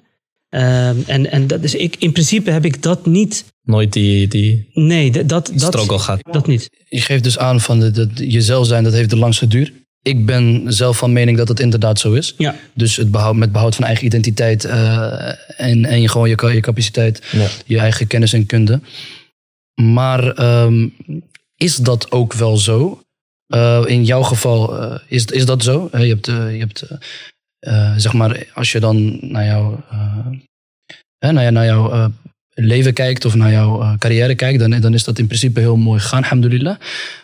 [0.48, 3.44] Ehm, en en dat is, ik, in principe heb ik dat niet.
[3.62, 6.20] Nooit die, die Nee, dat, dat, struggle gehad.
[6.30, 6.70] dat niet.
[6.88, 9.72] Je geeft dus aan van de, de, jezelf zijn, dat heeft de langste duur.
[10.02, 12.34] Ik ben zelf van mening dat het inderdaad zo is.
[12.38, 12.54] Ja.
[12.74, 15.28] Dus het behoud, met behoud van eigen identiteit eh,
[15.60, 17.48] en, en je, gewoon je, je capaciteit, Ja.
[17.66, 18.80] je eigen kennis en kunde.
[19.74, 20.88] Maar ehm,
[21.62, 23.02] is dat ook wel zo?
[23.46, 25.88] Eh, in jouw geval eh, is, is dat zo?
[25.92, 26.84] Eh, je hebt, je hebt
[27.96, 29.84] zeg maar, als je dan naar jouw,
[31.18, 32.12] naar, naar jouw
[32.54, 36.00] leven kijkt of naar jouw carrière kijkt, dan, dan is dat in principe heel mooi
[36.00, 36.76] gegaan, alhamdulillah.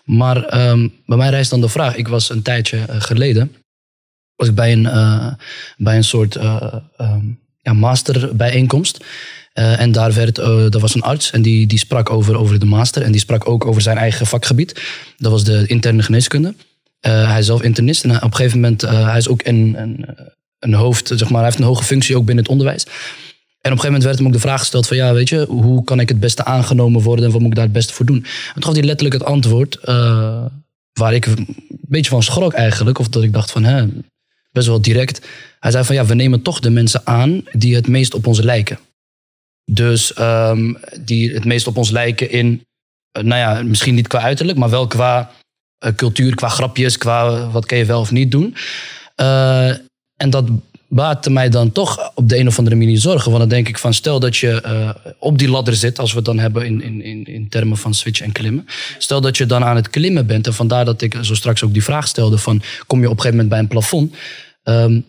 [0.04, 3.54] Maar ehm, bij mij rijst dan de vraag, ik was een tijdje geleden,
[4.36, 5.36] was ik bij een,
[5.76, 7.24] bij een soort ehm,
[7.60, 9.04] ja, masterbijeenkomst.
[9.58, 12.58] Eh, en daar werd, eh er was een arts en die, die sprak over, over
[12.58, 13.02] de master.
[13.02, 14.80] En die sprak ook over zijn eigen vakgebied.
[15.16, 16.54] Dat was de interne geneeskunde.
[17.00, 20.06] Eh, hij is zelf internist en op een gegeven moment, hij is ook een, een,
[20.58, 22.84] een hoofd, zeg maar, hij heeft een hoge functie ook binnen het onderwijs.
[22.84, 22.96] En op
[23.62, 26.00] een gegeven moment werd hem ook de vraag gesteld van ja, weet je, hoe kan
[26.00, 28.16] ik het beste aangenomen worden en wat moet ik daar het beste voor doen?
[28.16, 29.78] En toen gaf hij letterlijk het antwoord
[30.92, 32.98] waar ik een beetje van schrok eigenlijk.
[32.98, 33.86] Of dat ik dacht van, hè,
[34.52, 35.26] best wel direct.
[35.60, 38.40] Hij zei van ja, we nemen toch de mensen aan die het meest op ons
[38.40, 38.78] lijken.
[39.70, 42.62] Dus um, die het meest op ons lijken in,
[43.18, 45.30] uh, nou ja, misschien niet qua uiterlijk, maar wel qua
[45.84, 48.56] uh, cultuur, qua grapjes, qua wat kan je wel of niet doen.
[49.20, 49.68] Uh,
[50.16, 50.48] en dat
[50.88, 53.30] baatte mij dan toch op de een of andere manier zorgen.
[53.30, 56.24] Want dan denk ik van, stel dat je op die ladder zit, als we het
[56.24, 58.66] dan hebben in, in, in, in termen van switchen en klimmen.
[58.98, 61.72] Stel dat je dan aan het klimmen bent, en vandaar dat ik zo straks ook
[61.72, 64.14] die vraag stelde van, kom je op een gegeven moment bij een plafond?
[64.62, 65.06] Um,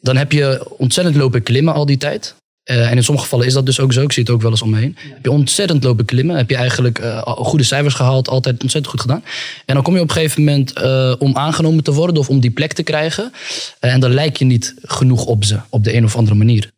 [0.00, 2.34] dan heb je ontzettend lopen klimmen al die tijd.
[2.70, 4.02] Uh, en in sommige gevallen is dat dus ook zo.
[4.02, 4.96] Ik zie het ook wel eens om me heen.
[5.02, 5.14] Ja.
[5.14, 6.36] Heb je ontzettend lopen klimmen.
[6.36, 8.28] Heb je eigenlijk uh, goede cijfers gehaald.
[8.28, 9.24] Altijd ontzettend goed gedaan.
[9.66, 12.16] En dan kom je op een gegeven moment uh, om aangenomen te worden.
[12.16, 13.32] Of om die plek te krijgen.
[13.80, 15.58] en dan lijk je niet genoeg op ze.
[15.68, 16.70] Op de een of andere manier.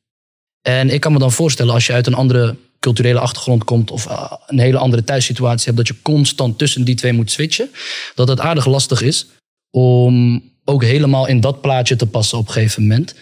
[0.63, 3.91] En ik kan me dan voorstellen als je uit een andere culturele achtergrond komt.
[3.91, 4.07] Of
[4.47, 5.77] een hele andere thuissituatie hebt.
[5.77, 7.71] Dat je constant tussen die twee moet switchen.
[8.15, 9.27] Dat het aardig lastig is.
[9.71, 13.15] Om ook helemaal in dat plaatje te passen op een gegeven moment.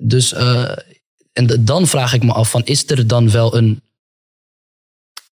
[0.00, 0.70] Dus uh,
[1.34, 3.80] en dan vraag ik me af: van, is er dan wel een.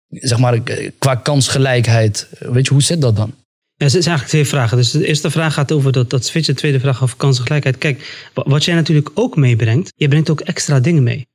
[0.07, 0.61] zeg maar,
[0.97, 2.27] qua kansgelijkheid.
[2.39, 3.33] Weet je, hoe zit dat dan?
[3.77, 4.77] Het zijn eigenlijk twee vragen.
[4.77, 6.53] Dus de eerste vraag gaat over dat, dat switchen.
[6.53, 7.77] De tweede vraag over kansgelijkheid.
[7.77, 11.27] Kijk, wat jij natuurlijk ook meebrengt, je brengt ook extra dingen mee.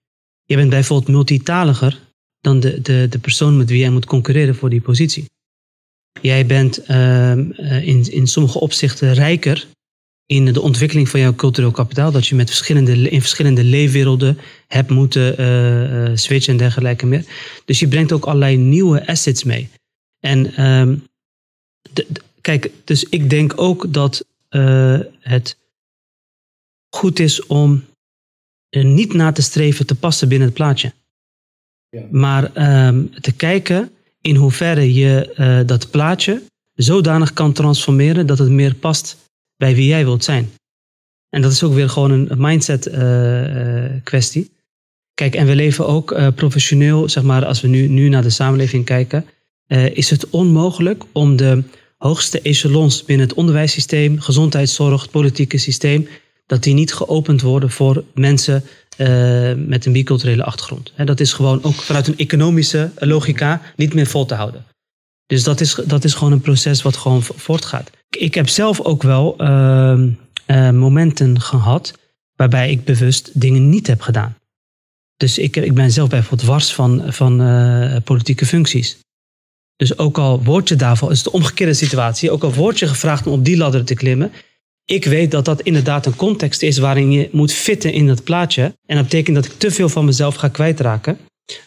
[0.45, 1.99] Je bent bijvoorbeeld multitaliger
[2.41, 5.25] dan de, de, de persoon met wie jij moet concurreren voor die positie.
[6.21, 7.33] Jij bent uh,
[7.87, 9.67] in, in sommige opzichten rijker
[10.33, 12.13] in de ontwikkeling van jouw cultureel kapitaal.
[12.13, 17.25] Dat je met verschillende, in verschillende leefwerelden hebt moeten uh, uh, switchen en dergelijke meer.
[17.65, 19.69] Dus je brengt ook allerlei nieuwe assets mee.
[20.21, 21.07] En um,
[21.93, 25.57] de, de, kijk, dus ik denk ook dat uh, het
[26.89, 27.85] goed is om
[28.69, 30.93] er niet na te streven te passen binnen het plaatje.
[31.89, 32.07] Ja.
[32.11, 32.45] Maar
[32.87, 33.91] um, te kijken
[34.21, 36.43] in hoeverre je dat plaatje
[36.75, 39.22] zodanig kan transformeren dat het meer past
[39.63, 40.51] bij wie jij wilt zijn.
[41.29, 44.51] En dat is ook weer gewoon een mindset eh, eh, kwestie.
[45.15, 48.31] Kijk, en we leven ook eh, professioneel, zeg maar, als we nu, nu naar de
[48.31, 49.25] samenleving kijken,
[49.93, 51.63] is het onmogelijk om de
[51.97, 56.09] hoogste echelons binnen het onderwijssysteem, gezondheidszorg, het politieke systeem,
[56.47, 58.65] dat die niet geopend worden voor mensen
[59.57, 60.93] met een biculturele achtergrond.
[60.95, 64.65] Hè, dat is gewoon ook vanuit een economische logica niet meer vol te houden.
[65.27, 67.91] Dus dat is, dat is gewoon een proces wat gewoon vo- voortgaat.
[68.17, 70.09] Ik heb zelf ook wel ehm,
[70.47, 71.99] eh, momenten gehad
[72.37, 74.37] waarbij ik bewust dingen niet heb gedaan.
[75.17, 78.99] Dus ik, ik ben zelf bijvoorbeeld wars van, van eh, politieke functies.
[79.77, 83.27] Dus ook al word je daarvoor, is de omgekeerde situatie, ook al word je gevraagd
[83.27, 84.33] om op die ladder te klimmen,
[84.85, 88.63] ik weet dat dat inderdaad een context is waarin je moet fitten in dat plaatje.
[88.87, 91.19] En dat betekent dat ik te veel van mezelf ga kwijtraken.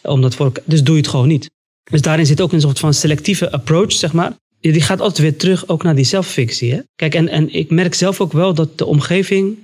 [0.02, 1.50] Om dat voor, dus doe je het gewoon niet.
[1.90, 4.32] Dus daarin zit ook een soort van selectieve approach, zeg maar.
[4.72, 6.72] Die gaat altijd weer terug ook naar die zelffictie.
[6.72, 6.80] Hè?
[6.94, 9.58] Kijk, en, en ik merk zelf ook wel dat de omgeving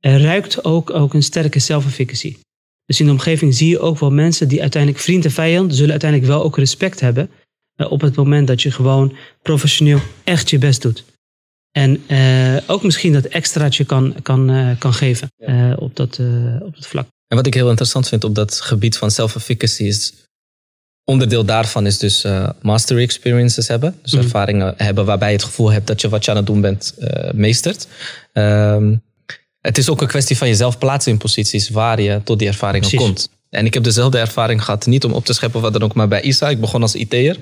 [0.00, 2.36] ruikt ook, ook een sterke zelfefficacy.
[2.84, 5.90] Dus in de omgeving zie je ook wel mensen die uiteindelijk vriend en vijand zullen
[5.90, 7.30] uiteindelijk wel ook respect hebben.
[7.76, 11.04] eh, op het moment dat je gewoon professioneel echt je best doet.
[11.70, 16.56] En eh, ook misschien dat extraatje kan, kan, eh, kan geven eh, op, dat, eh,
[16.62, 17.06] op dat vlak.
[17.26, 20.12] En wat ik heel interessant vind op dat gebied van self-efficacy is.
[21.10, 23.98] Onderdeel daarvan is dus eh, mastery experiences hebben.
[24.02, 24.22] Dus Mhm.
[24.22, 26.94] ervaringen hebben waarbij je het gevoel hebt dat je wat je aan het doen bent
[26.98, 27.86] eh, meestert.
[28.32, 28.96] Ehm,
[29.60, 32.88] het is ook een kwestie van jezelf plaatsen in posities waar je tot die ervaringen
[32.88, 33.06] Precies.
[33.06, 33.28] komt.
[33.50, 36.08] En ik heb dezelfde ervaring gehad, niet om op te scheppen wat dan ook, maar
[36.08, 36.48] bij ISA.
[36.48, 37.36] Ik begon als IT'er.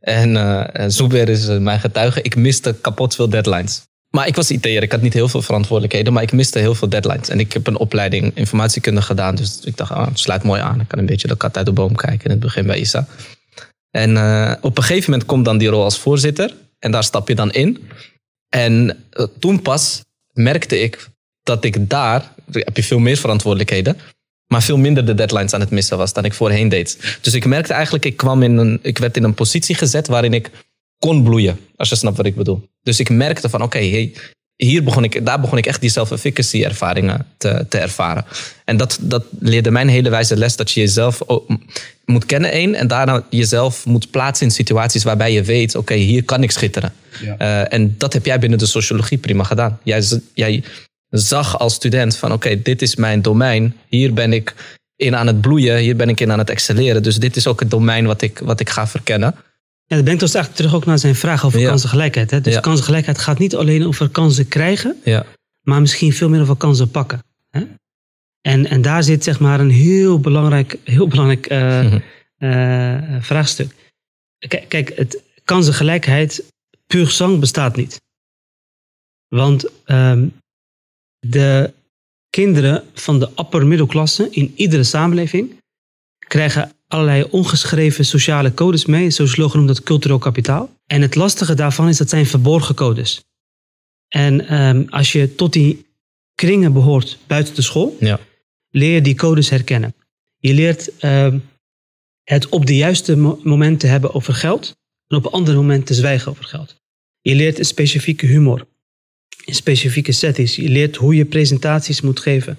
[0.00, 2.22] En Zuber is mijn getuige.
[2.22, 3.82] Ik miste kapot veel deadlines.
[4.12, 6.88] Maar ik was IT'er, ik had niet heel veel verantwoordelijkheden, maar ik miste heel veel
[6.88, 7.28] deadlines.
[7.28, 10.80] En ik heb een opleiding informatiekunde gedaan, dus ik dacht, ah, sluit mooi aan.
[10.80, 13.06] Ik kan een beetje de kat uit de boom kijken in het begin bij ISA.
[13.90, 17.28] En eh, op een gegeven moment komt dan die rol als voorzitter en daar stap
[17.28, 17.88] je dan in.
[18.48, 20.00] En eh, toen pas
[20.32, 21.08] merkte ik
[21.42, 23.96] dat ik daar, heb je veel meer verantwoordelijkheden,
[24.46, 27.18] maar veel minder de deadlines aan het missen was dan ik voorheen deed.
[27.20, 30.34] Dus ik merkte eigenlijk, ik, kwam in een, ik werd in een positie gezet waarin
[30.34, 30.50] ik
[31.02, 32.68] kon bloeien, als je snapt wat ik bedoel.
[32.82, 34.12] Dus ik merkte van, oké, hey,
[34.56, 38.24] hier begon ik, daar begon ik echt die self-efficacy ervaringen te, te ervaren.
[38.64, 41.20] En dat, dat leerde mijn hele wijze les dat je jezelf
[42.04, 46.24] moet kennen één en daarna jezelf moet plaatsen in situaties waarbij je weet, oké, hier
[46.24, 46.92] kan ik schitteren.
[47.22, 47.36] Ja.
[47.38, 49.78] Eh, en dat heb jij binnen de sociologie prima gedaan.
[49.82, 50.02] Jij,
[50.34, 50.62] jij
[51.08, 54.54] zag als student van, oké, dit is mijn domein, hier ben ik
[54.96, 57.02] in aan het bloeien, hier ben ik in aan het excelleren.
[57.02, 59.34] Dus dit is ook het domein wat ik, wat ik ga verkennen.
[59.92, 61.68] Ja, dat brengt ons eigenlijk terug ook naar zijn vraag over Ja.
[61.68, 62.30] kansengelijkheid.
[62.30, 62.40] Hè?
[62.40, 62.60] Dus Ja.
[62.60, 65.26] kansengelijkheid gaat niet alleen over kansen krijgen, Ja.
[65.60, 67.22] maar misschien veel meer over kansen pakken.
[67.50, 67.66] Hè?
[68.40, 71.98] En, en daar zit zeg maar een heel belangrijk, heel belangrijk eh, Mhm.
[72.36, 73.74] eh, vraagstuk.
[74.48, 76.44] Kijk, kijk het, kansengelijkheid
[76.86, 78.00] puur zang bestaat niet.
[79.28, 80.28] Want ehm,
[81.18, 81.72] de
[82.30, 85.60] kinderen van de upper middelklasse in iedere samenleving
[86.18, 89.10] krijgen allerlei ongeschreven sociale codes mee.
[89.10, 90.76] Sociologen noemen dat cultureel kapitaal.
[90.86, 93.24] En het lastige daarvan is dat zijn verborgen codes.
[94.08, 95.86] En ehm, als je tot die
[96.34, 98.20] kringen behoort buiten de school, Ja.
[98.70, 99.94] leer je die codes herkennen.
[100.38, 101.38] Je leert ehm,
[102.24, 104.74] het op de juiste mo- momenten hebben over geld
[105.06, 106.76] en op een ander moment te zwijgen over geld.
[107.20, 108.66] Je leert een specifieke humor
[109.44, 110.56] in specifieke settings.
[110.56, 112.58] Je leert hoe je presentaties moet geven.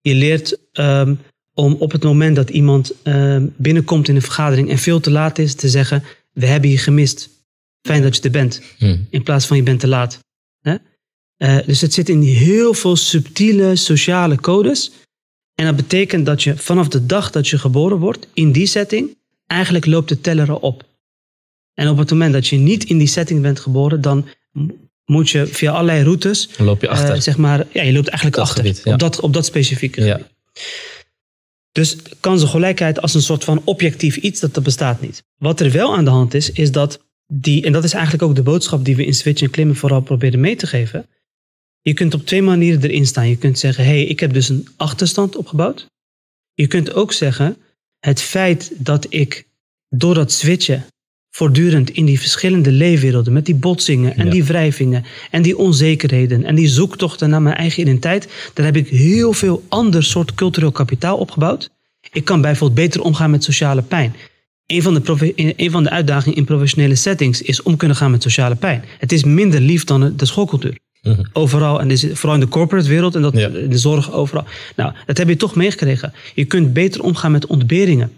[0.00, 1.14] Je leert ehm,
[1.54, 5.38] om op het moment dat iemand ehm, binnenkomt in een vergadering en veel te laat
[5.38, 7.28] is, te zeggen: We hebben je gemist.
[7.82, 8.60] Fijn dat je er bent.
[8.78, 8.96] Hm.
[9.10, 10.18] In plaats van je bent te laat.
[10.60, 10.74] Hè?
[11.36, 14.90] Eh, dus het zit in heel veel subtiele sociale codes.
[15.54, 19.16] En dat betekent dat je vanaf de dag dat je geboren wordt, in die setting,
[19.46, 20.84] eigenlijk loopt de teller al op.
[21.74, 24.26] En op het moment dat je niet in die setting bent geboren, dan
[25.04, 27.14] moet je via allerlei routes, Dan loop je achter.
[27.14, 28.92] eh, zeg maar, ja, je loopt eigenlijk Dat achter gebied, ja.
[28.92, 30.20] op, dat, op dat specifieke Ja.
[31.74, 35.22] Dus kansengelijkheid als een soort van objectief iets, dat, dat bestaat niet.
[35.38, 38.34] Wat er wel aan de hand is, is dat die, en dat is eigenlijk ook
[38.34, 41.06] de boodschap die we in Switch en Klimmen vooral proberen mee te geven.
[41.80, 43.28] Je kunt op twee manieren erin staan.
[43.28, 45.86] Je kunt zeggen, hé, hey, ik heb dus een achterstand opgebouwd.
[46.52, 47.56] Je kunt ook zeggen,
[47.98, 49.46] het feit dat ik
[49.88, 50.84] door dat switchen
[51.38, 54.30] voortdurend in die verschillende leefwerelden, met die botsingen en Ja.
[54.30, 58.88] die wrijvingen en die onzekerheden en die zoektochten naar mijn eigen identiteit, daar heb ik
[58.88, 61.70] heel veel ander soort cultureel kapitaal opgebouwd.
[62.12, 64.14] Ik kan bijvoorbeeld beter omgaan met sociale pijn.
[64.66, 68.22] Een van, de een van de uitdagingen in professionele settings is om kunnen gaan met
[68.22, 68.84] sociale pijn.
[68.98, 70.78] Het is minder lief dan de- schoolcultuur.
[71.02, 71.22] Mhm.
[71.32, 73.48] Overal, en vooral in de corporate wereld en dat, Ja.
[73.48, 74.44] de zorg overal.
[74.76, 76.12] Nou, dat heb je toch meegekregen.
[76.34, 78.10] Je kunt beter omgaan met ontberingen.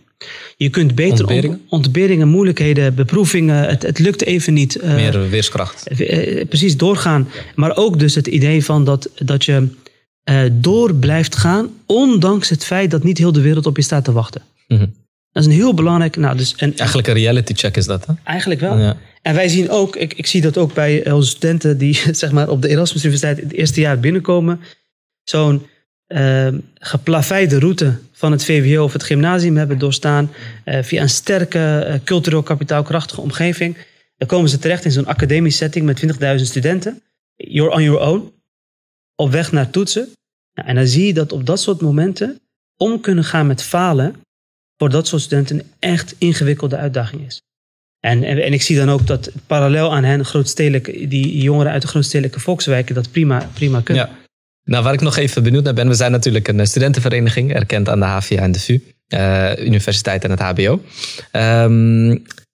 [0.56, 1.60] Je kunt beter Ontberingen?
[1.68, 4.76] ont- ontberingen, moeilijkheden, beproevingen, het, het lukt even niet.
[4.76, 5.86] eh, Meer weerskracht.
[5.88, 7.28] eh, precies doorgaan.
[7.54, 9.68] Maar ook dus het idee van dat, dat je
[10.24, 14.04] eh, door blijft gaan, ondanks het feit dat niet heel de wereld op je staat
[14.04, 14.42] te wachten.
[14.68, 14.86] Mhm.
[15.32, 16.16] Dat is een heel belangrijk.
[16.16, 18.12] Nou, dus, en, Eigenlijk een reality check is dat, hè?
[18.24, 18.78] Eigenlijk wel.
[18.78, 18.96] Ja.
[19.22, 22.48] En wij zien ook, ik, ik zie dat ook bij onze studenten die zeg maar,
[22.48, 24.60] op de Erasmus Universiteit het eerste jaar binnenkomen.
[25.22, 25.62] Zo'n
[26.74, 30.30] geplaveide route van het VWO of het gymnasium hebben doorstaan.
[30.64, 33.76] eh, via een sterke, eh, cultureel kapitaalkrachtige omgeving.
[34.16, 37.02] Dan komen ze terecht in zo'n academische setting met 20.000 studenten.
[37.36, 38.32] You're on your own.
[39.14, 40.08] Op weg naar toetsen.
[40.54, 42.40] Nou, en dan zie je dat op dat soort momenten
[42.76, 44.14] om kunnen gaan met falen.
[44.78, 47.40] voor dat soort studenten een echt ingewikkelde uitdaging is.
[48.00, 51.88] En, en, ik zie dan ook dat parallel aan hen grootstedelijke, die jongeren uit de
[51.88, 54.06] grootstedelijke volkswijken dat prima, prima kunnen.
[54.06, 54.25] Ja.
[54.66, 58.00] Nou, waar ik nog even benieuwd naar ben, we zijn natuurlijk een studentenvereniging, erkend aan
[58.00, 60.80] de HVA en de VU, eh, universiteit en het HBO.
[61.30, 62.08] Ehm,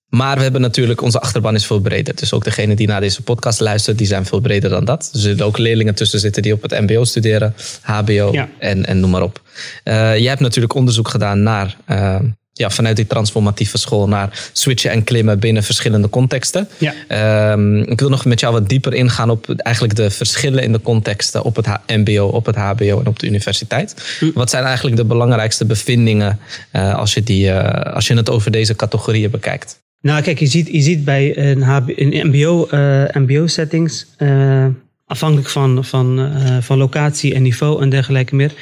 [0.08, 2.14] maar we hebben natuurlijk, onze achterban is veel breder.
[2.14, 5.10] Dus ook degene die naar deze podcast luistert, die zijn veel breder dan dat.
[5.12, 8.48] Er zullen ook leerlingen tussen zitten die op het MBO studeren, HBO Ja.
[8.58, 9.42] en, en noem maar op.
[9.84, 12.20] Eh, jij hebt natuurlijk onderzoek gedaan naar, eh,
[12.52, 16.68] ja, vanuit die transformatieve school naar switchen en klimmen binnen verschillende contexten.
[16.78, 16.94] Ja.
[17.08, 20.80] Ehm, ik wil nog met jou wat dieper ingaan op eigenlijk de verschillen in de
[20.80, 24.16] contexten op het H- MBO, op het HBO en op de universiteit.
[24.18, 24.30] Hm.
[24.34, 26.38] Wat zijn eigenlijk de belangrijkste bevindingen
[26.70, 29.80] eh, als, je die, eh, als je het over deze categorieën bekijkt?
[30.00, 34.66] Nou, kijk, je ziet, je ziet bij een, HB, een MBO, eh, MBO-settings, eh,
[35.06, 38.52] afhankelijk van, van, van locatie en niveau en dergelijke meer,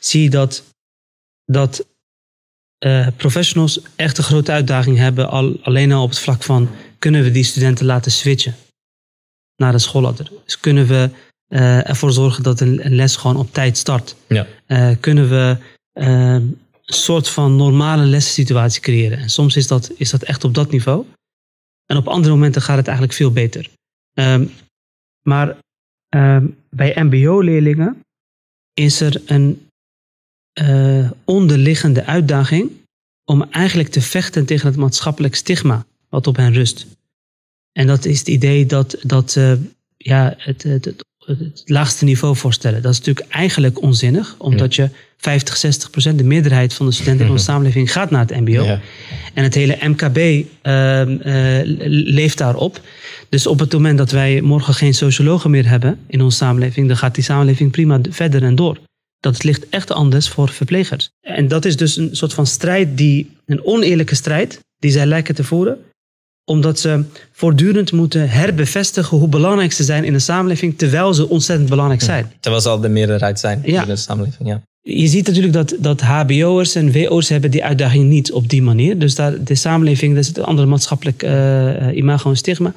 [0.00, 0.62] zie je dat,
[1.44, 1.84] dat
[2.80, 7.22] eh, professionals echt een grote uitdaging hebben, al, alleen al op het vlak van kunnen
[7.22, 8.54] we die studenten laten switchen
[9.56, 10.30] naar de schoolladder.
[10.44, 11.10] Dus kunnen we
[11.46, 14.16] eh, ervoor zorgen dat een, een les gewoon op tijd start.
[14.28, 14.46] Ja.
[14.66, 15.56] Eh, kunnen we
[15.92, 19.18] eh, een soort van normale lessensituatie creëren.
[19.18, 21.06] En soms is dat, is dat echt op dat niveau.
[21.86, 23.68] En op andere momenten gaat het eigenlijk veel beter.
[24.14, 24.46] Ehm,
[25.22, 25.56] maar
[26.08, 28.00] ehm, bij MBO-leerlingen
[28.74, 29.68] is er een
[30.52, 32.70] eh, onderliggende uitdaging
[33.24, 36.86] om eigenlijk te vechten tegen het maatschappelijk stigma wat op hen rust.
[37.72, 39.52] En dat is het idee dat, dat eh,
[39.96, 42.82] ja, het, het, het, het laagste niveau voorstellen.
[42.82, 47.26] Dat is natuurlijk eigenlijk onzinnig, omdat je 50, 60 procent, de meerderheid van de studenten
[47.26, 48.64] in onze samenleving gaat naar het MBO.
[48.64, 48.80] Ja.
[49.34, 52.80] En het hele MKB ehm, eh, leeft daarop.
[53.28, 56.96] Dus op het moment dat wij morgen geen sociologen meer hebben in onze samenleving, dan
[56.96, 58.78] gaat die samenleving prima verder en door.
[59.20, 61.10] Dat ligt echt anders voor verplegers.
[61.20, 65.34] En dat is dus een soort van strijd, die, een oneerlijke strijd, die zij lijken
[65.34, 65.78] te voeren
[66.50, 71.68] omdat ze voortdurend moeten herbevestigen hoe belangrijk ze zijn in de samenleving, terwijl ze ontzettend
[71.68, 72.32] belangrijk zijn.
[72.40, 73.82] Terwijl ze al de meerderheid zijn Ja.
[73.82, 74.48] in de samenleving.
[74.48, 74.62] Ja.
[74.80, 78.98] Je ziet natuurlijk dat, dat HBO'ers en WO'ers hebben die uitdaging niet op die manier.
[78.98, 82.72] Dus daar, de samenleving, dat is een andere maatschappelijk eh, imago en stigma.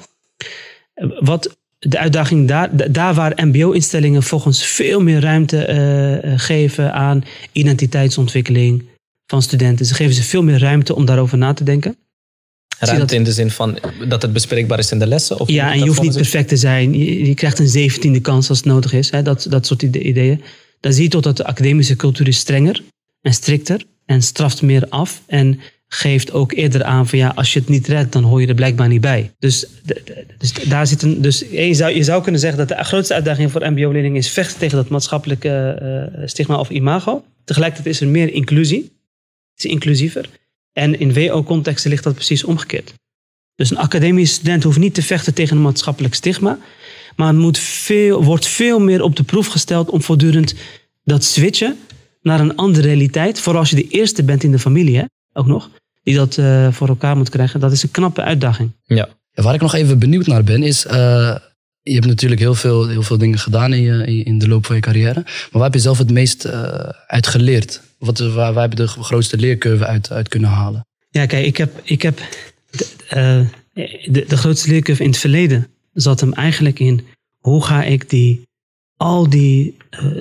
[1.20, 6.94] Wat de uitdaging daar, da- daar waar MBO-instellingen volgens veel meer ruimte eh, eh, geven
[6.94, 8.84] aan identiteitsontwikkeling
[9.28, 9.86] van studenten.
[9.86, 11.96] Ze geven ze veel meer ruimte om daarover na te denken.
[12.80, 13.78] Ruimte dat- in de zin van
[14.08, 15.40] dat het bespreekbaar is in de lessen?
[15.40, 16.98] Of Ja, en je hoeft niet perfect te zijn.
[16.98, 19.10] Je, je krijgt een zeventiende kans als het nodig is.
[19.12, 19.22] Hè?
[19.22, 20.42] Dat, dat soort ide- ideeën.
[20.80, 22.82] Dan zie je toch dat de academische cultuur is strenger
[23.22, 23.86] en strikter.
[24.06, 25.22] En straft meer af.
[25.28, 25.60] En
[25.94, 28.54] geeft ook eerder aan van ja, als je het niet redt, dan hoor je er
[28.54, 29.32] blijkbaar niet bij.
[29.40, 29.66] Dus,
[30.38, 31.22] dus daar zit een.
[31.22, 34.60] Dus je zou, je zou kunnen zeggen dat de grootste uitdaging voor MBO-leerlingen is vechten
[34.60, 37.24] tegen dat maatschappelijke eh, stigma of imago.
[37.44, 38.82] Tegelijkertijd is er meer inclusie.
[39.54, 40.30] Het is inclusiever.
[40.72, 42.94] En in WO-contexten ligt dat precies omgekeerd.
[43.56, 46.60] Dus een academische student hoeft niet te vechten tegen een maatschappelijk stigma.
[47.16, 50.54] Maar moet veel, wordt veel meer op de proef gesteld om voortdurend
[51.04, 51.78] dat switchen
[52.22, 53.40] naar een andere realiteit.
[53.40, 55.70] Vooral als je de eerste bent in de familie, ook nog,
[56.04, 57.60] die dat eh, voor elkaar moet krijgen.
[57.60, 58.72] Dat is een knappe uitdaging.
[58.84, 59.10] Ja.
[59.34, 60.86] Waar ik nog even benieuwd naar ben, is.
[60.86, 61.36] eh,
[61.82, 64.76] je hebt natuurlijk heel veel, heel veel dingen gedaan in, je, in, de loop van
[64.76, 65.22] je carrière.
[65.24, 67.82] Maar waar heb je zelf het meest eh, uit geleerd?
[67.98, 70.86] Wat, waar, waar heb je de grootste leercurve uit, uit kunnen halen?
[71.10, 72.22] Ja, kijk, ik heb, ik heb
[72.70, 73.40] de, eh,
[74.04, 77.06] de, de grootste leercurve in het verleden zat hem eigenlijk in
[77.40, 78.42] hoe ga ik die,
[78.98, 79.78] al die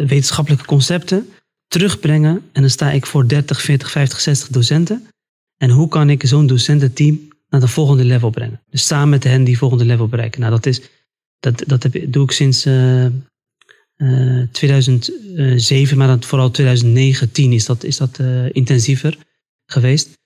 [0.06, 1.28] wetenschappelijke concepten
[1.68, 2.42] terugbrengen.
[2.52, 5.06] En dan sta ik voor 30, 40, 50, 60 docenten.
[5.62, 8.60] En hoe kan ik zo'n docententeam naar de volgende level brengen?
[8.70, 10.40] Dus samen met hen die volgende level bereiken.
[10.40, 10.80] Nou, dat, is,
[11.38, 17.84] dat, dat doe ik sinds eh, eh, 2007, maar dan vooral 2009, 10 is dat,
[17.84, 19.18] is dat eh, intensiever
[19.66, 20.18] geweest.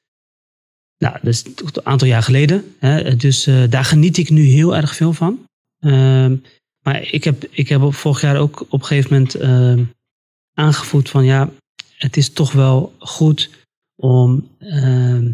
[0.98, 2.74] Nou, dat is een aantal jaar geleden.
[2.78, 3.16] Hè?
[3.16, 5.46] Dus eh, daar geniet ik nu heel erg veel van.
[5.80, 6.36] Ehm,
[6.82, 9.84] maar ik heb, ik heb vorig jaar ook op een gegeven moment ehm,
[10.54, 11.50] aangevoerd van ja,
[11.96, 13.65] het is toch wel goed
[13.96, 15.24] om ehm,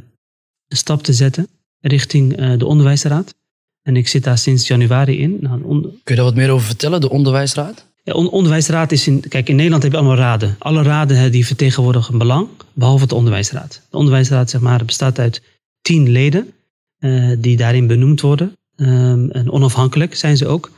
[0.68, 1.48] een stap te zetten
[1.80, 3.34] richting eh, de onderwijsraad.
[3.82, 5.36] En ik zit daar sinds januari in.
[5.40, 7.86] Nou, Kun je daar wat meer over vertellen, de onderwijsraad?
[8.04, 9.20] ja, on- onderwijsraad is in.
[9.28, 10.56] Kijk, in Nederland heb je allemaal raden.
[10.58, 13.80] Alle raden hè, die vertegenwoordigen een belang, behalve de onderwijsraad.
[13.90, 15.42] De onderwijsraad zeg maar, bestaat uit
[15.80, 16.52] tien leden
[16.98, 18.52] eh, die daarin benoemd worden.
[18.76, 20.70] Ehm, en onafhankelijk zijn ze ook.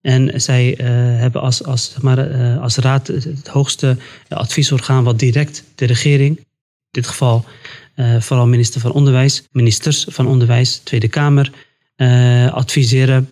[0.00, 0.86] En zij eh,
[1.20, 3.96] hebben als, als, zeg maar, als raad het hoogste
[4.28, 6.44] adviesorgaan wat direct de regering, in
[6.90, 7.44] dit geval
[7.94, 11.50] eh, vooral minister van Onderwijs, ministers van Onderwijs, Tweede Kamer,
[11.96, 13.30] eh, adviseren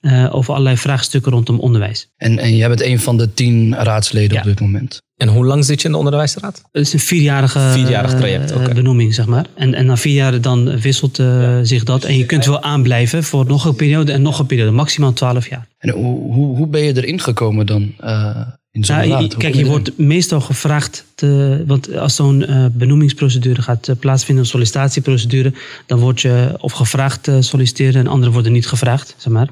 [0.00, 2.08] eh, over allerlei vraagstukken rondom onderwijs.
[2.16, 4.38] En, en jij bent een van de tien raadsleden Ja.
[4.40, 5.02] op dit moment.
[5.16, 6.62] En hoe lang zit je in de onderwijsraad?
[6.72, 8.74] Het is een vierjarige Vierjarig traject, oké.
[8.74, 9.46] benoeming, zeg maar.
[9.54, 12.04] En, en na vier jaar dan wisselt eh, zich dat.
[12.04, 14.70] En je kunt wel aanblijven voor nog een periode en nog een periode.
[14.70, 15.66] Maximaal twaalf jaar.
[15.78, 18.40] En hoe, hoe, hoe ben je erin gekomen dan eh,
[18.72, 19.36] in zo'n Nou, raad?
[19.36, 24.50] Kijk, je wordt meestal gevraagd, te, want als zo'n eh, benoemingsprocedure gaat eh, plaatsvinden, een
[24.50, 25.52] sollicitatieprocedure,
[25.86, 29.48] dan word je of gevraagd te solliciteren en anderen worden niet gevraagd, zeg maar.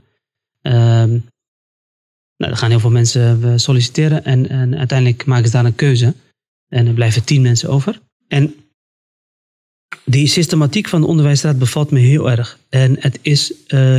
[0.62, 1.10] Ehm,
[2.36, 5.74] nou, dan gaan heel veel mensen eh, solliciteren en, en uiteindelijk maken ze daar een
[5.74, 6.14] keuze.
[6.68, 8.00] En er blijven tien mensen over.
[8.28, 8.54] En
[10.04, 12.58] die systematiek van de onderwijsraad bevalt me heel erg.
[12.68, 13.52] En het is,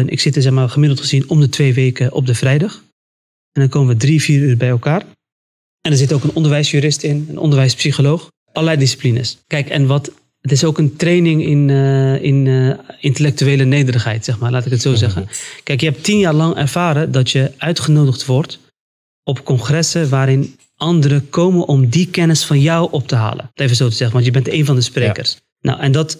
[0.05, 2.83] ik zit er zeg maar, gemiddeld gezien om de twee weken op de vrijdag.
[3.51, 5.05] En dan komen we drie, vier uur bij elkaar.
[5.81, 8.29] En er zit ook een onderwijsjurist in, een onderwijspsycholoog.
[8.51, 9.37] Allerlei disciplines.
[9.47, 10.11] Kijk, en wat,
[10.41, 14.71] het is ook een training in, eh, in eh, intellectuele nederigheid, zeg maar, laat ik
[14.71, 15.27] het zo zeggen.
[15.63, 18.59] Kijk, je hebt tien jaar lang ervaren dat je uitgenodigd wordt
[19.23, 23.51] op congressen waarin anderen komen om die kennis van jou op te halen.
[23.53, 25.37] Even zo te zeggen, want je bent een van de sprekers.
[25.59, 26.17] Nou, en dat,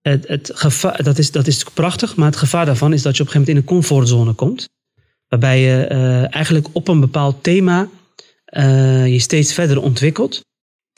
[0.00, 3.22] het, het gevaar, dat, is, dat is prachtig, maar het gevaar daarvan is dat je
[3.22, 4.68] op een gegeven moment in een comfortzone komt.
[5.28, 7.88] Waarbij je eh, eigenlijk op een bepaald thema
[8.44, 10.40] eh, je steeds verder ontwikkelt.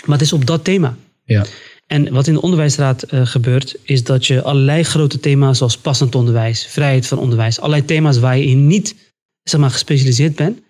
[0.06, 0.96] Maar het is op dat thema.
[1.24, 1.44] Ja.
[1.86, 6.14] En wat in de onderwijsraad eh, gebeurt, is dat je allerlei grote thema's zoals passend
[6.14, 8.94] onderwijs, vrijheid van onderwijs, allerlei thema's waar je in niet
[9.42, 10.60] zeg maar, gespecialiseerd bent,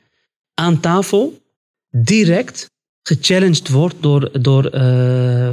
[0.54, 1.42] aan tafel
[1.90, 2.70] direct
[3.02, 4.70] gechallenged wordt door, door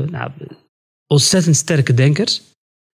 [0.10, 0.32] nou,
[1.08, 2.42] ontzettend sterke denkers.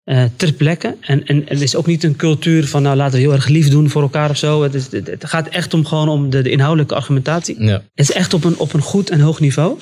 [0.03, 0.97] Eh, ter plekke.
[0.99, 3.69] En, en, het is ook niet een cultuur van nou laten we heel erg lief
[3.69, 4.63] doen voor elkaar of zo.
[4.63, 7.63] Het, is, het, gaat echt om gewoon om de, de inhoudelijke argumentatie.
[7.63, 7.73] Ja.
[7.73, 9.79] Het is echt op een, op een goed en hoog niveau.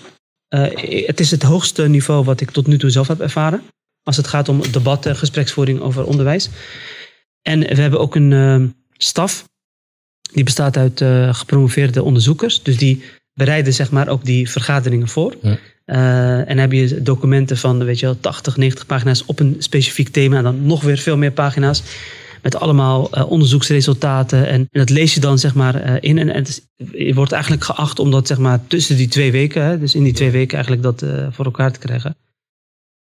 [0.47, 3.61] Eh, het is het hoogste niveau wat ik tot nu toe zelf heb ervaren.
[4.03, 6.49] Als het gaat om debatten, gespreksvoering over onderwijs.
[7.41, 8.63] En we hebben ook een eh,
[8.97, 9.47] staf.
[10.33, 11.03] Die bestaat uit
[11.35, 12.63] gepromoveerde onderzoekers.
[12.63, 13.03] Dus die
[13.40, 15.36] bereiden zeg maar ook die vergaderingen voor.
[15.41, 15.57] Ja.
[15.86, 20.10] Eh, en heb je documenten van weet je wel, 80, 90 pagina's op een specifiek
[20.10, 20.38] thema.
[20.38, 21.84] En dan nog weer veel meer pagina's.
[22.41, 24.48] Met allemaal eh, onderzoeksresultaten.
[24.48, 26.18] En, en dat lees je dan zeg maar eh, in.
[26.18, 26.61] En, en het is-
[26.91, 29.64] je wordt eigenlijk geacht om dat zeg maar tussen die twee weken.
[29.64, 32.16] Hè, dus in die twee weken eigenlijk dat voor elkaar te krijgen.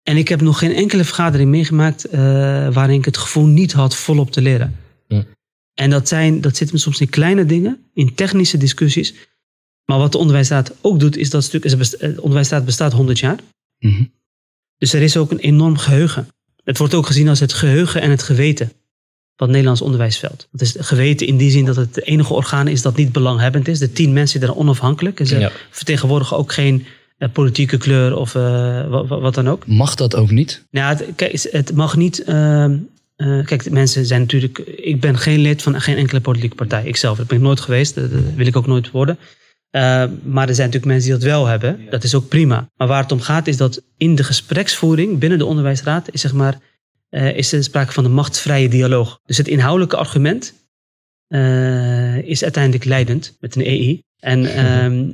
[0.03, 2.07] En ik heb nog geen enkele vergadering meegemaakt
[2.73, 4.75] waarin ik het gevoel niet had volop te leren.
[5.73, 9.13] En dat, zijn, dat zit hem soms in kleine dingen, in technische discussies.
[9.89, 11.63] Maar wat de onderwijsraad ook doet, is dat stuk.
[11.65, 13.37] is eh, De onderwijsraad bestaat 100 jaar.
[13.79, 14.03] Mhm.
[14.77, 16.27] Dus er is ook een enorm geheugen.
[16.63, 18.67] Het wordt ook gezien als het geheugen en het geweten
[19.35, 20.47] van het Nederlands onderwijsveld.
[20.51, 23.67] Het is geweten in die zin dat het de enige orgaan is dat niet belanghebbend
[23.67, 23.79] is.
[23.79, 25.19] De tien mensen zijn onafhankelijk.
[25.19, 25.51] En ze Ja.
[25.69, 26.85] vertegenwoordigen ook geen
[27.17, 29.67] eh, politieke kleur of eh, wat, wat dan ook.
[29.67, 30.65] Mag dat ook niet?
[30.71, 32.23] Nou, het, kijk, het mag niet.
[32.23, 32.77] ehm,
[33.15, 34.57] eh, kijk, de mensen zijn natuurlijk.
[34.59, 36.85] Ik ben geen lid van geen enkele politieke partij.
[36.85, 37.95] Ikzelf, dat ben ik nooit geweest.
[37.95, 39.17] Dat, dat wil ik ook nooit worden.
[39.69, 41.87] Eh, maar er zijn natuurlijk mensen die dat wel hebben.
[41.89, 42.69] Dat is ook prima.
[42.77, 46.33] Maar waar het om gaat is dat in de gespreksvoering binnen de onderwijsraad is zeg
[46.33, 46.57] maar
[47.09, 49.19] eh, is er sprake van een machtsvrije dialoog.
[49.25, 50.53] Dus het inhoudelijke argument
[51.27, 54.01] eh, is uiteindelijk leidend met een EI.
[54.19, 55.11] En, ehm,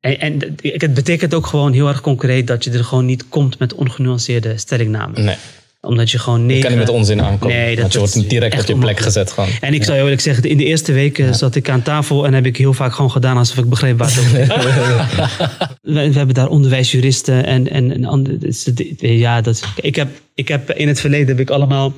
[0.00, 3.58] en, en het betekent ook gewoon heel erg concreet dat je er gewoon niet komt
[3.58, 5.24] met ongenuanceerde stellingnamen.
[5.24, 5.36] Nee,
[5.84, 6.60] Omdat je gewoon je negen...
[6.62, 7.56] kan niet met onzin aankomen.
[7.56, 9.48] Nee, dat- want je dat wordt direct op je plek gezet gewoon.
[9.60, 12.32] En ik zou je eerlijk zeggen, in de eerste weken zat ik aan tafel en
[12.34, 14.38] heb ik heel vaak gewoon gedaan alsof ik begreep waar het over
[15.82, 20.08] we, we hebben daar onderwijsjuristen en, en, en andere, de- de- ja, dat, ik, heb,
[20.34, 21.92] ik heb in het verleden heb ik allemaal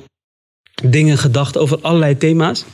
[0.83, 2.65] dingen gedacht over allerlei thema's.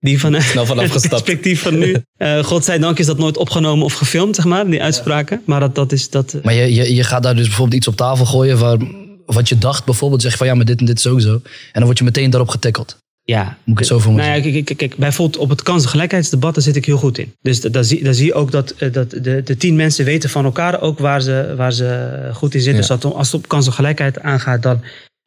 [0.00, 1.96] Die Snel vanaf het perspectief van nu.
[2.18, 5.42] Uh, godzijdank is dat nooit opgenomen of gefilmd, zeg maar, die uitspraken.
[5.46, 6.36] Maar dat, dat is dat.
[6.42, 8.78] Maar je, je, je gaat daar dus bijvoorbeeld iets op tafel gooien waar,
[9.26, 10.22] wat je dacht bijvoorbeeld.
[10.22, 11.32] Zeg je van ja, maar dit en dit is ook zo.
[11.32, 11.42] En
[11.72, 12.96] dan word je meteen daarop getackeld.
[13.26, 16.62] Ja, Moet ik zo voor Nou ja, kijk, kijk, kijk, bijvoorbeeld op het kansengelijkheidsdebat, daar
[16.62, 17.32] zit ik heel goed in.
[17.42, 20.04] Dus da- daar zie, daar zie je ook dat, eh, dat de, de tien mensen
[20.04, 22.82] weten van elkaar ook waar ze, waar ze goed in zitten.
[22.82, 22.88] Ja.
[22.88, 24.80] Dus dat, als het op kansengelijkheid aangaat, dan,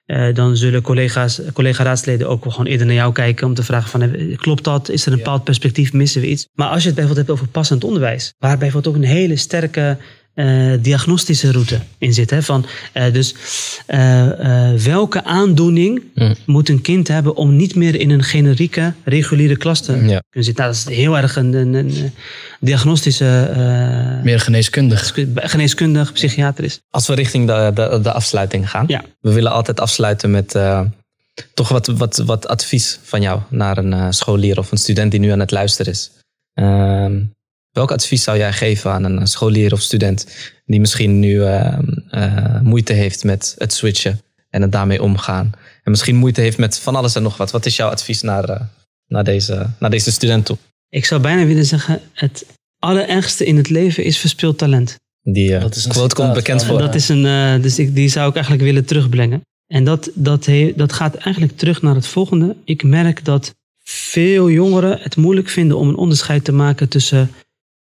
[0.05, 3.89] eh, dan zullen collega's, collega-raadsleden ook wel gewoon eerder naar jou kijken om te vragen
[3.89, 4.89] van, eh, klopt dat?
[4.89, 5.93] Is er een bepaald perspectief?
[5.93, 6.47] Missen we iets?
[6.53, 9.97] Maar als je het bijvoorbeeld hebt over passend onderwijs, waar bijvoorbeeld ook een hele sterke
[10.37, 12.29] eh, diagnostische route in zit.
[12.29, 12.41] Hè?
[12.43, 13.35] Van, eh, dus
[13.85, 16.35] eh, eh, welke aandoening Mm.
[16.45, 19.99] moet een kind hebben om niet meer in een generieke, reguliere klas te Ja.
[19.99, 20.53] kunnen zitten?
[20.63, 22.11] Nou, dat is heel erg een, een, een
[22.59, 25.13] diagnostische, eh, Meer geneeskundig.
[25.35, 26.79] geneeskundig, psychiatrisch.
[26.89, 28.85] Als we richting de, de, de afsluiting gaan.
[28.87, 29.03] Ja.
[29.21, 30.81] We willen altijd afsluiten met eh,
[31.53, 35.19] toch wat, wat, wat advies van jou naar een eh, scholier of een student die
[35.19, 36.11] nu aan het luisteren is.
[36.53, 37.19] Ehm,
[37.77, 40.27] welk advies zou jij geven aan een scholier of student
[40.65, 45.51] die misschien nu ehm, eh, moeite heeft met het switchen en het daarmee omgaan?
[45.83, 47.51] En misschien moeite heeft met van alles en nog wat.
[47.51, 48.61] Wat is jouw advies naar, eh,
[49.07, 50.57] naar, deze, naar deze student toe?
[50.89, 52.45] Ik zou bijna willen zeggen, het
[52.79, 54.95] allerergste in het leven is verspeeld talent.
[55.21, 56.79] Die eh, Dat is een quote komt bekend voor.
[56.79, 59.41] Dat is een, eh, dus ik, die zou ik eigenlijk willen terugbrengen.
[59.67, 62.55] En dat, dat, he- dat gaat eigenlijk terug naar het volgende.
[62.65, 67.29] Ik merk dat veel jongeren het moeilijk vinden om een onderscheid te maken tussen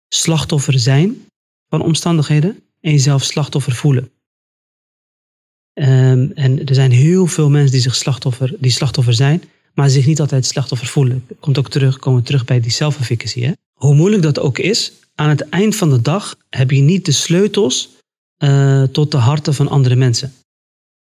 [0.09, 1.27] slachtoffer zijn
[1.69, 4.11] van omstandigheden en jezelf slachtoffer voelen.
[5.73, 9.43] Ehm, en er zijn heel veel mensen die zich slachtoffer, die slachtoffer zijn,
[9.75, 11.27] maar zich niet altijd slachtoffer voelen.
[11.41, 13.41] Komt ook terug, komen terug bij die self-efficacy.
[13.41, 13.53] Hè?
[13.73, 17.13] Hoe moeilijk dat ook is, aan het eind van de dag heb je niet de
[17.13, 17.89] sleutels
[18.37, 20.33] eh, tot de harten van andere mensen.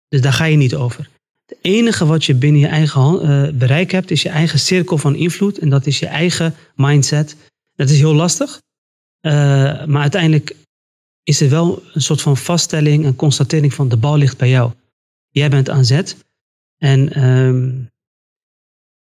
[0.08, 1.10] Dus daar ga je niet over.
[1.46, 5.16] Het enige wat je binnen je eigen eh, bereik hebt, is je eigen cirkel van
[5.16, 5.58] invloed.
[5.58, 7.36] En dat is je eigen mindset.
[7.76, 8.62] Dat is heel lastig.
[9.20, 10.56] Eh, maar uiteindelijk
[11.24, 14.72] is er wel een soort van vaststelling, een constatering van de bal ligt bij jou.
[15.30, 16.26] Jij bent aan zet.
[16.78, 17.72] En ehm,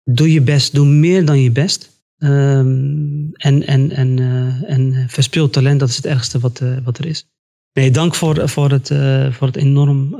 [0.03, 2.01] doe je best, doe meer dan je best.
[2.17, 6.97] Ehm, en, en, en, eh, en verspil talent, dat is het ergste wat, eh, wat
[6.97, 7.25] er is.
[7.73, 8.87] Nee, dank voor, voor, het,
[9.35, 10.15] voor het enorm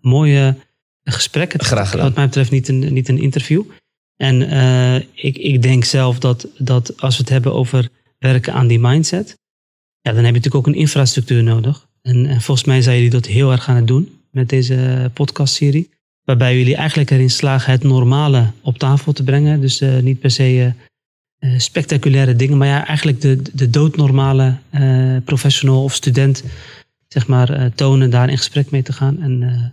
[0.00, 0.56] mooie
[1.04, 1.52] gesprek.
[1.52, 2.06] Het, Graag gedaan.
[2.06, 3.62] Wat mij betreft niet een, niet een interview.
[4.16, 4.40] En
[5.14, 9.38] ik, ik denk zelf dat, dat als we het hebben over werken aan die mindset,
[10.00, 11.88] ja, dan heb je natuurlijk ook een infrastructuur nodig.
[12.02, 15.90] En, en volgens mij zijn jullie dat heel erg aan het doen met deze podcastserie.
[16.24, 19.60] Waarbij jullie eigenlijk erin slagen het normale op tafel te brengen.
[19.60, 20.42] Dus eh, niet per se
[21.38, 24.56] eh, eh, spectaculaire dingen, maar ja, eigenlijk de, de doodnormale
[25.24, 26.44] professional of student,
[27.08, 29.22] zeg maar, tonen, daar in gesprek mee te gaan.
[29.22, 29.72] En,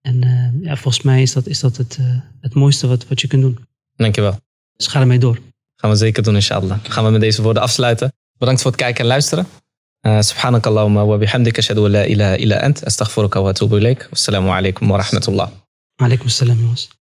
[0.00, 0.20] en
[0.62, 1.98] ja, volgens mij is dat, is dat het,
[2.40, 3.58] het mooiste wat, wat je kunt doen.
[3.96, 4.38] Dankjewel.
[4.76, 5.38] Dus ga ermee door
[5.75, 6.77] Gaan we zeker doen, inshallah.
[6.83, 8.13] Gaan we met deze woorden afsluiten.
[8.37, 9.47] Bedankt voor het kijken en luisteren.
[10.07, 14.91] Uh, سبحانك اللهم وبحمدك أشهد أن لا إله إلا أنت أستغفرك وأتوب إليك والسلام عليكم
[14.91, 15.49] ورحمة الله
[16.03, 17.01] Alaikum salam, jongens.